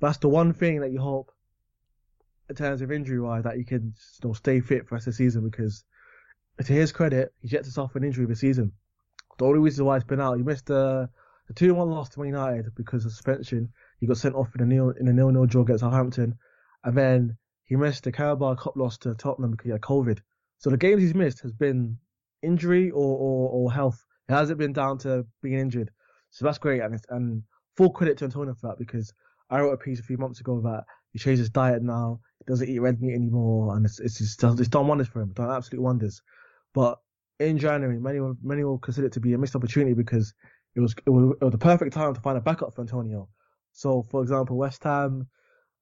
that's 0.00 0.18
the 0.18 0.28
one 0.28 0.52
thing 0.52 0.80
that 0.80 0.90
you 0.90 0.98
hope 0.98 1.30
in 2.50 2.56
terms 2.56 2.82
of 2.82 2.90
injury 2.90 3.20
wise 3.20 3.44
that 3.44 3.54
he 3.54 3.62
can 3.62 3.94
stay 4.34 4.60
fit 4.60 4.82
for 4.82 4.90
the 4.90 4.94
rest 4.96 5.06
of 5.06 5.12
the 5.12 5.16
season 5.16 5.48
because 5.48 5.84
to 6.64 6.72
his 6.72 6.90
credit, 6.90 7.32
he's 7.40 7.52
yet 7.52 7.62
to 7.62 7.70
suffer 7.70 7.96
an 7.96 8.02
injury 8.02 8.26
this 8.26 8.40
season. 8.40 8.72
The 9.38 9.44
only 9.44 9.60
reason 9.60 9.84
why 9.84 9.94
he's 9.94 10.02
been 10.04 10.20
out, 10.20 10.36
he 10.36 10.42
missed 10.42 10.66
the 10.66 11.08
the 11.46 11.54
two 11.54 11.72
one 11.74 11.90
loss 11.90 12.08
to 12.08 12.18
Man 12.18 12.30
United 12.30 12.74
because 12.74 13.04
of 13.04 13.12
suspension. 13.12 13.72
He 14.00 14.08
got 14.08 14.16
sent 14.16 14.34
off 14.34 14.52
in 14.56 14.62
a 14.62 14.66
nil 14.66 14.94
in 14.98 15.06
a 15.06 15.12
nil 15.12 15.30
nil 15.30 15.46
draw 15.46 15.62
against 15.62 15.82
Southampton, 15.82 16.38
and 16.82 16.98
then 16.98 17.36
he 17.62 17.76
missed 17.76 18.02
the 18.02 18.10
Carabao 18.10 18.56
Cup 18.56 18.76
loss 18.76 18.98
to 18.98 19.14
Tottenham 19.14 19.52
because 19.52 19.66
he 19.66 19.70
had 19.70 19.80
COVID. 19.80 20.18
So 20.58 20.70
the 20.70 20.76
games 20.76 21.02
he's 21.02 21.14
missed 21.14 21.42
has 21.42 21.52
been 21.52 21.98
injury 22.42 22.90
or, 22.90 23.16
or, 23.16 23.50
or 23.50 23.72
health 23.72 24.04
it 24.28 24.32
hasn't 24.32 24.58
been 24.58 24.72
down 24.72 24.98
to 24.98 25.26
being 25.42 25.58
injured. 25.58 25.90
So 26.30 26.44
that's 26.44 26.58
great. 26.58 26.82
And, 26.82 27.00
and 27.10 27.42
full 27.76 27.90
credit 27.90 28.18
to 28.18 28.24
Antonio 28.24 28.54
for 28.54 28.68
that 28.68 28.78
because 28.78 29.12
I 29.50 29.60
wrote 29.60 29.72
a 29.72 29.76
piece 29.76 30.00
a 30.00 30.04
few 30.04 30.18
months 30.18 30.40
ago 30.40 30.60
that 30.62 30.84
he 31.12 31.18
changed 31.18 31.38
his 31.38 31.50
diet 31.50 31.82
now. 31.82 32.20
He 32.38 32.44
doesn't 32.50 32.68
eat 32.68 32.80
red 32.80 33.00
meat 33.00 33.14
anymore. 33.14 33.76
And 33.76 33.86
it's, 33.86 34.00
it's, 34.00 34.18
just, 34.18 34.42
it's 34.60 34.68
done 34.68 34.88
wonders 34.88 35.08
for 35.08 35.20
him. 35.20 35.32
Done 35.32 35.50
absolute 35.50 35.82
wonders. 35.82 36.20
But 36.74 36.98
in 37.38 37.58
January, 37.58 37.98
many 37.98 38.20
will, 38.20 38.36
many 38.42 38.64
will 38.64 38.78
consider 38.78 39.06
it 39.06 39.12
to 39.14 39.20
be 39.20 39.34
a 39.34 39.38
missed 39.38 39.56
opportunity 39.56 39.94
because 39.94 40.34
it 40.74 40.80
was, 40.80 40.94
it 41.06 41.10
was, 41.10 41.36
it 41.40 41.44
was 41.44 41.52
the 41.52 41.58
perfect 41.58 41.92
time 41.92 42.14
to 42.14 42.20
find 42.20 42.36
a 42.36 42.40
backup 42.40 42.74
for 42.74 42.82
Antonio. 42.82 43.28
So, 43.72 44.02
for 44.02 44.22
example, 44.22 44.56
West 44.56 44.82
Ham 44.84 45.28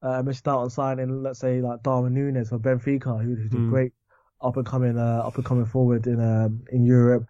uh, 0.03 0.23
missed 0.23 0.47
out 0.47 0.61
on 0.61 0.71
signing, 0.71 1.23
let's 1.23 1.39
say, 1.39 1.61
like 1.61 1.83
Darwin 1.83 2.15
Nunez 2.15 2.53
or 2.53 2.59
Benfica, 2.59 3.23
who, 3.23 3.35
who 3.35 3.49
did 3.49 3.53
mm. 3.53 3.71
great 3.71 3.93
up 4.43 4.57
and 4.57 4.67
coming, 4.67 4.99
uh, 4.99 5.23
up 5.25 5.37
and 5.37 5.45
coming 5.45 5.65
forward 5.65 6.07
in 6.07 6.21
um, 6.21 6.65
in 6.71 6.85
Europe. 6.85 7.27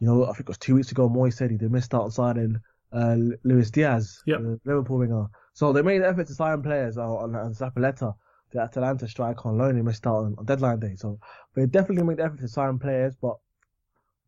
You 0.00 0.06
know, 0.06 0.24
I 0.24 0.32
think 0.32 0.40
it 0.40 0.48
was 0.48 0.58
two 0.58 0.74
weeks 0.74 0.92
ago, 0.92 1.08
Moyes 1.08 1.34
said 1.34 1.50
he 1.50 1.56
they 1.56 1.68
missed 1.68 1.94
out 1.94 2.02
on 2.02 2.10
signing 2.10 2.60
uh, 2.92 3.16
Luis 3.42 3.70
Diaz, 3.70 4.22
yep. 4.26 4.40
the 4.40 4.60
Liverpool 4.64 4.98
winger. 4.98 5.26
So 5.52 5.72
they 5.72 5.82
made 5.82 6.00
an 6.00 6.04
effort 6.04 6.26
to 6.28 6.34
sign 6.34 6.62
players 6.62 6.96
uh, 6.98 7.02
on, 7.02 7.34
on 7.34 7.54
Zapata, 7.54 8.14
the 8.52 8.60
Atalanta 8.60 9.08
striker 9.08 9.48
on 9.48 9.58
loan. 9.58 9.76
He 9.76 9.82
missed 9.82 10.06
out 10.06 10.24
on, 10.24 10.34
on 10.38 10.44
deadline 10.44 10.80
day. 10.80 10.94
So 10.96 11.18
they 11.54 11.66
definitely 11.66 12.04
made 12.04 12.18
the 12.18 12.24
effort 12.24 12.40
to 12.40 12.48
sign 12.48 12.78
players, 12.78 13.14
but 13.20 13.36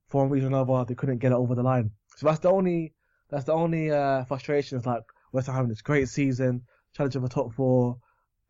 for 0.09 0.23
one 0.23 0.31
reason 0.31 0.53
or 0.53 0.63
another, 0.63 0.85
they 0.85 0.95
couldn't 0.95 1.19
get 1.19 1.33
it 1.33 1.37
over 1.37 1.55
the 1.55 1.63
line. 1.63 1.91
So 2.17 2.27
that's 2.27 2.41
the 2.41 2.51
only 2.51 2.95
that's 3.29 3.45
the 3.45 3.53
only 3.53 3.91
uh, 3.91 4.25
frustration. 4.25 4.79
Is 4.79 4.87
like 4.87 5.03
West 5.33 5.47
Ham 5.47 5.57
having 5.57 5.69
this 5.69 5.83
great 5.83 6.09
season, 6.09 6.63
challenging 6.95 7.23
for 7.23 7.29
top 7.29 7.53
four. 7.55 7.99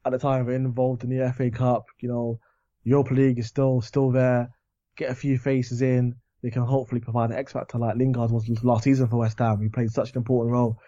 At 0.04 0.12
the 0.12 0.18
time, 0.18 0.46
they're 0.46 0.54
involved 0.54 1.02
in 1.02 1.10
the 1.10 1.32
FA 1.32 1.50
Cup. 1.50 1.86
You 2.00 2.08
know, 2.08 2.40
Europa 2.84 3.14
League 3.14 3.38
is 3.38 3.48
still 3.48 3.80
still 3.80 4.10
there. 4.10 4.50
Get 4.96 5.10
a 5.10 5.14
few 5.14 5.38
faces 5.38 5.82
in 5.82 6.14
they 6.42 6.50
can 6.50 6.62
hopefully 6.62 7.00
provide 7.00 7.30
an 7.30 7.36
X 7.36 7.52
factor 7.52 7.78
like 7.78 7.96
Lingard 7.96 8.30
was 8.30 8.48
last 8.62 8.84
season 8.84 9.08
for 9.08 9.16
West 9.16 9.38
Ham. 9.38 9.60
He 9.60 9.68
played 9.68 9.90
such 9.90 10.12
an 10.12 10.18
important 10.18 10.52
role, 10.52 10.78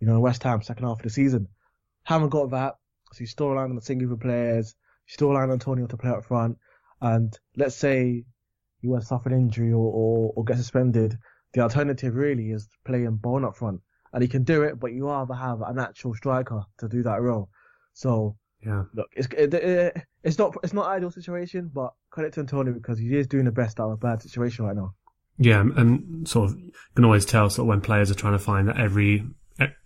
you 0.00 0.06
know, 0.06 0.14
in 0.14 0.20
West 0.20 0.42
Ham 0.42 0.62
second 0.62 0.84
half 0.84 0.98
of 0.98 1.02
the 1.02 1.10
season. 1.10 1.48
Haven't 2.04 2.30
got 2.30 2.50
that, 2.50 2.74
so 3.12 3.18
he's 3.18 3.30
still 3.30 3.48
relying 3.50 3.70
on 3.70 3.76
the 3.76 3.82
single 3.82 4.16
players. 4.16 4.74
He's 5.04 5.14
still 5.14 5.28
relying 5.28 5.50
on 5.50 5.54
Antonio 5.54 5.86
to 5.86 5.96
play 5.96 6.10
up 6.10 6.24
front. 6.24 6.58
And 7.00 7.36
let's 7.56 7.76
say 7.76 8.24
was 8.86 9.02
to 9.02 9.06
suffer 9.08 9.28
an 9.28 9.40
injury 9.40 9.72
or, 9.72 9.92
or, 9.92 10.32
or 10.36 10.44
get 10.44 10.56
suspended, 10.56 11.18
the 11.52 11.60
alternative 11.60 12.14
really 12.14 12.50
is 12.50 12.68
playing 12.84 13.16
Bowen 13.16 13.44
up 13.44 13.56
front. 13.56 13.80
And 14.12 14.22
he 14.22 14.28
can 14.28 14.44
do 14.44 14.62
it, 14.62 14.78
but 14.78 14.92
you 14.92 15.06
rather 15.06 15.34
have 15.34 15.60
a 15.60 15.74
natural 15.74 16.14
striker 16.14 16.62
to 16.78 16.88
do 16.88 17.02
that 17.02 17.20
role. 17.20 17.50
So 17.92 18.36
yeah, 18.64 18.84
look, 18.94 19.08
it's 19.12 19.28
it, 19.36 19.52
it, 19.52 20.02
it's 20.26 20.38
not 20.38 20.56
it's 20.64 20.72
not 20.72 20.86
ideal 20.86 21.10
situation, 21.10 21.70
but 21.72 21.94
credit 22.10 22.32
to 22.34 22.40
Antonio 22.40 22.74
because 22.74 22.98
he 22.98 23.16
is 23.16 23.28
doing 23.28 23.44
the 23.44 23.52
best 23.52 23.78
out 23.78 23.86
of 23.86 23.92
a 23.92 23.96
bad 23.96 24.20
situation 24.20 24.64
right 24.64 24.74
now. 24.74 24.92
Yeah, 25.38 25.60
and 25.60 26.26
sort 26.28 26.50
of 26.50 26.58
you 26.58 26.72
can 26.96 27.04
always 27.04 27.24
tell 27.24 27.48
sort 27.48 27.64
of 27.64 27.68
when 27.68 27.80
players 27.80 28.10
are 28.10 28.14
trying 28.14 28.32
to 28.32 28.40
find 28.40 28.68
that 28.68 28.78
every 28.78 29.24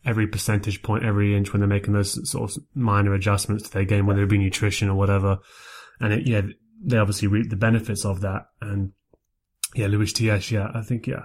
every 0.05 0.26
percentage 0.26 0.83
point, 0.83 1.05
every 1.05 1.37
inch 1.37 1.53
when 1.53 1.61
they're 1.61 1.68
making 1.68 1.92
those 1.92 2.29
sort 2.29 2.50
of 2.50 2.64
minor 2.74 3.12
adjustments 3.12 3.64
to 3.64 3.70
their 3.70 3.85
game, 3.85 4.07
whether 4.07 4.22
it 4.22 4.31
be 4.31 4.38
nutrition 4.38 4.88
or 4.88 4.94
whatever. 4.94 5.38
And 6.00 6.14
it, 6.14 6.26
yeah, 6.26 6.40
they 6.83 6.96
obviously 6.96 7.29
reap 7.29 7.50
the 7.50 7.57
benefits 7.57 8.07
of 8.07 8.22
that. 8.22 8.46
And 8.62 8.92
yeah, 9.74 9.88
Luis 9.88 10.14
Diaz, 10.14 10.50
yeah, 10.50 10.68
I 10.74 10.81
think 10.81 11.07
yeah, 11.07 11.24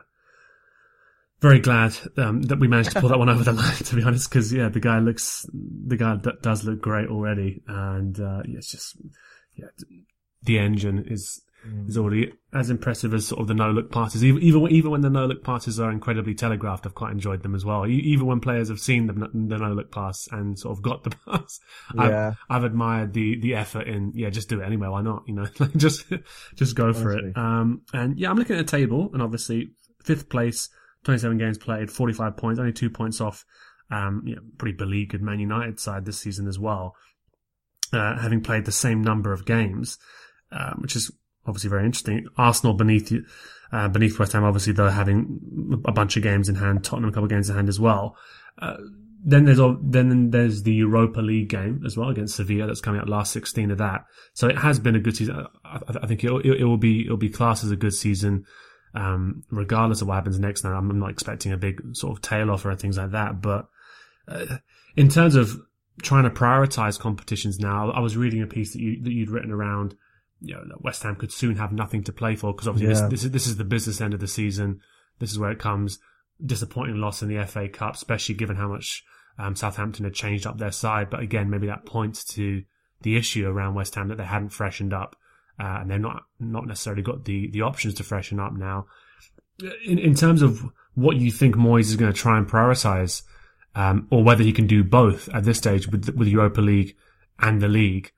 very 1.41 1.59
glad 1.59 1.95
um, 2.17 2.41
that 2.43 2.59
we 2.59 2.67
managed 2.67 2.91
to 2.91 2.99
pull 3.01 3.09
that 3.09 3.19
one 3.19 3.29
over 3.35 3.43
the 3.43 3.53
line. 3.53 3.75
To 3.75 3.95
be 3.95 4.03
honest, 4.03 4.29
because 4.29 4.53
yeah, 4.53 4.69
the 4.69 4.79
guy 4.79 4.99
looks 4.99 5.45
the 5.53 5.97
guy 5.97 6.15
d- 6.17 6.31
does 6.41 6.63
look 6.63 6.81
great 6.81 7.09
already, 7.09 7.61
and 7.67 8.19
uh, 8.19 8.41
yeah, 8.45 8.57
it's 8.57 8.71
just 8.71 8.97
yeah, 9.55 9.67
the 10.43 10.59
engine 10.59 11.05
is 11.07 11.41
mm. 11.67 11.89
is 11.89 11.97
already 11.97 12.31
as 12.53 12.69
impressive 12.69 13.13
as 13.13 13.27
sort 13.27 13.41
of 13.41 13.47
the 13.47 13.53
no 13.53 13.71
look 13.71 13.91
passes. 13.91 14.23
Even 14.23 14.41
even 14.41 14.67
even 14.69 14.91
when 14.91 15.01
the 15.01 15.09
no 15.09 15.25
look 15.25 15.43
passes 15.43 15.79
are 15.79 15.91
incredibly 15.91 16.33
telegraphed, 16.33 16.85
I've 16.85 16.95
quite 16.95 17.11
enjoyed 17.11 17.43
them 17.43 17.55
as 17.55 17.65
well. 17.65 17.85
Even 17.85 18.27
when 18.27 18.39
players 18.39 18.69
have 18.69 18.79
seen 18.79 19.07
the, 19.07 19.13
the 19.13 19.57
no 19.57 19.73
look 19.73 19.91
pass 19.91 20.27
and 20.31 20.57
sort 20.57 20.77
of 20.77 20.83
got 20.83 21.03
the 21.03 21.09
pass, 21.27 21.59
yeah. 21.93 22.33
I've, 22.49 22.57
I've 22.57 22.63
admired 22.63 23.13
the 23.13 23.39
the 23.39 23.55
effort 23.55 23.87
in 23.87 24.13
yeah, 24.15 24.29
just 24.29 24.49
do 24.49 24.61
it 24.61 24.65
anyway. 24.65 24.87
Why 24.87 25.01
not? 25.01 25.23
You 25.27 25.35
know, 25.35 25.45
just 25.77 26.05
just 26.55 26.75
go 26.75 26.93
for 26.93 27.11
it. 27.11 27.35
Um, 27.35 27.81
and 27.93 28.17
yeah, 28.17 28.29
I'm 28.29 28.37
looking 28.37 28.55
at 28.55 28.61
a 28.61 28.65
table, 28.65 29.09
and 29.13 29.21
obviously 29.21 29.71
fifth 30.03 30.29
place, 30.29 30.69
27 31.05 31.37
games 31.37 31.57
played, 31.57 31.89
45 31.89 32.35
points, 32.35 32.59
only 32.59 32.73
two 32.73 32.89
points 32.89 33.21
off. 33.21 33.45
Um, 33.91 34.23
you 34.25 34.35
know, 34.35 34.41
pretty 34.57 34.75
beleaguered 34.75 35.21
Man 35.21 35.39
United 35.39 35.79
side 35.79 36.05
this 36.05 36.19
season 36.19 36.47
as 36.47 36.57
well, 36.57 36.95
uh, 37.93 38.17
having 38.17 38.41
played 38.41 38.65
the 38.65 38.71
same 38.71 39.03
number 39.03 39.31
of 39.31 39.45
games, 39.45 39.99
um, 40.51 40.79
which 40.79 40.95
is 40.95 41.11
obviously 41.45 41.69
very 41.69 41.85
interesting. 41.85 42.25
Arsenal 42.35 42.73
beneath 42.73 43.13
uh, 43.71 43.87
beneath 43.87 44.17
West 44.17 44.33
Ham, 44.33 44.43
obviously 44.43 44.73
they're 44.73 44.89
having 44.89 45.81
a 45.85 45.91
bunch 45.91 46.17
of 46.17 46.23
games 46.23 46.49
in 46.49 46.55
hand. 46.55 46.83
Tottenham 46.83 47.09
a 47.09 47.11
couple 47.11 47.25
of 47.25 47.29
games 47.29 47.49
in 47.49 47.55
hand 47.55 47.69
as 47.69 47.79
well. 47.79 48.17
Uh, 48.59 48.77
then 49.27 49.45
there's 49.45 49.59
then 49.81 50.29
there's 50.29 50.63
the 50.63 50.73
Europa 50.73 51.19
League 51.19 51.49
game 51.49 51.81
as 51.85 51.97
well 51.97 52.09
against 52.09 52.35
Sevilla 52.35 52.67
that's 52.67 52.81
coming 52.81 53.01
out 53.01 53.09
last 53.09 53.33
16 53.33 53.71
of 53.71 53.79
that. 53.79 54.05
So 54.33 54.47
it 54.47 54.57
has 54.57 54.79
been 54.79 54.95
a 54.95 54.99
good 54.99 55.17
season. 55.17 55.47
I, 55.65 55.79
I 56.01 56.07
think 56.07 56.23
it, 56.23 56.31
it, 56.31 56.61
it, 56.61 56.63
will 56.63 56.77
be 56.77 57.05
it'll 57.05 57.17
be 57.17 57.29
classed 57.29 57.63
as 57.63 57.71
a 57.71 57.75
good 57.75 57.93
season, 57.93 58.45
um, 58.95 59.43
regardless 59.51 60.01
of 60.01 60.07
what 60.07 60.15
happens 60.15 60.39
next. 60.39 60.63
Now 60.63 60.73
I'm 60.73 60.99
not 60.99 61.11
expecting 61.11 61.51
a 61.51 61.57
big 61.57 61.95
sort 61.95 62.17
of 62.17 62.21
tail 62.21 62.49
off 62.49 62.65
or 62.65 62.75
things 62.75 62.97
like 62.97 63.11
that, 63.11 63.41
but 63.41 63.67
uh, 64.27 64.57
in 64.95 65.09
terms 65.09 65.35
of 65.35 65.59
trying 66.01 66.23
to 66.23 66.29
prioritize 66.29 66.99
competitions 66.99 67.59
now, 67.59 67.91
I 67.91 67.99
was 67.99 68.17
reading 68.17 68.41
a 68.41 68.47
piece 68.47 68.73
that 68.73 68.81
you 68.81 69.01
that 69.03 69.11
you'd 69.11 69.29
written 69.29 69.51
around. 69.51 69.95
You 70.41 70.55
know, 70.55 70.77
West 70.81 71.03
Ham 71.03 71.15
could 71.15 71.31
soon 71.31 71.55
have 71.55 71.71
nothing 71.71 72.03
to 72.03 72.11
play 72.11 72.35
for 72.35 72.53
because 72.53 72.67
obviously 72.67 72.93
yeah. 72.93 73.07
this, 73.07 73.21
this 73.21 73.23
is 73.25 73.31
this 73.31 73.47
is 73.47 73.57
the 73.57 73.63
business 73.63 74.01
end 74.01 74.13
of 74.13 74.19
the 74.19 74.27
season. 74.27 74.81
This 75.19 75.31
is 75.31 75.39
where 75.39 75.51
it 75.51 75.59
comes. 75.59 75.99
Disappointing 76.45 76.97
loss 76.97 77.21
in 77.21 77.29
the 77.29 77.45
FA 77.45 77.69
Cup, 77.69 77.95
especially 77.95 78.35
given 78.35 78.57
how 78.57 78.67
much 78.67 79.03
um, 79.37 79.55
Southampton 79.55 80.05
had 80.05 80.13
changed 80.13 80.45
up 80.45 80.57
their 80.57 80.71
side, 80.71 81.09
but 81.09 81.21
again, 81.21 81.49
maybe 81.49 81.67
that 81.67 81.85
points 81.85 82.23
to 82.23 82.63
the 83.01 83.17
issue 83.17 83.47
around 83.47 83.75
West 83.75 83.95
Ham 83.95 84.07
that 84.07 84.17
they 84.17 84.25
hadn't 84.25 84.49
freshened 84.49 84.93
up, 84.93 85.15
uh, 85.59 85.79
and 85.81 85.89
they're 85.89 85.99
not 85.99 86.23
not 86.39 86.67
necessarily 86.67 87.01
got 87.01 87.25
the 87.25 87.49
the 87.51 87.61
options 87.61 87.93
to 87.95 88.03
freshen 88.03 88.39
up 88.39 88.53
now. 88.53 88.85
In 89.85 89.99
in 89.99 90.15
terms 90.15 90.41
of 90.41 90.63
what 90.95 91.17
you 91.17 91.31
think 91.31 91.55
Moyes 91.55 91.81
is 91.85 91.95
going 91.95 92.11
to 92.11 92.17
try 92.17 92.37
and 92.37 92.47
prioritize, 92.47 93.23
um, 93.75 94.07
or 94.09 94.23
whether 94.23 94.43
he 94.43 94.53
can 94.53 94.67
do 94.67 94.83
both 94.83 95.29
at 95.29 95.43
this 95.43 95.57
stage 95.57 95.87
with 95.87 96.09
with 96.15 96.27
Europa 96.27 96.61
League 96.61 96.95
and 97.39 97.61
the 97.61 97.67
league, 97.67 98.11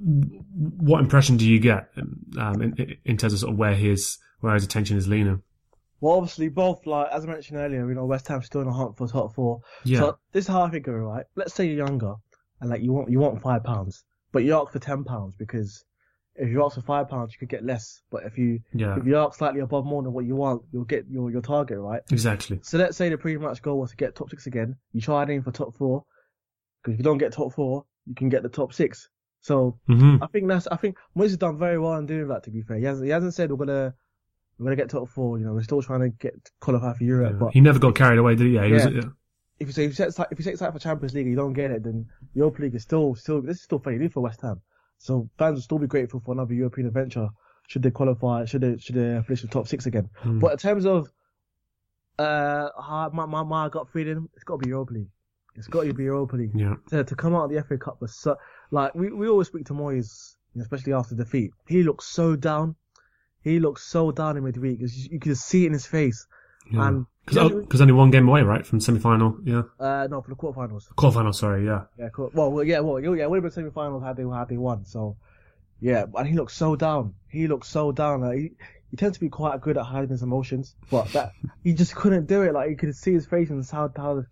what 0.00 1.00
impression 1.00 1.36
do 1.36 1.46
you 1.46 1.58
get 1.58 1.90
um, 2.38 2.62
in, 2.62 2.96
in 3.04 3.16
terms 3.16 3.32
of, 3.32 3.38
sort 3.40 3.52
of 3.52 3.58
where 3.58 3.74
his 3.74 4.18
where 4.40 4.54
his 4.54 4.64
attention 4.64 4.96
is 4.96 5.08
leaning? 5.08 5.42
Well, 6.00 6.14
obviously, 6.14 6.48
both 6.48 6.86
like 6.86 7.08
as 7.10 7.24
I 7.24 7.28
mentioned 7.28 7.58
earlier, 7.58 7.86
you 7.88 7.94
know, 7.94 8.06
West 8.06 8.28
Ham's 8.28 8.46
still 8.46 8.60
in 8.60 8.68
a 8.68 8.72
hunt 8.72 8.96
for 8.96 9.08
top 9.08 9.34
four. 9.34 9.60
Yeah. 9.84 9.98
So 9.98 10.18
this 10.32 10.44
is 10.44 10.48
how 10.48 10.62
I 10.62 10.70
think 10.70 10.86
of 10.86 10.94
it, 10.94 10.98
right? 10.98 11.24
Let's 11.34 11.54
say 11.54 11.66
you're 11.66 11.86
younger 11.86 12.14
and 12.60 12.70
like 12.70 12.82
you 12.82 12.92
want 12.92 13.10
you 13.10 13.18
want 13.18 13.42
five 13.42 13.64
pounds, 13.64 14.04
but 14.32 14.44
you 14.44 14.56
ask 14.56 14.72
for 14.72 14.78
ten 14.78 15.04
pounds 15.04 15.34
because 15.36 15.84
if 16.38 16.48
you 16.48 16.64
ask 16.64 16.76
for 16.76 16.82
five 16.82 17.08
pounds, 17.08 17.32
you 17.32 17.38
could 17.38 17.48
get 17.48 17.64
less. 17.64 18.00
But 18.10 18.24
if 18.24 18.38
you 18.38 18.60
yeah. 18.72 18.96
if 18.98 19.06
you 19.06 19.16
ask 19.18 19.38
slightly 19.38 19.60
above 19.60 19.84
more 19.84 20.02
than 20.02 20.12
what 20.12 20.24
you 20.24 20.36
want, 20.36 20.62
you'll 20.72 20.84
get 20.84 21.06
your 21.10 21.30
your 21.30 21.42
target, 21.42 21.78
right? 21.78 22.02
Exactly. 22.10 22.60
So 22.62 22.78
let's 22.78 22.96
say 22.96 23.08
the 23.08 23.18
pretty 23.18 23.38
much 23.38 23.62
goal 23.62 23.80
was 23.80 23.90
to 23.90 23.96
get 23.96 24.14
top 24.14 24.30
six 24.30 24.46
again. 24.46 24.76
You 24.92 25.00
try 25.00 25.22
aiming 25.22 25.42
for 25.42 25.50
top 25.50 25.76
four 25.76 26.04
because 26.82 26.94
if 26.94 26.98
you 27.00 27.04
don't 27.04 27.18
get 27.18 27.32
top 27.32 27.52
four, 27.52 27.84
you 28.06 28.14
can 28.14 28.28
get 28.28 28.42
the 28.42 28.48
top 28.48 28.72
six. 28.72 29.08
So 29.40 29.78
mm-hmm. 29.88 30.22
I 30.22 30.26
think 30.28 30.48
that's 30.48 30.66
I 30.68 30.76
think 30.76 30.96
Moyes 31.16 31.28
has 31.28 31.36
done 31.36 31.58
very 31.58 31.78
well 31.78 31.94
in 31.94 32.06
doing 32.06 32.28
that. 32.28 32.44
To 32.44 32.50
be 32.50 32.62
fair, 32.62 32.78
he 32.78 32.84
hasn't 32.84 33.04
he 33.04 33.10
hasn't 33.10 33.34
said 33.34 33.50
we're 33.50 33.56
gonna 33.56 33.94
we're 34.58 34.64
gonna 34.66 34.76
get 34.76 34.90
top 34.90 35.08
four. 35.08 35.38
You 35.38 35.46
know, 35.46 35.54
we're 35.54 35.62
still 35.62 35.82
trying 35.82 36.00
to 36.00 36.08
get 36.08 36.34
qualify 36.60 36.94
for 36.94 37.04
Europe. 37.04 37.32
Yeah. 37.34 37.38
But 37.38 37.52
he 37.52 37.60
never 37.60 37.78
got 37.78 37.94
carried 37.94 38.18
away, 38.18 38.34
did 38.36 38.46
he? 38.46 38.54
Yeah. 38.54 38.64
He 38.64 38.70
yeah. 38.70 38.84
Was, 38.84 38.94
yeah. 38.94 39.10
If 39.60 39.66
you 39.66 39.72
say 39.72 39.84
if 39.84 39.90
you 39.90 39.94
set 39.94 40.28
if 40.30 40.38
you 40.38 40.44
set 40.44 40.54
aside 40.54 40.72
for 40.72 40.78
Champions 40.78 41.14
League, 41.14 41.26
and 41.26 41.32
you 41.32 41.36
don't 41.36 41.52
get 41.52 41.70
it, 41.70 41.82
then 41.82 42.06
Europa 42.34 42.62
League 42.62 42.74
is 42.74 42.82
still 42.82 43.14
still 43.14 43.42
this 43.42 43.56
is 43.56 43.62
still 43.62 43.80
fairly 43.80 43.98
new 43.98 44.08
for 44.08 44.20
West 44.20 44.40
Ham. 44.42 44.60
So 44.98 45.28
fans 45.38 45.54
will 45.54 45.62
still 45.62 45.78
be 45.78 45.86
grateful 45.86 46.20
for 46.20 46.32
another 46.32 46.54
European 46.54 46.86
adventure 46.86 47.28
should 47.68 47.82
they 47.82 47.90
qualify, 47.90 48.44
should 48.46 48.62
they 48.62 48.78
should 48.78 48.94
they 48.96 49.20
finish 49.22 49.42
the 49.42 49.48
top 49.48 49.68
six 49.68 49.86
again. 49.86 50.08
Mm. 50.24 50.40
But 50.40 50.52
in 50.52 50.58
terms 50.58 50.86
of 50.86 51.12
uh 52.18 52.68
my 53.12 53.26
my 53.26 53.42
my 53.42 53.68
gut 53.68 53.88
feeling, 53.92 54.28
it's 54.34 54.44
got 54.44 54.60
to 54.60 54.64
be 54.64 54.70
Europa 54.70 54.94
League. 54.94 55.10
It's 55.54 55.66
got 55.66 55.84
to 55.84 55.92
be 55.92 56.04
Europa 56.04 56.36
League. 56.36 56.52
Yeah. 56.54 56.76
To, 56.90 57.04
to 57.04 57.14
come 57.14 57.34
out 57.34 57.44
of 57.44 57.50
the 57.50 57.62
FA 57.62 57.78
Cup 57.78 58.00
was 58.00 58.14
so 58.14 58.36
like 58.70 58.94
we 58.94 59.12
we 59.12 59.28
always 59.28 59.48
speak 59.48 59.66
to 59.66 59.74
Moyes, 59.74 60.36
especially 60.60 60.92
after 60.94 61.14
defeat. 61.14 61.52
He 61.66 61.82
looks 61.82 62.06
so 62.06 62.36
down 62.36 62.76
he 63.42 63.60
looks 63.60 63.84
so 63.84 64.10
down 64.10 64.36
in 64.36 64.44
midweek. 64.44 64.80
You 64.80 65.18
could 65.18 65.36
see 65.36 65.64
it 65.64 65.68
in 65.68 65.72
his 65.72 65.86
face. 65.86 66.26
Yeah. 66.70 66.88
And 66.88 67.06
because 67.24 67.80
only 67.80 67.92
one 67.92 68.10
game 68.10 68.26
away, 68.28 68.42
right, 68.42 68.66
from 68.66 68.80
semi-final. 68.80 69.38
Yeah. 69.44 69.62
Uh, 69.78 70.08
no, 70.10 70.22
for 70.22 70.30
the 70.30 70.36
quarterfinals. 70.36 70.88
Quarterfinals, 70.96 71.34
sorry. 71.34 71.66
Yeah. 71.66 71.84
Yeah. 71.98 72.08
Cool. 72.08 72.30
Well, 72.32 72.64
yeah. 72.64 72.80
Well, 72.80 73.00
yeah. 73.00 73.24
It 73.24 73.30
would 73.30 73.36
have 73.36 73.42
been 73.42 73.52
semi-final 73.52 74.00
had 74.00 74.16
they 74.16 74.22
had 74.22 74.48
they 74.48 74.56
won. 74.56 74.86
So, 74.86 75.16
yeah. 75.80 76.06
And 76.14 76.26
he 76.26 76.34
looks 76.34 76.54
so 76.54 76.76
down. 76.76 77.14
He 77.28 77.46
looks 77.46 77.68
so 77.68 77.92
down. 77.92 78.22
Like, 78.22 78.38
he, 78.38 78.50
he 78.90 78.96
tends 78.96 79.18
to 79.18 79.20
be 79.20 79.28
quite 79.28 79.60
good 79.60 79.76
at 79.76 79.84
hiding 79.84 80.10
his 80.10 80.22
emotions, 80.22 80.74
but 80.90 81.12
that 81.12 81.32
he 81.64 81.74
just 81.74 81.94
couldn't 81.94 82.26
do 82.26 82.42
it. 82.42 82.54
Like 82.54 82.70
you 82.70 82.76
could 82.76 82.96
see 82.96 83.12
his 83.12 83.26
face 83.26 83.50
and 83.50 83.66
how 83.70 83.90
how 83.94 84.24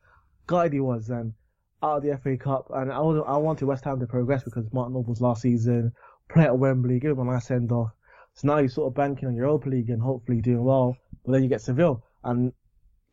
gutted 0.47 0.73
he 0.73 0.81
was, 0.81 1.11
and 1.11 1.35
out 1.83 1.99
of 1.99 2.03
the 2.03 2.17
FA 2.17 2.37
Cup. 2.37 2.71
And 2.75 2.91
I 2.91 3.01
was, 3.01 3.23
I 3.27 3.37
wanted 3.37 3.67
West 3.67 3.85
Ham 3.85 4.01
to 4.01 4.07
progress 4.07 4.45
because 4.45 4.73
Martin 4.73 4.95
Noble's 4.95 5.21
last 5.21 5.43
season, 5.43 5.93
play 6.29 6.45
at 6.45 6.59
Wembley, 6.59 6.99
give 6.99 7.19
him 7.19 7.29
a 7.29 7.33
nice 7.33 7.47
send 7.47 7.71
off. 7.73 7.91
So 8.35 8.49
now 8.49 8.59
you're 8.59 8.69
sort 8.69 8.89
of 8.89 8.95
banking 8.95 9.29
on 9.29 9.35
Europa 9.35 9.69
League 9.69 9.91
and 9.91 10.01
hopefully 10.01 10.41
doing 10.41 10.65
well. 10.65 10.97
But 11.25 11.33
then 11.33 11.43
you 11.43 11.49
get 11.49 11.61
Seville 11.61 12.03
and 12.27 12.53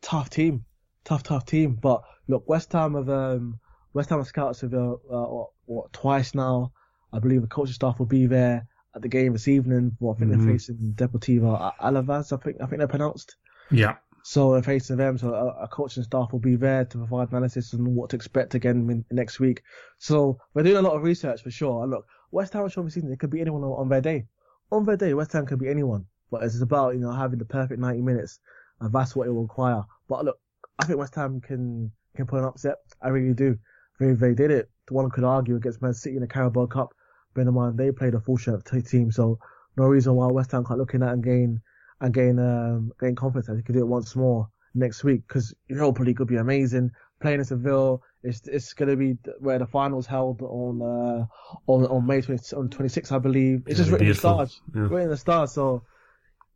tough 0.02 0.30
team, 0.30 0.64
tough, 1.04 1.22
tough 1.22 1.46
team. 1.46 1.78
But 1.80 2.02
look, 2.28 2.48
West 2.48 2.72
Ham 2.72 2.94
have 2.94 3.08
um, 3.08 3.58
West 3.92 4.10
Ham 4.10 4.18
have 4.18 4.26
scouted 4.26 4.56
Seville 4.56 5.00
uh, 5.10 5.34
what, 5.34 5.50
what, 5.66 5.92
twice 5.92 6.34
now. 6.34 6.72
I 7.12 7.18
believe 7.18 7.42
the 7.42 7.48
coaching 7.48 7.74
staff 7.74 7.98
will 7.98 8.06
be 8.06 8.26
there 8.26 8.66
at 8.94 9.02
the 9.02 9.08
game 9.08 9.32
this 9.32 9.48
evening. 9.48 9.96
What 9.98 10.16
I 10.16 10.18
think 10.20 10.30
mm-hmm. 10.32 10.44
they're 10.44 10.54
facing 10.54 10.94
Deportivo 10.96 11.72
Alavés. 11.80 12.32
I 12.32 12.42
think 12.42 12.56
I 12.60 12.66
think 12.66 12.78
they're 12.78 12.88
pronounced. 12.88 13.36
Yeah. 13.70 13.96
So 14.24 14.52
they're 14.52 14.62
facing 14.62 14.96
them. 14.96 15.18
So 15.18 15.34
a, 15.34 15.64
a 15.64 15.68
coaching 15.68 16.02
staff 16.02 16.32
will 16.32 16.40
be 16.40 16.56
there 16.56 16.86
to 16.86 16.98
provide 16.98 17.30
analysis 17.30 17.74
on 17.74 17.94
what 17.94 18.10
to 18.10 18.16
expect 18.16 18.54
again 18.54 19.04
next 19.10 19.38
week. 19.38 19.62
So 19.98 20.38
we're 20.54 20.62
doing 20.62 20.78
a 20.78 20.82
lot 20.82 20.96
of 20.96 21.02
research 21.02 21.42
for 21.42 21.50
sure. 21.50 21.82
And 21.82 21.90
look, 21.90 22.06
West 22.30 22.54
Ham 22.54 22.68
have 22.68 22.92
season 22.92 23.12
it 23.12 23.20
could 23.20 23.30
be 23.30 23.40
anyone 23.40 23.62
on 23.62 23.88
their 23.88 24.00
day 24.00 24.26
on 24.74 24.84
their 24.84 24.96
day, 24.96 25.14
West 25.14 25.32
Ham 25.32 25.46
could 25.46 25.58
be 25.58 25.68
anyone, 25.68 26.06
but 26.30 26.42
it's 26.42 26.60
about 26.60 26.94
you 26.94 27.00
know 27.00 27.12
having 27.12 27.38
the 27.38 27.44
perfect 27.44 27.80
90 27.80 28.02
minutes, 28.02 28.40
and 28.80 28.92
that's 28.92 29.14
what 29.14 29.26
it 29.26 29.30
will 29.30 29.42
require. 29.42 29.82
But 30.08 30.24
look, 30.24 30.38
I 30.78 30.84
think 30.84 30.98
West 30.98 31.14
Ham 31.14 31.40
can 31.40 31.92
can 32.16 32.26
put 32.26 32.40
an 32.40 32.44
upset. 32.46 32.76
I 33.00 33.08
really 33.08 33.34
do. 33.34 33.58
They 34.00 34.12
they 34.12 34.34
did 34.34 34.50
it. 34.50 34.70
One 34.88 35.10
could 35.10 35.24
argue 35.24 35.56
against 35.56 35.82
Man 35.82 35.94
City 35.94 36.16
in 36.16 36.22
the 36.22 36.28
Carabao 36.28 36.66
Cup. 36.66 36.94
Bear 37.34 37.46
in 37.46 37.54
mind 37.54 37.78
they 37.78 37.90
played 37.90 38.14
a 38.14 38.20
full 38.20 38.36
shirt 38.36 38.64
team, 38.86 39.10
so 39.10 39.38
no 39.76 39.84
reason 39.84 40.14
why 40.14 40.26
West 40.28 40.52
Ham 40.52 40.64
can't 40.64 40.78
look 40.78 40.94
in 40.94 41.00
that 41.00 41.12
and 41.12 41.24
gain 41.24 41.60
and 42.00 42.12
gain 42.12 42.38
um 42.38 42.92
gain 43.00 43.14
confidence 43.14 43.46
that 43.46 43.54
they 43.54 43.62
could 43.62 43.74
do 43.74 43.80
it 43.80 43.86
once 43.86 44.14
more 44.14 44.48
next 44.74 45.04
week 45.04 45.26
because 45.26 45.54
Europa 45.68 46.02
League 46.02 46.16
could 46.16 46.28
be 46.28 46.36
amazing. 46.36 46.90
Playing 47.20 47.38
in 47.38 47.44
Seville, 47.44 48.02
it's 48.22 48.46
it's 48.46 48.72
going 48.74 48.90
to 48.90 48.96
be 48.96 49.16
where 49.38 49.58
the 49.58 49.66
finals 49.66 50.06
held 50.06 50.42
on 50.42 50.82
uh, 50.82 51.26
on 51.66 51.86
on 51.86 52.06
May 52.06 52.20
20, 52.20 52.56
on 52.56 52.68
26th, 52.68 53.12
I 53.12 53.18
believe. 53.18 53.62
It's 53.66 53.78
yeah, 53.78 53.84
just 53.84 53.90
written 53.90 54.06
in 54.08 54.12
the 54.12 54.18
stars, 54.18 54.60
yeah. 54.74 54.82
written 54.82 55.02
in 55.02 55.08
the 55.10 55.16
stars. 55.16 55.52
So 55.52 55.84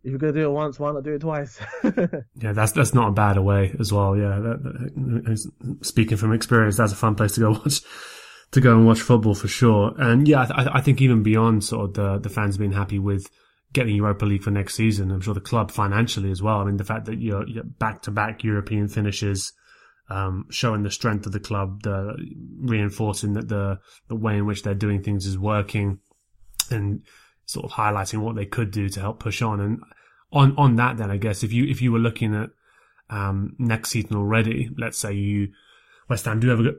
if 0.04 0.10
you're 0.10 0.18
to 0.18 0.32
do 0.32 0.50
it 0.50 0.52
once, 0.52 0.78
why 0.78 0.92
not 0.92 1.02
do 1.02 1.14
it 1.14 1.20
twice? 1.20 1.60
yeah, 1.84 2.52
that's 2.52 2.72
that's 2.72 2.94
not 2.94 3.08
a 3.08 3.12
bad 3.12 3.36
away 3.36 3.74
as 3.80 3.92
well. 3.92 4.16
Yeah, 4.16 4.38
that, 4.38 4.62
that, 4.62 5.84
speaking 5.84 6.16
from 6.16 6.32
experience, 6.32 6.76
that's 6.76 6.92
a 6.92 6.96
fun 6.96 7.14
place 7.14 7.32
to 7.32 7.40
go 7.40 7.50
watch 7.64 7.80
to 8.52 8.60
go 8.60 8.76
and 8.76 8.86
watch 8.86 9.00
football 9.00 9.34
for 9.34 9.48
sure. 9.48 9.94
And 9.98 10.26
yeah, 10.26 10.46
I, 10.50 10.78
I 10.78 10.80
think 10.80 11.00
even 11.00 11.22
beyond 11.22 11.64
sort 11.64 11.90
of 11.90 11.94
the 11.94 12.18
the 12.18 12.34
fans 12.34 12.56
being 12.56 12.72
happy 12.72 12.98
with 12.98 13.26
getting 13.72 13.96
Europa 13.96 14.24
League 14.24 14.42
for 14.42 14.50
next 14.50 14.74
season, 14.74 15.10
I'm 15.10 15.20
sure 15.20 15.34
the 15.34 15.40
club 15.40 15.70
financially 15.70 16.30
as 16.30 16.40
well. 16.40 16.58
I 16.58 16.64
mean, 16.64 16.76
the 16.76 16.84
fact 16.84 17.06
that 17.06 17.20
you're 17.20 17.44
back 17.64 18.02
to 18.02 18.10
back 18.10 18.44
European 18.44 18.88
finishes 18.88 19.52
um, 20.10 20.46
showing 20.50 20.82
the 20.82 20.90
strength 20.90 21.26
of 21.26 21.32
the 21.32 21.40
club, 21.40 21.82
the 21.82 22.16
reinforcing 22.60 23.34
that 23.34 23.48
the 23.48 23.78
the 24.08 24.16
way 24.16 24.38
in 24.38 24.46
which 24.46 24.62
they're 24.62 24.74
doing 24.74 25.02
things 25.02 25.26
is 25.26 25.38
working, 25.38 25.98
and 26.70 27.02
sort 27.48 27.64
of 27.64 27.72
highlighting 27.72 28.18
what 28.18 28.36
they 28.36 28.46
could 28.46 28.70
do 28.70 28.88
to 28.88 29.00
help 29.00 29.20
push 29.20 29.42
on. 29.42 29.60
And 29.60 29.80
on 30.32 30.54
on 30.56 30.76
that, 30.76 30.96
then 30.96 31.10
I 31.10 31.16
guess 31.16 31.42
if 31.42 31.52
you 31.52 31.64
if 31.66 31.82
you 31.82 31.92
were 31.92 31.98
looking 31.98 32.34
at 32.34 32.50
um, 33.10 33.56
next 33.58 33.90
season 33.90 34.16
already, 34.16 34.70
let's 34.76 34.98
say 34.98 35.12
you 35.12 35.48
West 36.08 36.24
Ham 36.26 36.40
do 36.40 36.48
have 36.48 36.60
a, 36.60 36.72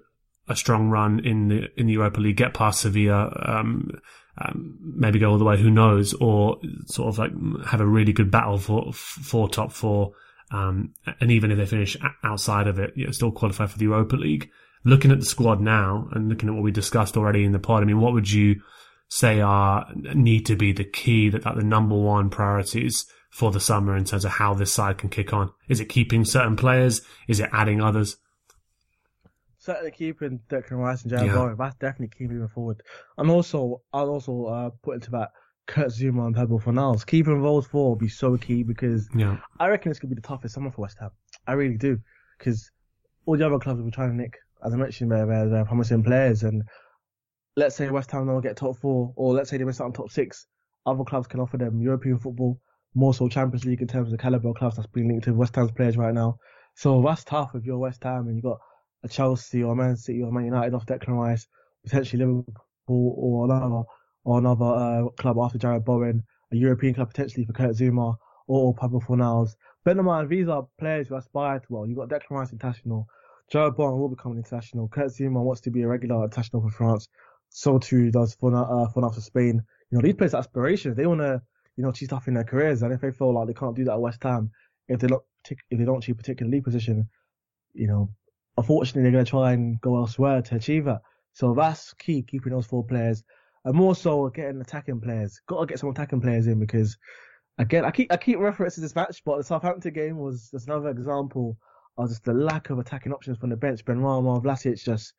a 0.48 0.56
strong 0.56 0.90
run 0.90 1.20
in 1.26 1.48
the 1.48 1.68
in 1.78 1.88
the 1.88 1.94
Europa 1.94 2.20
League, 2.20 2.38
get 2.38 2.54
past 2.54 2.82
Sevilla, 2.82 3.32
um, 3.46 3.90
um, 4.38 4.78
maybe 4.82 5.20
go 5.20 5.32
all 5.32 5.38
the 5.38 5.46
way, 5.46 5.58
who 5.58 5.70
knows, 5.70 6.14
or 6.14 6.60
sort 6.86 7.10
of 7.10 7.18
like 7.18 7.32
have 7.66 7.82
a 7.82 7.86
really 7.86 8.14
good 8.14 8.32
battle 8.32 8.58
for 8.58 8.94
for 8.94 9.50
top 9.50 9.72
four 9.72 10.14
um, 10.52 10.94
and 11.20 11.32
even 11.32 11.52
if 11.52 11.58
they 11.58 11.66
finish 11.66 11.96
outside 12.24 12.68
of 12.68 12.80
it, 12.80 12.94
you 12.96 13.06
know, 13.06 13.12
still 13.12 13.32
qualify 13.32 13.68
for 13.68 13.78
the 13.78 13.86
Europa 13.86 14.16
League. 14.16 14.50
Looking 14.84 15.12
at 15.12 15.20
the 15.20 15.26
squad 15.26 15.62
now 15.62 16.08
and 16.12 16.30
looking 16.30 16.50
at 16.50 16.56
what 16.56 16.64
we 16.64 16.72
discussed 16.72 17.18
already 17.18 17.44
in 17.44 17.52
the 17.52 17.60
pod, 17.60 17.84
I 17.84 17.86
mean, 17.86 18.00
what 18.00 18.14
would 18.14 18.32
you 18.32 18.62
say 19.10 19.42
are 19.42 19.92
need 19.96 20.46
to 20.46 20.56
be 20.56 20.72
the 20.72 20.84
key 20.84 21.30
that, 21.30 21.46
are 21.46 21.56
the 21.56 21.64
number 21.64 21.96
one 21.96 22.30
priorities 22.30 23.06
for 23.32 23.52
the 23.52 23.60
summer 23.60 23.96
in 23.98 24.06
terms 24.06 24.24
of 24.24 24.32
how 24.32 24.54
this 24.54 24.72
side 24.72 24.98
can 24.98 25.10
kick 25.10 25.34
on? 25.34 25.52
Is 25.68 25.80
it 25.80 25.86
keeping 25.86 26.24
certain 26.24 26.56
players? 26.56 27.02
Is 27.28 27.40
it 27.40 27.50
adding 27.52 27.82
others? 27.82 28.18
Certainly 29.58 29.92
keeping 29.92 30.40
Declan 30.50 30.78
Rice 30.78 31.04
and 31.04 31.12
Jarrod 31.12 31.26
yeah. 31.28 31.34
Bowen. 31.34 31.56
That's 31.58 31.76
definitely 31.76 32.16
key 32.18 32.32
moving 32.32 32.48
forward. 32.48 32.82
And 33.18 33.30
also, 33.30 33.82
I'll 33.92 34.10
also 34.10 34.46
uh, 34.46 34.70
put 34.82 34.96
into 34.96 35.12
that 35.12 35.32
Kurt 35.68 35.90
Zouma 35.90 36.26
and 36.26 36.36
for 36.36 36.60
Fornals. 36.60 37.06
Keeping 37.06 37.42
those 37.42 37.68
four 37.68 37.90
will 37.90 37.96
be 37.96 38.08
so 38.08 38.38
key 38.38 38.64
because 38.64 39.08
yeah. 39.16 39.38
I 39.60 39.68
reckon 39.68 39.90
this 39.90 40.00
could 40.00 40.10
be 40.10 40.16
the 40.16 40.22
toughest 40.22 40.56
summer 40.56 40.72
for 40.72 40.82
West 40.84 40.98
Ham. 41.00 41.12
I 41.46 41.54
really 41.54 41.78
do. 41.78 42.00
Because 42.38 42.72
all 43.26 43.38
the 43.38 43.46
other 43.46 43.60
clubs 43.60 43.80
will 43.80 43.86
be 43.86 43.92
trying 43.92 44.12
to 44.12 44.16
nick, 44.16 44.38
as 44.66 44.74
I 44.74 44.78
mentioned, 44.78 45.12
they're, 45.12 45.26
they're 45.50 45.66
promising 45.66 46.04
players. 46.04 46.44
And 46.44 46.64
let's 47.60 47.76
say 47.76 47.90
West 47.90 48.10
Ham 48.12 48.26
don't 48.26 48.42
get 48.42 48.56
top 48.56 48.78
four, 48.78 49.14
or 49.16 49.34
let's 49.34 49.50
say 49.50 49.58
they 49.58 49.66
miss 49.66 49.82
out 49.82 49.86
on 49.86 49.94
top 49.94 50.10
six, 50.10 50.48
other 50.86 51.04
clubs 51.04 51.28
can 51.28 51.42
offer 51.42 51.58
them 51.58 51.82
European 51.82 52.18
football, 52.18 52.60
more 52.96 53.14
so 53.14 53.28
Champions 53.28 53.66
League 53.66 53.82
in 53.82 53.88
terms 53.88 54.08
of 54.08 54.12
the 54.12 54.18
caliber 54.18 54.50
of 54.50 54.56
clubs 54.56 54.78
that's 54.78 54.88
being 54.88 55.10
linked 55.10 55.26
to 55.26 55.34
West 55.34 55.56
Ham's 55.56 55.72
players 55.72 55.98
right 55.98 56.14
now. 56.14 56.38
So 56.76 57.04
that's 57.06 57.26
tough 57.26 57.52
if 57.56 57.66
you're 57.66 57.78
West 57.78 58.04
Ham 58.04 58.28
and 58.28 58.36
you've 58.36 58.46
got 58.46 58.60
a 59.04 59.10
Chelsea 59.10 59.62
or 59.62 59.76
Man 59.76 59.98
City 59.98 60.24
or 60.24 60.32
Man 60.32 60.46
United 60.46 60.74
off 60.74 60.86
Declan 60.86 61.20
Rice, 61.20 61.48
potentially 61.84 62.24
Liverpool 62.24 62.56
or 62.88 63.46
another 63.46 63.84
or 64.24 64.38
another 64.40 64.66
uh, 64.66 65.10
club 65.18 65.38
after 65.42 65.58
Jarrod 65.58 65.84
Bowen, 65.84 66.24
a 66.54 66.56
European 66.56 66.94
club 66.94 67.10
potentially 67.10 67.46
for 67.46 67.54
Kurt 67.54 67.76
Zouma 67.76 68.16
or 68.48 68.74
Pablo 68.74 69.02
Fornals. 69.02 69.52
Bear 69.84 69.98
in 69.98 70.06
mind, 70.06 70.30
these 70.30 70.48
are 70.48 70.68
players 70.80 71.10
who 71.10 71.16
aspire 71.16 71.60
to 71.60 71.66
well. 71.70 71.86
You've 71.86 71.98
got 71.98 72.10
Declan 72.10 72.38
Rice 72.38 72.54
international, 72.54 73.08
Jarrod 73.54 73.76
Bowen 73.76 74.00
will 74.00 74.10
become 74.10 74.34
an 74.34 74.38
international, 74.38 74.88
Kurt 74.88 75.08
Zouma 75.08 75.44
wants 75.44 75.62
to 75.62 75.72
be 75.72 75.82
a 75.82 75.88
regular 75.88 76.24
international 76.24 76.62
for 76.62 76.70
France, 76.70 77.08
so 77.50 77.78
too 77.78 78.12
does 78.12 78.36
Fornals 78.36 78.96
uh, 78.96 79.10
for 79.10 79.22
Spain. 79.22 79.62
You 79.92 79.98
know, 79.98 80.02
these 80.02 80.16
players 80.16 80.34
aspirations. 80.34 80.96
They 80.96 81.08
want 81.08 81.22
to, 81.22 81.42
you 81.76 81.84
know, 81.84 81.90
achieve 81.90 82.08
stuff 82.08 82.28
in 82.28 82.36
their 82.36 82.44
careers, 82.44 82.82
and 82.82 82.94
if 82.94 83.02
they 83.02 83.12
feel 83.12 83.34
like 83.34 83.48
they 83.48 83.54
can't 83.54 83.76
do 83.76 83.86
that 83.86 83.94
at 83.94 84.02
West 84.02 84.24
Ham, 84.24 84.52
if 84.88 85.00
they 85.00 85.08
don't, 85.08 85.24
if 85.50 85.78
they 85.78 85.86
don't 85.86 85.98
achieve 85.98 86.16
a 86.16 86.18
particular 86.18 86.52
league 86.52 86.64
position, 86.64 87.10
you 87.74 87.88
know, 87.88 88.10
unfortunately 88.58 89.04
they're 89.04 89.12
going 89.12 89.26
to 89.26 89.30
try 89.30 89.54
and 89.54 89.80
go 89.82 89.98
elsewhere 89.98 90.42
to 90.42 90.56
achieve 90.56 90.86
that. 90.86 91.02
So 91.34 91.54
that's 91.54 91.94
key, 91.94 92.22
keeping 92.22 92.52
those 92.52 92.66
four 92.66 92.84
players, 92.84 93.24
and 93.66 93.76
more 93.76 93.96
so 93.96 94.30
getting 94.30 94.62
attacking 94.62 95.02
players. 95.02 95.42
Got 95.48 95.62
to 95.62 95.66
get 95.66 95.80
some 95.80 95.90
attacking 95.90 96.22
players 96.22 96.48
in 96.48 96.60
because, 96.60 96.98
again, 97.58 97.86
I 97.86 97.92
keep 97.92 98.12
I 98.12 98.18
keep 98.18 98.38
referencing 98.38 98.82
this 98.82 98.96
match, 98.96 99.22
but 99.26 99.38
the 99.38 99.44
Southampton 99.44 99.94
game 99.94 100.18
was 100.18 100.50
just 100.52 100.68
another 100.68 100.90
example 100.90 101.58
of 101.98 102.10
just 102.10 102.24
the 102.24 102.34
lack 102.34 102.70
of 102.70 102.80
attacking 102.80 103.14
options 103.14 103.38
from 103.38 103.50
the 103.50 103.58
bench. 103.58 103.84
Benrahma, 103.86 104.44
Vlasic, 104.44 104.84
just 104.84 105.14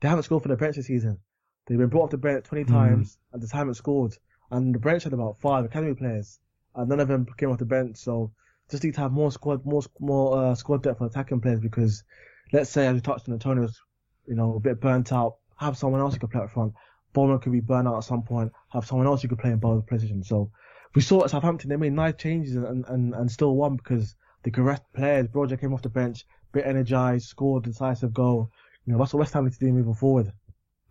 they 0.00 0.08
haven't 0.08 0.24
scored 0.24 0.42
for 0.42 0.48
the 0.48 0.56
bench 0.56 0.76
this 0.76 0.86
season. 0.86 1.18
They've 1.66 1.78
been 1.78 1.88
brought 1.88 2.04
off 2.04 2.10
the 2.10 2.18
bench 2.18 2.44
20 2.44 2.64
mm. 2.64 2.68
times 2.68 3.18
and 3.32 3.42
just 3.42 3.52
haven't 3.52 3.74
scored. 3.74 4.16
And 4.50 4.74
the 4.74 4.78
bench 4.78 5.04
had 5.04 5.12
about 5.12 5.38
five 5.38 5.64
academy 5.64 5.94
players, 5.94 6.38
and 6.74 6.88
none 6.88 7.00
of 7.00 7.08
them 7.08 7.26
came 7.36 7.50
off 7.50 7.58
the 7.58 7.64
bench. 7.64 7.96
So 7.96 8.32
just 8.70 8.84
need 8.84 8.94
to 8.94 9.00
have 9.00 9.12
more 9.12 9.32
squad, 9.32 9.64
more 9.64 9.82
more 9.98 10.38
uh, 10.38 10.54
squad 10.54 10.82
depth 10.82 10.98
for 10.98 11.06
attacking 11.06 11.40
players 11.40 11.60
because, 11.60 12.04
let's 12.52 12.70
say 12.70 12.86
as 12.86 12.94
we 12.94 13.00
touched 13.00 13.28
on, 13.28 13.34
Antonio's, 13.34 13.80
you 14.26 14.36
know, 14.36 14.54
a 14.54 14.60
bit 14.60 14.80
burnt 14.80 15.12
out. 15.12 15.36
Have 15.56 15.76
someone 15.76 16.00
else 16.00 16.14
who 16.14 16.20
could 16.20 16.30
play 16.30 16.42
up 16.42 16.50
front. 16.50 16.74
Bowen 17.12 17.38
could 17.38 17.52
be 17.52 17.60
burnt 17.60 17.88
out 17.88 17.96
at 17.96 18.04
some 18.04 18.22
point. 18.22 18.52
Have 18.72 18.86
someone 18.86 19.06
else 19.06 19.22
who 19.22 19.28
could 19.28 19.38
play 19.38 19.50
in 19.50 19.58
both 19.58 19.86
positions. 19.86 20.28
So 20.28 20.50
we 20.94 21.02
saw 21.02 21.24
at 21.24 21.30
Southampton 21.30 21.70
they 21.70 21.76
made 21.76 21.92
nice 21.92 22.14
changes 22.18 22.54
and 22.56 22.84
and, 22.86 23.14
and 23.14 23.30
still 23.30 23.56
won 23.56 23.76
because 23.76 24.14
the 24.44 24.50
correct 24.50 24.92
players. 24.92 25.26
Broja 25.26 25.60
came 25.60 25.74
off 25.74 25.82
the 25.82 25.88
bench, 25.88 26.24
bit 26.52 26.66
energized, 26.66 27.26
scored 27.26 27.64
decisive 27.64 28.12
goal. 28.12 28.50
You 28.84 28.92
know 28.92 28.98
that's 28.98 29.12
what 29.12 29.20
West 29.20 29.34
Ham 29.34 29.44
need 29.44 29.54
to 29.54 29.58
do 29.58 29.72
moving 29.72 29.94
forward. 29.94 30.32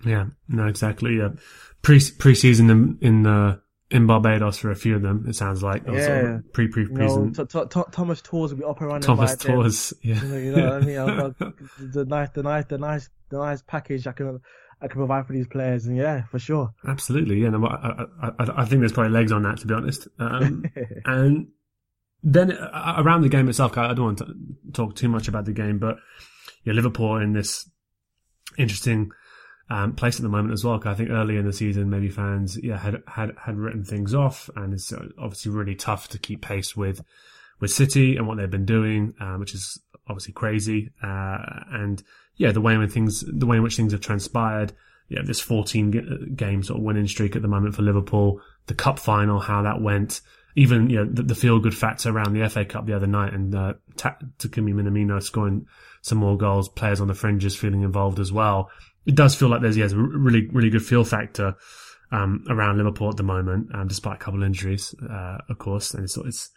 Yeah, 0.04 0.26
no, 0.48 0.68
exactly. 0.68 1.18
Yeah, 1.18 1.30
pre 1.82 2.00
preseason 2.00 2.70
in 2.72 2.98
in, 3.02 3.26
uh, 3.26 3.58
in 3.92 4.08
Barbados 4.08 4.58
for 4.58 4.72
a 4.72 4.76
few 4.76 4.96
of 4.96 5.02
them. 5.02 5.26
It 5.28 5.36
sounds 5.36 5.64
like 5.64 5.84
yeah, 5.88 6.40
pre 6.54 6.68
pre 6.68 6.88
pre 6.88 7.08
Thomas 7.92 8.22
tours 8.22 8.54
will 8.54 8.74
be 8.74 8.86
running. 8.86 9.02
Thomas 9.02 9.36
tours, 9.38 9.94
yeah. 10.02 10.24
You 10.24 10.56
know, 10.56 10.80
what 10.80 10.84
I 10.84 10.86
mean? 10.86 11.54
the 11.92 12.06
nice, 12.06 12.30
the 12.32 12.44
nice, 12.44 12.66
the 12.66 12.78
nice, 12.78 13.10
the 13.30 13.38
nice 13.38 13.62
package 13.62 14.08
I 14.08 14.12
can 14.12 14.42
I 14.82 14.88
can 14.88 14.98
provide 14.98 15.26
for 15.26 15.34
these 15.34 15.48
players, 15.48 15.86
and 15.86 15.98
yeah, 15.98 16.24
for 16.26 16.40
sure. 16.40 16.74
Absolutely, 16.88 17.42
yeah. 17.42 17.50
No, 17.50 17.66
I, 17.66 18.06
I, 18.22 18.28
I, 18.40 18.62
I 18.62 18.66
think 18.66 18.82
there's 18.82 18.92
probably 18.92 19.14
legs 19.14 19.32
on 19.32 19.44
that, 19.44 19.60
to 19.60 19.68
be 19.68 19.74
honest. 19.74 20.08
Um, 20.20 20.66
and 21.06 21.48
then 22.24 22.52
uh, 22.52 22.96
around 22.98 23.22
the 23.22 23.30
game 23.30 23.48
itself, 23.48 23.78
I 23.78 23.94
don't 23.94 24.06
want 24.06 24.18
to 24.20 24.36
talk 24.74 24.96
too 24.96 25.08
much 25.08 25.28
about 25.28 25.46
the 25.46 25.54
game, 25.54 25.80
but 25.80 25.98
yeah, 26.64 26.74
Liverpool 26.74 27.18
in 27.18 27.34
this 27.34 27.70
interesting 28.58 29.12
um, 29.70 29.94
place 29.94 30.18
at 30.18 30.22
the 30.22 30.30
moment 30.30 30.54
as 30.54 30.64
well. 30.64 30.80
I 30.86 30.94
think 30.94 31.10
earlier 31.10 31.40
in 31.40 31.46
the 31.46 31.54
season, 31.54 31.90
maybe 31.90 32.10
fans 32.10 32.58
yeah 32.62 32.78
had 32.78 33.02
had 33.08 33.32
had 33.44 33.58
written 33.58 33.84
things 33.84 34.14
off, 34.14 34.50
and 34.56 34.74
it's 34.74 34.94
uh, 34.94 35.08
obviously 35.18 35.52
really 35.52 35.76
tough 35.76 36.08
to 36.10 36.20
keep 36.20 36.42
pace 36.42 36.76
with 36.76 37.04
with 37.60 37.72
City 37.72 38.18
and 38.18 38.28
what 38.28 38.38
they've 38.38 38.50
been 38.50 38.66
doing, 38.66 39.14
um, 39.20 39.40
which 39.40 39.54
is 39.54 39.80
obviously 40.08 40.34
crazy. 40.34 40.92
Uh, 41.02 41.38
and 41.72 42.04
yeah, 42.36 42.52
the 42.52 42.62
way 42.62 42.74
in 42.74 42.90
things, 42.90 43.24
the 43.28 43.46
way 43.46 43.58
in 43.58 43.64
which 43.64 43.78
things 43.78 43.92
have 43.92 44.02
transpired. 44.02 44.74
Yeah, 45.08 45.22
this 45.24 45.40
14 45.40 46.34
game 46.36 46.64
sort 46.64 46.80
of 46.80 46.84
winning 46.84 47.08
streak 47.08 47.36
at 47.36 47.44
the 47.44 47.48
moment 47.48 47.76
for 47.76 47.84
Liverpool. 47.84 48.42
The 48.66 48.74
cup 48.74 48.98
final, 48.98 49.40
how 49.40 49.62
that 49.62 49.82
went. 49.82 50.22
Even 50.56 50.90
you 50.90 50.98
know 50.98 51.06
the, 51.06 51.24
the 51.24 51.36
feel 51.36 51.60
good 51.60 51.76
factor 51.76 52.10
around 52.10 52.34
the 52.34 52.48
FA 52.50 52.66
Cup 52.66 52.86
the 52.86 52.96
other 52.96 53.08
night, 53.08 53.34
and 53.34 53.54
uh, 53.54 53.74
Takumi 53.98 54.74
Minamino 54.74 55.22
scoring 55.22 55.68
some 56.02 56.18
more 56.18 56.38
goals. 56.38 56.70
Players 56.70 57.02
on 57.02 57.08
the 57.08 57.14
fringes 57.14 57.56
feeling 57.56 57.82
involved 57.82 58.20
as 58.20 58.32
well 58.32 58.70
it 59.06 59.16
does 59.16 59.36
feel 59.36 59.50
like 59.50 59.62
there's 59.62 59.78
yeah, 59.78 59.86
a 59.86 59.96
really 59.96 60.48
really 60.48 60.70
good 60.70 60.86
feel 60.86 61.04
factor 61.04 61.56
um, 62.12 62.44
around 62.50 62.78
Liverpool 62.78 63.10
at 63.10 63.18
the 63.18 63.24
moment, 63.24 63.74
um, 63.74 63.88
despite 63.88 64.16
a 64.16 64.20
couple 64.20 64.42
of 64.42 64.46
injuries, 64.46 64.96
uh, 65.10 65.38
of 65.50 65.58
course. 65.58 65.94
And 65.94 66.04
it's 66.04 66.18
it's 66.18 66.50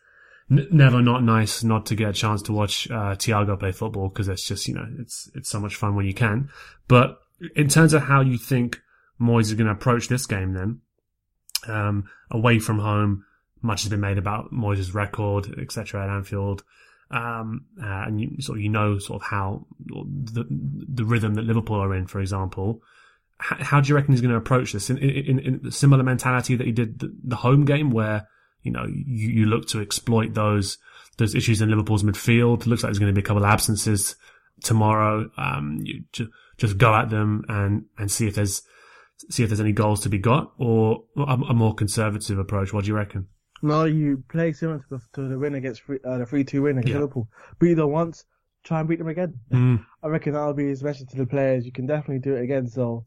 n- 0.51 0.69
never 0.71 1.03
not 1.03 1.23
nice 1.23 1.63
not 1.65 1.87
to 1.87 1.95
get 1.95 2.11
a 2.11 2.13
chance 2.13 2.43
to 2.43 2.53
watch 2.53 2.91
uh, 2.91 3.15
Thiago 3.17 3.59
play 3.59 3.73
football 3.73 4.09
because 4.09 4.29
it's 4.29 4.47
just 4.47 4.69
you 4.69 4.75
know 4.75 4.87
it's 4.99 5.31
it's 5.35 5.49
so 5.49 5.61
much 5.61 5.77
fun 5.77 5.95
when 5.95 6.07
you 6.07 6.15
can. 6.15 6.51
But 6.87 7.19
in 7.55 7.69
terms 7.69 7.93
of 7.93 8.03
how 8.03 8.21
you 8.21 8.39
think 8.39 8.81
Moyes 9.21 9.43
is 9.43 9.55
going 9.55 9.67
to 9.67 9.73
approach 9.73 10.09
this 10.09 10.27
game, 10.27 10.55
then 10.55 10.81
um, 11.67 12.09
away 12.31 12.59
from 12.59 12.79
home, 12.79 13.25
much 13.63 13.83
has 13.83 13.91
been 13.91 14.01
made 14.01 14.19
about 14.19 14.53
Moyes' 14.53 14.95
record, 14.95 15.59
etc. 15.59 16.05
at 16.05 16.11
Anfield 16.11 16.63
um, 17.11 17.67
uh, 17.83 18.05
and 18.07 18.21
you 18.21 18.41
sort 18.41 18.59
of 18.59 18.63
you 18.63 18.69
know 18.69 18.99
sort 18.99 19.23
of 19.23 19.29
how 19.29 19.67
the 19.87 20.45
the 20.49 21.05
rhythm 21.05 21.35
that 21.35 21.45
Liverpool 21.45 21.81
are 21.81 21.95
in, 21.95 22.07
for 22.07 22.21
example. 22.21 22.83
How, 23.41 23.81
do 23.81 23.89
you 23.89 23.95
reckon 23.95 24.13
he's 24.13 24.21
going 24.21 24.33
to 24.33 24.37
approach 24.37 24.73
this 24.73 24.91
in, 24.91 24.99
in, 24.99 25.39
in 25.39 25.71
similar 25.71 26.03
mentality 26.03 26.57
that 26.57 26.67
he 26.67 26.73
did 26.73 26.99
the, 26.99 27.15
the, 27.23 27.37
home 27.37 27.65
game, 27.65 27.93
where 27.93 28.27
you 28.63 28.73
know 28.73 28.85
you, 28.89 29.29
you 29.29 29.47
look 29.47 29.69
to 29.69 29.81
exploit 29.81 30.35
those 30.35 30.77
those 31.19 31.37
issues 31.37 31.63
in 31.63 31.71
Liverpool's 31.71 32.03
midfield? 32.03 32.67
Looks 32.67 32.83
like 32.83 32.89
there's 32.89 32.99
going 32.99 33.15
to 33.15 33.19
be 33.19 33.25
a 33.25 33.25
couple 33.25 33.45
of 33.45 33.49
absences 33.49 34.17
tomorrow. 34.65 35.31
Um, 35.37 35.79
you 35.85 36.03
just 36.13 36.31
just 36.57 36.79
go 36.79 36.93
at 36.93 37.11
them 37.11 37.45
and 37.49 37.85
and 37.97 38.11
see 38.11 38.27
if 38.27 38.35
there's 38.35 38.63
see 39.31 39.45
if 39.45 39.51
there's 39.51 39.61
any 39.61 39.73
goals 39.73 40.01
to 40.01 40.09
be 40.09 40.19
got, 40.19 40.53
or 40.59 41.05
a, 41.17 41.21
a 41.21 41.55
more 41.55 41.75
conservative 41.75 42.41
approach. 42.41 42.73
What 42.73 42.85
do 42.85 42.89
you 42.89 42.97
reckon? 42.97 43.29
No, 43.63 43.85
you 43.85 44.23
play 44.29 44.53
similar 44.53 44.79
to 44.79 44.85
the, 44.91 45.01
to 45.15 45.29
the 45.29 45.39
win 45.39 45.55
against 45.55 45.83
free, 45.83 45.99
uh, 46.05 46.19
the 46.19 46.27
three 46.27 46.45
two 46.45 46.63
win 46.63 46.79
against 46.79 46.89
yeah. 46.89 47.01
Liverpool. 47.01 47.29
Beat 47.59 47.75
them 47.75 47.91
once, 47.91 48.25
try 48.65 48.81
and 48.81 48.89
beat 48.89 48.99
them 48.99 49.09
again. 49.09 49.35
Mm. 49.53 49.85
I 50.03 50.09
reckon 50.09 50.35
that'll 50.35 50.55
be 50.55 50.69
his 50.69 50.83
message 50.83 51.09
to 51.11 51.17
the 51.17 51.27
players. 51.27 51.67
You 51.67 51.73
can 51.73 51.87
definitely 51.87 52.21
do 52.21 52.37
it 52.37 52.43
again. 52.43 52.69
So, 52.69 53.05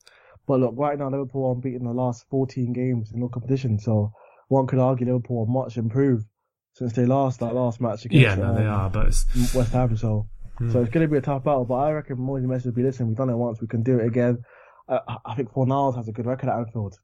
but 0.48 0.60
look, 0.60 0.74
right 0.76 0.98
now 0.98 1.10
Liverpool 1.10 1.50
are 1.50 1.56
beating 1.56 1.86
the 1.86 1.94
last 1.94 2.26
14 2.30 2.74
games 2.74 3.12
in 3.14 3.22
all 3.22 3.30
competition. 3.30 3.80
So 3.80 4.12
one 4.48 4.68
could 4.68 4.80
argue 4.80 5.06
Liverpool 5.06 5.44
are 5.44 5.52
much 5.52 5.78
improved 5.78 6.26
since 6.74 6.94
they 6.94 7.06
lost 7.06 7.40
that 7.40 7.54
last 7.54 7.80
match 7.80 8.06
against. 8.06 8.22
Yeah, 8.22 8.36
no, 8.36 8.50
um, 8.50 8.56
they 8.56 8.66
are, 8.66 8.90
but 8.90 9.08
it's... 9.08 9.54
West 9.54 9.74
Ham. 9.74 9.96
So, 9.96 10.28
mm. 10.60 10.72
so 10.72 10.82
it's 10.82 10.92
going 10.92 11.06
to 11.06 11.12
be 11.12 11.18
a 11.18 11.22
tough 11.22 11.44
battle. 11.44 11.66
But 11.66 11.76
I 11.76 11.92
reckon 11.92 12.18
Moyes' 12.18 12.44
message 12.44 12.66
will 12.66 12.74
be: 12.74 12.84
listen, 12.84 13.08
we've 13.08 13.18
done 13.18 13.30
it 13.30 13.36
once, 13.36 13.62
we 13.62 13.68
can 13.68 13.84
do 13.84 14.00
it 14.00 14.08
again. 14.08 14.44
I, 14.90 15.18
I 15.26 15.36
think 15.36 15.52
Fornals 15.52 15.96
has 15.96 16.08
a 16.08 16.12
good 16.12 16.26
record 16.26 16.50
at 16.50 16.58
Anfield. 16.58 16.98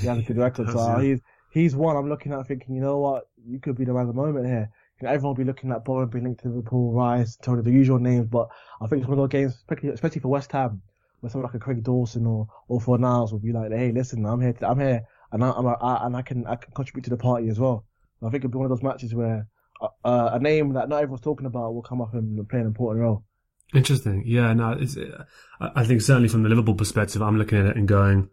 He 0.00 0.06
has 0.06 0.18
a 0.18 0.22
good 0.22 0.36
record, 0.36 0.68
so 0.70 0.98
he's 0.98 1.20
he's 1.52 1.76
one 1.76 1.96
I'm 1.96 2.08
looking 2.08 2.32
at 2.32 2.46
thinking, 2.48 2.74
you 2.74 2.80
know 2.80 2.98
what, 2.98 3.24
you 3.46 3.60
could 3.60 3.76
be 3.76 3.84
the 3.84 3.92
man 3.92 4.02
of 4.02 4.08
the 4.08 4.14
moment 4.14 4.46
here. 4.46 4.70
You 5.00 5.06
know, 5.06 5.14
everyone 5.14 5.36
will 5.36 5.44
be 5.44 5.48
looking 5.48 5.70
at 5.70 5.84
Bowen 5.84 6.08
being 6.08 6.24
linked 6.24 6.42
to 6.42 6.48
Liverpool, 6.48 6.92
Rice, 6.92 7.36
Tony, 7.36 7.62
the 7.62 7.70
usual 7.70 7.98
names, 7.98 8.26
but 8.28 8.48
I 8.80 8.86
think 8.86 9.02
it's 9.02 9.08
one 9.08 9.18
of 9.18 9.22
those 9.22 9.36
games, 9.36 9.64
especially, 9.92 10.20
for 10.20 10.28
West 10.28 10.52
Ham, 10.52 10.80
where 11.20 11.30
someone 11.30 11.48
like 11.48 11.54
a 11.54 11.64
Craig 11.64 11.82
Dawson 11.82 12.26
or 12.26 12.48
or 12.68 12.80
for 12.80 12.98
Niles 12.98 13.32
will 13.32 13.40
be 13.40 13.52
like, 13.52 13.70
hey, 13.72 13.92
listen, 13.92 14.24
I'm 14.24 14.40
here, 14.40 14.52
to, 14.52 14.68
I'm 14.68 14.80
here, 14.80 15.02
and 15.32 15.44
I, 15.44 15.50
I'm 15.50 15.66
a, 15.66 15.72
I, 15.72 16.06
and 16.06 16.16
I 16.16 16.22
can 16.22 16.46
I 16.46 16.56
can 16.56 16.72
contribute 16.72 17.04
to 17.04 17.10
the 17.10 17.16
party 17.16 17.48
as 17.48 17.58
well. 17.58 17.84
I 18.22 18.30
think 18.30 18.44
it'll 18.44 18.52
be 18.52 18.58
one 18.58 18.66
of 18.66 18.70
those 18.70 18.84
matches 18.84 19.14
where 19.14 19.48
uh, 19.80 19.88
uh, 20.04 20.30
a 20.34 20.38
name 20.38 20.74
that 20.74 20.88
not 20.88 21.02
everyone's 21.02 21.22
talking 21.22 21.46
about 21.46 21.74
will 21.74 21.82
come 21.82 22.00
up 22.00 22.14
and 22.14 22.48
play 22.48 22.60
an 22.60 22.66
important 22.66 23.02
role. 23.02 23.24
Interesting. 23.74 24.22
Yeah, 24.26 24.52
no, 24.52 24.78
I 25.60 25.84
think 25.84 26.02
certainly 26.02 26.28
from 26.28 26.42
the 26.42 26.48
Liverpool 26.48 26.74
perspective, 26.74 27.22
I'm 27.22 27.38
looking 27.38 27.58
at 27.58 27.66
it 27.66 27.76
and 27.76 27.88
going, 27.88 28.28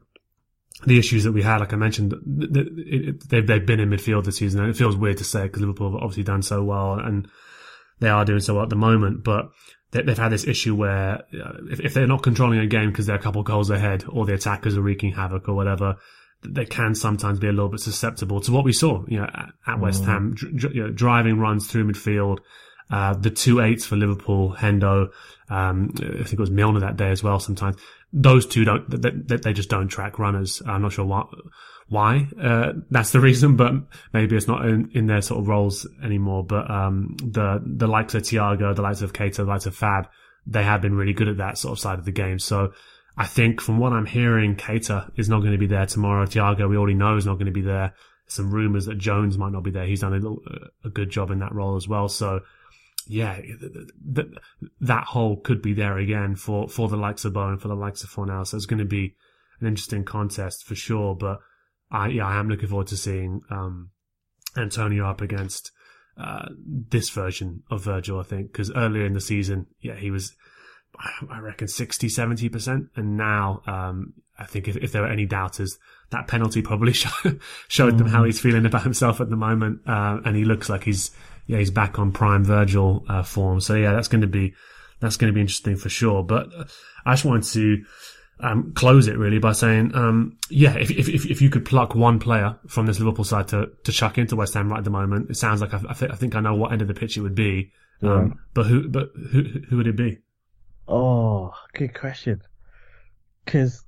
the 0.86 0.98
issues 0.98 1.24
that 1.26 1.32
we 1.32 1.42
had, 1.42 1.60
like 1.60 1.74
I 1.74 1.76
mentioned, 1.76 2.14
they've 2.26 3.46
they've 3.48 3.66
been 3.66 3.80
in 3.80 3.90
midfield 3.90 4.26
this 4.26 4.38
season, 4.38 4.62
and 4.62 4.70
it 4.70 4.78
feels 4.78 4.96
weird 4.96 5.18
to 5.18 5.24
say 5.24 5.44
because 5.44 5.62
Liverpool 5.62 5.92
have 5.92 6.02
obviously 6.02 6.24
done 6.24 6.42
so 6.42 6.64
well, 6.64 6.94
and 6.94 7.28
they 8.00 8.10
are 8.10 8.26
doing 8.26 8.40
so 8.40 8.56
well 8.56 8.64
at 8.64 8.70
the 8.70 8.76
moment. 8.76 9.24
But 9.24 9.52
they've 9.92 10.18
had 10.18 10.32
this 10.32 10.48
issue 10.48 10.76
where 10.76 11.24
if 11.32 11.94
they're 11.94 12.08
not 12.08 12.24
controlling 12.24 12.60
a 12.60 12.68
game 12.68 12.92
because 12.92 13.08
they're 13.08 13.18
a 13.18 13.22
couple 13.22 13.42
of 13.42 13.48
goals 13.48 13.70
ahead, 13.70 14.06
or 14.08 14.26
the 14.26 14.34
attackers 14.34 14.78
are 14.78 14.82
wreaking 14.82 15.14
havoc 15.14 15.50
or 15.50 15.54
whatever, 15.54 15.98
they 16.48 16.66
can 16.66 16.96
sometimes 16.96 17.40
be 17.40 17.48
a 17.48 17.52
little 17.52 17.70
bit 17.70 17.82
susceptible 17.82 18.40
to 18.42 18.52
what 18.52 18.64
we 18.64 18.74
saw, 18.74 19.04
you 19.08 19.20
know, 19.20 19.30
at 19.68 19.80
West 19.80 20.04
mm. 20.04 20.06
Ham, 20.06 20.36
you 20.74 20.84
know, 20.84 20.92
driving 20.92 21.40
runs 21.40 21.68
through 21.68 21.92
midfield. 21.92 22.40
Uh, 22.92 23.14
the 23.14 23.30
two 23.30 23.62
eights 23.62 23.86
for 23.86 23.96
Liverpool, 23.96 24.56
Hendo, 24.58 25.10
um, 25.50 25.92
I 25.98 26.24
think 26.24 26.34
it 26.34 26.40
was 26.40 26.50
Milner 26.50 26.80
that 26.80 26.98
day 26.98 27.12
as 27.12 27.22
well. 27.22 27.40
Sometimes 27.40 27.76
those 28.12 28.46
two 28.46 28.66
don't, 28.66 28.90
they, 28.90 29.38
they 29.38 29.54
just 29.54 29.70
don't 29.70 29.88
track 29.88 30.20
runners. 30.20 30.62
I'm 30.66 30.82
not 30.82 30.94
sure 30.94 31.06
why, 31.06 31.26
why, 31.88 32.28
uh, 32.42 32.74
that's 32.90 33.12
the 33.12 33.20
reason, 33.30 33.56
but 33.56 33.74
maybe 34.14 34.36
it's 34.36 34.48
not 34.48 34.66
in, 34.66 34.92
in 34.94 35.08
their 35.08 35.22
sort 35.22 35.42
of 35.42 35.48
roles 35.48 35.88
anymore. 36.04 36.44
But, 36.44 36.70
um, 36.70 37.16
the, 37.18 37.62
the 37.66 37.88
likes 37.88 38.16
of 38.16 38.24
Thiago, 38.24 38.76
the 38.76 38.82
likes 38.82 39.02
of 39.02 39.14
Keita, 39.14 39.38
the 39.38 39.44
likes 39.46 39.66
of 39.66 39.76
Fab, 39.76 40.08
they 40.48 40.64
have 40.64 40.82
been 40.82 40.96
really 40.96 41.14
good 41.14 41.28
at 41.28 41.38
that 41.38 41.58
sort 41.58 41.74
of 41.74 41.80
side 41.80 42.00
of 42.00 42.06
the 42.06 42.12
game. 42.12 42.40
So 42.40 42.74
I 43.18 43.26
think 43.26 43.62
from 43.62 43.80
what 43.80 43.94
I'm 43.94 44.06
hearing, 44.06 44.56
Keita 44.56 45.12
is 45.18 45.30
not 45.30 45.40
going 45.42 45.52
to 45.52 45.58
be 45.58 45.68
there 45.68 45.86
tomorrow. 45.86 46.26
Thiago, 46.26 46.70
we 46.70 46.78
already 46.78 46.96
know 46.96 47.18
is 47.18 47.26
not 47.26 47.36
going 47.36 47.48
to 47.48 47.52
be 47.52 47.62
there. 47.62 47.94
some 48.28 48.50
rumours 48.50 48.86
that 48.86 48.98
Jones 48.98 49.38
might 49.38 49.52
not 49.52 49.64
be 49.64 49.72
there. 49.72 49.86
He's 49.86 50.02
done 50.02 50.14
a, 50.14 50.18
little, 50.18 50.42
a 50.86 50.90
good 50.90 51.10
job 51.10 51.30
in 51.30 51.40
that 51.40 51.54
role 51.54 51.76
as 51.76 51.88
well. 51.88 52.08
So, 52.08 52.40
yeah, 53.10 53.42
that 54.12 54.28
that 54.82 55.04
hole 55.06 55.38
could 55.38 55.64
be 55.64 55.74
there 55.74 55.98
again 55.98 56.36
for, 56.36 56.70
for 56.70 56.88
the 56.88 56.96
likes 56.96 57.26
of 57.26 57.34
Bowen, 57.34 57.58
for 57.58 57.68
the 57.68 57.76
likes 57.76 58.04
of 58.04 58.12
Fornals. 58.12 58.48
So 58.48 58.58
it's 58.58 58.68
going 58.68 58.78
to 58.78 58.86
be 58.86 59.16
an 59.60 59.68
interesting 59.68 60.06
contest 60.06 60.64
for 60.64 60.76
sure. 60.76 61.16
But 61.16 61.40
I, 61.90 62.10
yeah, 62.10 62.28
I 62.28 62.40
am 62.40 62.50
looking 62.50 62.70
forward 62.70 62.86
to 62.88 62.98
seeing 62.98 63.42
um, 63.50 63.90
Antonio 64.56 65.10
up 65.10 65.22
against 65.22 65.72
uh, 66.18 66.50
this 66.56 67.10
version 67.10 67.64
of 67.72 67.84
Virgil, 67.84 68.20
I 68.20 68.24
think, 68.24 68.52
because 68.52 68.72
earlier 68.76 69.08
in 69.08 69.14
the 69.14 69.22
season, 69.22 69.66
yeah, 69.82 69.96
he 69.96 70.12
was, 70.12 70.36
I 71.32 71.40
reckon, 71.40 71.68
60, 71.68 72.10
70%. 72.10 72.90
And 72.96 73.18
now, 73.18 73.64
um, 73.66 74.14
I 74.38 74.46
think 74.46 74.68
if, 74.68 74.78
if 74.78 74.92
there 74.92 75.02
were 75.02 75.10
any 75.10 75.26
doubters, 75.26 75.80
that 76.12 76.28
penalty 76.28 76.62
probably 76.62 76.94
showed, 76.94 77.42
showed 77.70 77.96
mm. 77.96 77.98
them 77.98 78.08
how 78.08 78.22
mm. 78.22 78.28
he's 78.28 78.40
feeling 78.40 78.68
about 78.68 78.84
himself 78.84 79.20
at 79.20 79.32
the 79.32 79.36
moment. 79.36 79.80
Uh, 79.88 80.20
and 80.24 80.36
he 80.36 80.46
looks 80.46 80.70
like 80.70 80.84
he's, 80.84 81.10
yeah, 81.50 81.58
he's 81.58 81.72
back 81.72 81.98
on 81.98 82.12
prime 82.12 82.46
Virgil, 82.46 83.04
uh, 83.10 83.24
form. 83.24 83.60
So 83.60 83.74
yeah, 83.74 83.92
that's 83.92 84.08
going 84.08 84.22
to 84.22 84.28
be, 84.28 84.54
that's 85.00 85.18
going 85.18 85.34
to 85.34 85.36
be 85.36 85.42
interesting 85.42 85.78
for 85.78 85.90
sure. 85.90 86.24
But 86.24 86.54
uh, 86.56 86.66
I 87.08 87.14
just 87.14 87.26
wanted 87.26 87.52
to, 87.54 87.84
um, 88.42 88.74
close 88.74 89.08
it 89.08 89.18
really 89.18 89.40
by 89.40 89.54
saying, 89.54 89.96
um, 89.96 90.38
yeah, 90.52 90.78
if, 90.78 90.92
if, 90.92 91.26
if 91.26 91.42
you 91.42 91.50
could 91.50 91.66
pluck 91.66 91.96
one 91.96 92.20
player 92.20 92.56
from 92.68 92.86
this 92.86 93.00
Liverpool 93.00 93.26
side 93.26 93.48
to, 93.48 93.72
to 93.84 93.92
chuck 93.92 94.20
into 94.20 94.36
West 94.36 94.54
Ham 94.54 94.70
right 94.70 94.78
at 94.78 94.84
the 94.84 94.92
moment, 94.92 95.32
it 95.32 95.38
sounds 95.38 95.60
like 95.60 95.74
I, 95.74 95.82
I, 95.90 95.94
th- 95.94 96.12
I 96.12 96.16
think 96.16 96.36
I 96.36 96.40
know 96.40 96.54
what 96.54 96.72
end 96.72 96.84
of 96.84 96.88
the 96.88 96.94
pitch 96.94 97.18
it 97.18 97.22
would 97.22 97.34
be. 97.34 97.72
Um, 98.04 98.28
yeah. 98.28 98.34
but 98.54 98.66
who, 98.68 98.88
but 98.88 99.10
who, 99.32 99.44
who 99.70 99.78
would 99.78 99.88
it 99.88 99.96
be? 99.96 100.20
Oh, 100.88 101.52
good 101.74 101.96
question. 101.96 102.44
Cause 103.48 103.84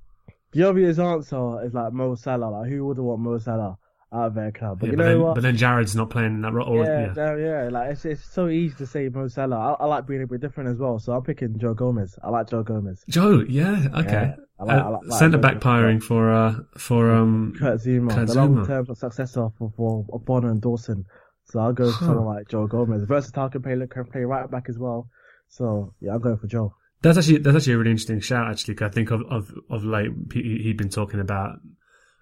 the 0.50 0.64
obvious 0.64 0.98
answer 0.98 1.64
is 1.64 1.74
like 1.74 1.92
Mo 1.92 2.16
Salah. 2.16 2.50
Like 2.50 2.68
who 2.68 2.84
would 2.86 2.98
want 2.98 3.20
Mo 3.20 3.38
Salah? 3.38 3.78
Out 4.12 4.26
of 4.26 4.34
their 4.34 4.52
club. 4.52 4.80
But 4.80 4.86
yeah, 4.86 4.92
you 4.92 4.96
but 4.96 5.02
know 5.04 5.10
then, 5.10 5.20
what? 5.20 5.34
But 5.34 5.42
then 5.42 5.56
Jarrod's 5.56 5.96
not 5.96 6.10
playing 6.10 6.40
that 6.42 6.52
role. 6.52 6.84
Yeah, 6.84 7.12
yeah, 7.16 7.36
yeah. 7.36 7.68
Like 7.70 7.92
it's 7.92 8.04
it's 8.04 8.24
so 8.24 8.48
easy 8.48 8.74
to 8.76 8.86
say 8.86 9.08
Mo 9.08 9.28
Salah. 9.28 9.74
I, 9.74 9.84
I, 9.84 9.86
like 9.86 10.06
being 10.06 10.22
a 10.22 10.26
bit 10.26 10.40
different 10.40 10.70
as 10.70 10.78
well, 10.78 10.98
so 10.98 11.12
I'm 11.12 11.22
picking 11.22 11.58
Joe 11.58 11.74
Gomez. 11.74 12.18
I 12.22 12.30
like 12.30 12.50
Joe 12.50 12.62
Gomez. 12.62 13.04
Joe, 13.08 13.44
yeah, 13.48 13.88
okay. 13.94 14.34
Yeah, 14.60 14.64
like, 14.64 14.84
uh, 14.84 14.90
like, 14.90 15.18
centre 15.18 15.38
back 15.38 15.60
piring 15.60 16.00
for 16.00 16.30
uh 16.30 16.54
for 16.76 17.10
um 17.10 17.54
Kurt 17.58 17.80
Zouma, 17.80 18.14
Kurt 18.14 18.28
the 18.28 18.34
long 18.34 18.66
term 18.66 18.86
successor 18.94 19.48
for 19.58 19.72
for 19.76 20.04
Bonner 20.20 20.50
and 20.50 20.60
Dawson. 20.60 21.04
So 21.44 21.60
I'll 21.60 21.72
go 21.72 21.90
for 21.90 21.98
huh. 21.98 22.06
someone 22.06 22.36
like 22.36 22.48
Joe 22.48 22.66
Gomez. 22.66 23.04
Versatile 23.04 23.48
can 23.48 23.62
play 23.62 23.76
can 23.90 24.04
play 24.04 24.22
right 24.22 24.50
back 24.50 24.66
as 24.68 24.78
well. 24.78 25.08
So 25.48 25.94
yeah, 26.00 26.14
I'm 26.14 26.20
going 26.20 26.38
for 26.38 26.46
Joe. 26.46 26.74
That's 27.02 27.18
actually 27.18 27.38
that's 27.38 27.56
actually 27.56 27.72
a 27.72 27.78
really 27.78 27.90
interesting 27.90 28.20
shout. 28.20 28.50
Actually, 28.50 28.74
cause 28.74 28.90
I 28.90 28.92
think 28.92 29.10
of 29.10 29.22
of 29.22 29.52
of 29.68 29.84
late 29.84 30.10
he'd 30.32 30.76
been 30.76 30.88
talking 30.88 31.20
about 31.20 31.56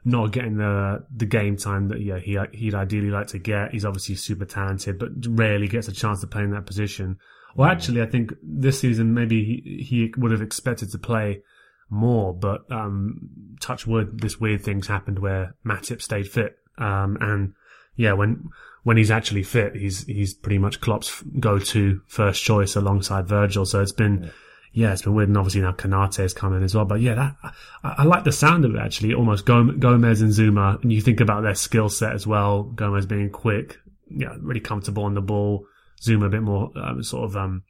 not 0.05 0.33
getting 0.33 0.57
the 0.57 1.05
the 1.15 1.27
game 1.27 1.57
time 1.57 1.89
that 1.89 2.01
yeah 2.01 2.19
he 2.19 2.39
he'd 2.53 2.75
ideally 2.75 3.11
like 3.11 3.29
to 3.29 3.39
get. 3.39 3.73
He's 3.73 3.85
obviously 3.85 4.15
super 4.15 4.45
talented, 4.45 4.99
but 4.99 5.11
rarely 5.27 5.69
gets 5.69 5.89
a 5.89 5.93
chance 5.93 6.21
to 6.21 6.27
play 6.27 6.43
in 6.43 6.51
that 6.53 6.67
position. 6.67 7.19
Well, 7.57 7.71
actually, 7.71 8.01
I 8.01 8.07
think 8.07 8.33
this 8.43 8.81
season 8.81 9.13
maybe 9.13 9.45
he, 9.45 9.83
he 9.83 10.15
would 10.17 10.31
have 10.31 10.43
expected 10.43 10.93
to 10.93 10.99
play 10.99 11.43
more, 11.89 12.33
but 12.33 12.71
um, 12.71 13.29
touch 13.61 13.87
wood, 13.87 14.21
this 14.21 14.39
weird 14.39 14.63
thing's 14.63 14.87
happened 14.87 15.19
where 15.19 15.57
Matip 15.67 16.01
stayed 16.01 16.29
fit, 16.29 16.59
um, 16.79 17.19
and 17.21 17.55
yeah, 17.97 18.13
when 18.13 18.51
when 18.85 18.97
he's 18.97 19.11
actually 19.11 19.43
fit, 19.43 19.75
he's 19.75 20.07
he's 20.07 20.33
pretty 20.33 20.59
much 20.59 20.81
Klopp's 20.81 21.23
go 21.39 21.59
to 21.59 22.01
first 22.07 22.43
choice 22.43 22.77
alongside 22.77 23.27
Virgil. 23.29 23.67
So 23.67 23.81
it's 23.81 23.93
been. 23.93 24.25
Yeah 24.25 24.31
yeah, 24.73 24.93
it's 24.93 25.03
been 25.03 25.15
weird. 25.15 25.29
And 25.29 25.39
obviously 25.39 25.63
now 25.63 25.73
Konate 25.73 26.25
is 26.25 26.35
coming 26.35 26.63
as 26.63 26.75
well. 26.75 26.85
But 26.85 27.01
yeah, 27.01 27.15
that, 27.15 27.37
I, 27.83 27.95
I, 27.99 28.05
like 28.05 28.25
the 28.25 28.33
sound 28.33 28.65
of 28.65 28.75
it 28.75 28.79
actually. 28.79 29.15
Almost 29.15 29.45
Gomez 29.45 30.21
and 30.21 30.31
Zouma. 30.31 30.81
And 30.83 30.93
you 30.93 31.01
think 31.01 31.21
about 31.21 31.43
their 31.43 31.55
skill 31.55 31.89
set 31.89 32.13
as 32.13 32.27
well. 32.27 32.63
Gomez 32.63 33.07
being 33.07 33.31
quick, 33.31 33.79
yeah, 34.09 34.37
really 34.41 34.61
comfortable 34.61 35.05
on 35.05 35.15
the 35.15 35.21
ball. 35.21 35.67
Zouma 36.01 36.27
a 36.27 36.31
bit 36.31 36.43
more 36.43 36.71
um, 36.77 37.03
sort 37.03 37.25
of 37.25 37.37
um, 37.37 37.63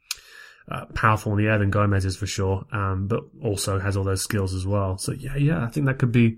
uh, 0.69 0.85
powerful 0.93 1.33
in 1.33 1.37
the 1.39 1.49
air 1.49 1.57
than 1.57 1.71
Gomez 1.71 2.05
is 2.05 2.15
for 2.15 2.27
sure. 2.27 2.65
Um, 2.71 3.07
but 3.07 3.23
also 3.43 3.79
has 3.79 3.97
all 3.97 4.03
those 4.03 4.21
skills 4.21 4.53
as 4.53 4.65
well. 4.65 4.97
So 4.97 5.11
yeah, 5.11 5.35
yeah, 5.35 5.63
I 5.63 5.67
think 5.67 5.87
that 5.87 5.97
could 5.97 6.11
be 6.11 6.37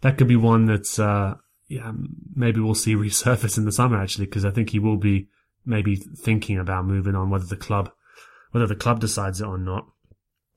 that 0.00 0.18
could 0.18 0.28
be 0.28 0.36
one 0.36 0.66
that's 0.66 0.98
uh, 0.98 1.34
yeah 1.68 1.92
maybe 2.34 2.60
we'll 2.60 2.74
see 2.74 2.94
resurface 2.96 3.56
in 3.56 3.64
the 3.64 3.72
summer 3.72 4.00
actually 4.00 4.26
because 4.26 4.44
I 4.44 4.50
think 4.50 4.70
he 4.70 4.78
will 4.78 4.96
be 4.98 5.28
maybe 5.64 5.96
thinking 5.96 6.58
about 6.58 6.84
moving 6.84 7.14
on 7.14 7.30
whether 7.30 7.46
the 7.46 7.56
club 7.56 7.90
whether 8.50 8.66
the 8.66 8.76
club 8.76 9.00
decides 9.00 9.40
it 9.40 9.46
or 9.46 9.58
not. 9.58 9.86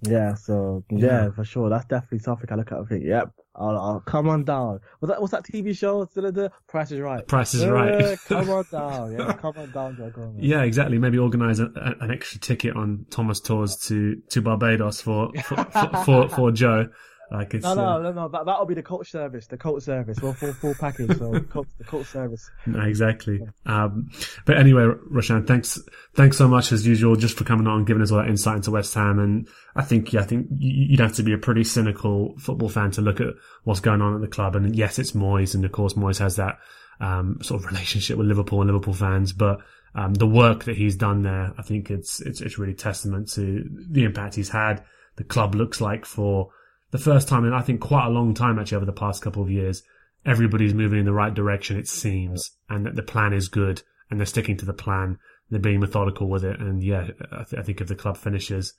Yeah, 0.10 0.36
so 0.36 0.84
yeah, 0.90 1.26
yeah, 1.26 1.32
for 1.32 1.44
sure. 1.44 1.70
That's 1.70 1.86
definitely 1.86 2.20
something 2.20 2.48
I 2.52 2.56
look 2.56 2.72
at 2.72 2.78
and 2.78 2.88
think, 2.88 3.04
yep, 3.06 3.32
I'll, 3.56 3.78
I'll 3.78 4.00
come 4.02 4.28
on 4.28 4.44
down. 4.44 4.80
Was 5.02 5.10
that 5.10 5.22
what's 5.22 5.32
that 5.32 5.44
TV 5.44 5.76
show? 5.78 6.06
The 6.06 6.52
Price 6.68 6.92
is 6.92 7.00
Right. 7.00 7.26
Price 7.28 7.54
is 7.54 7.66
Right. 7.66 8.18
come 8.26 8.50
on 8.50 8.66
down, 8.72 9.14
yeah, 9.14 9.34
come 9.34 9.54
on 9.58 9.72
down, 9.72 9.98
Joe 9.98 10.36
Yeah, 10.38 10.64
exactly. 10.64 10.98
Maybe 10.98 11.18
organise 11.18 11.60
a, 11.60 11.66
a, 11.66 12.04
an 12.04 12.12
extra 12.12 12.40
ticket 12.40 12.76
on 12.76 13.06
Thomas 13.10 13.40
tours 13.40 13.78
to 13.88 14.22
to 14.30 14.42
Barbados 14.42 15.02
for 15.02 15.32
for, 15.44 15.56
for, 15.66 16.04
for, 16.06 16.30
for 16.30 16.52
Joe. 16.52 16.88
Like 17.32 17.56
it's, 17.56 17.64
no, 17.64 17.74
no, 17.74 17.84
uh, 17.84 18.00
no, 18.00 18.12
no. 18.12 18.28
That 18.28 18.46
that'll 18.46 18.66
be 18.66 18.76
the 18.76 18.84
coach 18.84 19.10
service. 19.10 19.48
The 19.48 19.58
coach 19.58 19.84
service. 19.84 20.22
Well, 20.22 20.34
full 20.34 20.54
full 20.54 20.76
package. 20.76 21.18
So 21.18 21.40
coach, 21.50 21.68
the 21.78 21.84
coach 21.84 22.06
service. 22.08 22.50
Exactly. 22.68 23.42
Um, 23.66 24.12
but 24.46 24.58
anyway, 24.58 24.84
Roshane, 25.12 25.48
thanks, 25.48 25.80
thanks 26.14 26.38
so 26.38 26.48
much 26.48 26.72
as 26.72 26.86
usual, 26.86 27.16
just 27.16 27.38
for 27.38 27.44
coming 27.44 27.66
on 27.66 27.80
and 27.80 27.88
giving 27.88 28.04
us 28.04 28.12
all 28.12 28.20
that 28.20 28.30
insight 28.30 28.58
into 28.58 28.72
West 28.72 28.94
Ham. 28.94 29.18
And 29.20 29.48
I 29.76 29.84
think, 29.84 30.14
yeah, 30.14 30.22
I 30.22 30.26
think 30.26 30.48
you'd 30.52 31.00
have 31.00 31.14
to 31.16 31.24
be 31.24 31.34
a 31.34 31.38
pretty 31.38 31.64
cynical 31.64 32.36
football 32.38 32.70
fan 32.70 32.92
to 32.92 33.02
look 33.02 33.20
at 33.20 33.34
what's 33.64 33.80
going 33.80 34.02
on 34.02 34.14
at 34.14 34.22
the 34.22 34.28
club. 34.28 34.56
And 34.56 34.76
yes, 34.76 35.00
it's 35.00 35.14
Moyes, 35.14 35.56
and 35.56 35.66
of 35.66 35.72
course 35.72 35.94
Moyes 35.94 36.20
has 36.20 36.36
that 36.36 36.60
um, 37.00 37.40
sort 37.42 37.64
of 37.64 37.68
relationship 37.68 38.18
with 38.18 38.28
Liverpool 38.28 38.62
and 38.62 38.70
Liverpool 38.70 38.94
fans, 38.94 39.34
but. 39.34 39.60
Um, 39.98 40.14
the 40.14 40.28
work 40.28 40.66
that 40.66 40.76
he's 40.76 40.98
done 40.98 41.22
there, 41.22 41.54
I 41.58 41.62
think 41.62 41.90
it's, 41.90 42.20
it's, 42.20 42.42
it's 42.42 42.60
really 42.60 42.74
testament 42.74 43.30
to 43.36 43.64
the 43.90 44.04
impact 44.04 44.36
he's 44.36 44.50
had. 44.50 44.84
The 45.16 45.24
club 45.24 45.56
looks 45.56 45.80
like 45.80 46.04
for 46.06 46.50
the 46.96 47.04
first 47.04 47.28
time 47.28 47.44
in 47.44 47.54
I 47.54 47.62
think 47.62 47.82
quite 47.82 48.08
a 48.08 48.10
long 48.10 48.34
time 48.34 48.58
actually 48.58 48.78
over 48.78 48.86
the 48.86 48.94
past 48.94 49.22
couple 49.22 49.44
of 49.44 49.52
years, 49.52 49.84
everybody's 50.26 50.74
moving 50.74 51.00
in 51.00 51.06
the 51.06 51.14
right 51.14 51.34
direction 51.34 51.78
it 51.78 51.88
seems, 51.88 52.52
and 52.70 52.86
that 52.86 52.96
the 52.96 53.04
plan 53.04 53.34
is 53.34 53.50
good 53.50 53.84
and 54.10 54.20
they're 54.20 54.26
sticking 54.26 54.58
to 54.58 54.66
the 54.66 54.74
plan. 54.74 55.18
They're 55.50 55.60
being 55.60 55.82
methodical 55.82 56.30
with 56.30 56.44
it, 56.44 56.60
and 56.60 56.82
yeah, 56.82 57.08
I, 57.32 57.44
th- 57.44 57.60
I 57.60 57.64
think 57.64 57.82
if 57.82 57.88
the 57.88 57.96
club 57.96 58.18
finishes 58.18 58.74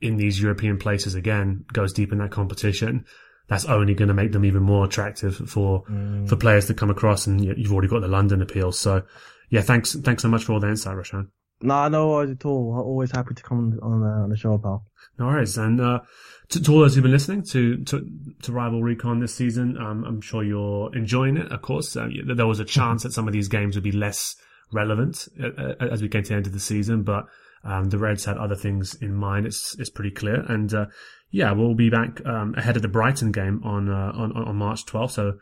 in 0.00 0.16
these 0.16 0.42
European 0.42 0.78
places 0.78 1.14
again, 1.14 1.64
goes 1.72 1.92
deep 1.92 2.12
in 2.12 2.18
that 2.18 2.30
competition, 2.30 3.06
that's 3.48 3.64
only 3.64 3.94
going 3.94 4.08
to 4.08 4.14
make 4.14 4.32
them 4.32 4.44
even 4.44 4.62
more 4.62 4.84
attractive 4.84 5.36
for 5.36 5.84
mm. 5.84 6.28
for 6.28 6.36
players 6.36 6.66
to 6.66 6.74
come 6.74 6.90
across. 6.90 7.26
And 7.26 7.42
you've 7.42 7.72
already 7.72 7.88
got 7.88 8.00
the 8.00 8.08
London 8.08 8.42
appeal, 8.42 8.72
so 8.72 9.02
yeah, 9.48 9.62
thanks 9.62 9.94
thanks 9.94 10.22
so 10.22 10.28
much 10.28 10.44
for 10.44 10.52
all 10.52 10.60
the 10.60 10.68
insight, 10.68 10.96
Roshane. 10.96 11.28
No, 11.62 11.88
no 11.88 12.08
worries 12.08 12.32
at 12.32 12.44
all. 12.44 12.74
Always 12.76 13.10
happy 13.12 13.34
to 13.34 13.42
come 13.42 13.78
on 13.82 14.02
uh, 14.02 14.24
on 14.24 14.30
the 14.30 14.36
show, 14.36 14.58
pal. 14.58 14.84
No 15.18 15.26
worries. 15.26 15.56
And 15.56 15.80
uh, 15.80 16.00
to, 16.48 16.62
to, 16.62 16.72
all 16.72 16.80
those 16.80 16.94
who've 16.94 17.02
been 17.02 17.12
listening 17.12 17.44
to 17.50 17.82
to, 17.84 18.06
to 18.42 18.52
Rival 18.52 18.82
Recon 18.82 19.20
this 19.20 19.34
season, 19.34 19.76
um, 19.78 20.04
I'm 20.04 20.20
sure 20.20 20.42
you're 20.42 20.94
enjoying 20.96 21.36
it. 21.36 21.50
Of 21.52 21.62
course, 21.62 21.96
uh, 21.96 22.08
there 22.34 22.46
was 22.46 22.60
a 22.60 22.64
chance 22.64 23.02
that 23.04 23.12
some 23.12 23.26
of 23.26 23.32
these 23.32 23.48
games 23.48 23.76
would 23.76 23.84
be 23.84 23.92
less 23.92 24.34
relevant 24.72 25.28
uh, 25.40 25.48
uh, 25.48 25.74
as 25.90 26.02
we 26.02 26.08
get 26.08 26.24
to 26.24 26.30
the 26.30 26.36
end 26.36 26.46
of 26.46 26.52
the 26.52 26.60
season, 26.60 27.02
but 27.02 27.26
um, 27.64 27.90
the 27.90 27.98
Reds 27.98 28.24
had 28.24 28.38
other 28.38 28.56
things 28.56 28.94
in 28.94 29.14
mind. 29.14 29.46
It's 29.46 29.76
it's 29.78 29.90
pretty 29.90 30.10
clear. 30.10 30.44
And 30.48 30.72
uh, 30.74 30.86
yeah, 31.30 31.52
we'll 31.52 31.74
be 31.74 31.90
back 31.90 32.24
um, 32.26 32.54
ahead 32.56 32.76
of 32.76 32.82
the 32.82 32.88
Brighton 32.88 33.32
game 33.32 33.62
on 33.64 33.88
on 33.88 34.32
on 34.32 34.56
March 34.56 34.84
12th. 34.86 35.12
So 35.12 35.34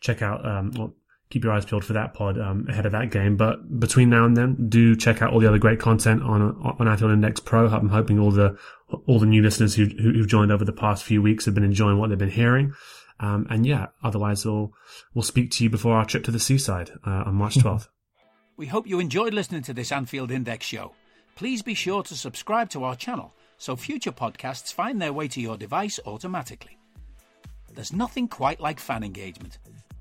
check 0.00 0.22
out. 0.22 0.46
Um, 0.46 0.70
well, 0.76 0.94
keep 1.30 1.44
your 1.44 1.52
eyes 1.52 1.64
peeled 1.64 1.84
for 1.84 1.92
that 1.94 2.14
pod 2.14 2.38
um, 2.38 2.66
ahead 2.68 2.86
of 2.86 2.92
that 2.92 3.10
game. 3.10 3.36
But 3.36 3.80
between 3.80 4.10
now 4.10 4.24
and 4.24 4.36
then, 4.36 4.68
do 4.68 4.94
check 4.96 5.22
out 5.22 5.32
all 5.32 5.40
the 5.40 5.48
other 5.48 5.58
great 5.58 5.80
content 5.80 6.22
on 6.22 6.42
on 6.78 6.88
Anfield 6.88 7.12
Index 7.12 7.40
Pro. 7.40 7.66
I'm 7.68 7.88
hoping 7.88 8.18
all 8.18 8.30
the 8.30 8.56
all 9.06 9.18
the 9.18 9.26
new 9.26 9.42
listeners 9.42 9.74
who, 9.74 9.86
who've 9.86 10.28
joined 10.28 10.52
over 10.52 10.64
the 10.64 10.72
past 10.72 11.04
few 11.04 11.20
weeks 11.20 11.44
have 11.44 11.54
been 11.54 11.64
enjoying 11.64 11.98
what 11.98 12.10
they've 12.10 12.18
been 12.18 12.30
hearing. 12.30 12.72
Um, 13.18 13.46
and 13.48 13.66
yeah, 13.66 13.86
otherwise 14.02 14.44
we'll 14.44 14.72
we'll 15.14 15.22
speak 15.22 15.50
to 15.52 15.64
you 15.64 15.70
before 15.70 15.96
our 15.96 16.04
trip 16.04 16.24
to 16.24 16.30
the 16.30 16.40
seaside 16.40 16.90
uh, 17.06 17.24
on 17.26 17.34
March 17.34 17.54
12th. 17.56 17.88
We 18.58 18.64
hope 18.64 18.86
you 18.86 19.00
enjoyed 19.00 19.34
listening 19.34 19.60
to 19.64 19.74
this 19.74 19.92
Anfield 19.92 20.30
Index 20.30 20.64
show. 20.64 20.94
Please 21.34 21.60
be 21.60 21.74
sure 21.74 22.02
to 22.02 22.14
subscribe 22.14 22.70
to 22.70 22.84
our 22.84 22.96
channel 22.96 23.34
so 23.58 23.76
future 23.76 24.12
podcasts 24.12 24.72
find 24.72 24.98
their 24.98 25.12
way 25.12 25.28
to 25.28 25.42
your 25.42 25.58
device 25.58 26.00
automatically. 26.06 26.78
There's 27.74 27.92
nothing 27.92 28.28
quite 28.28 28.58
like 28.58 28.80
fan 28.80 29.04
engagement 29.04 29.58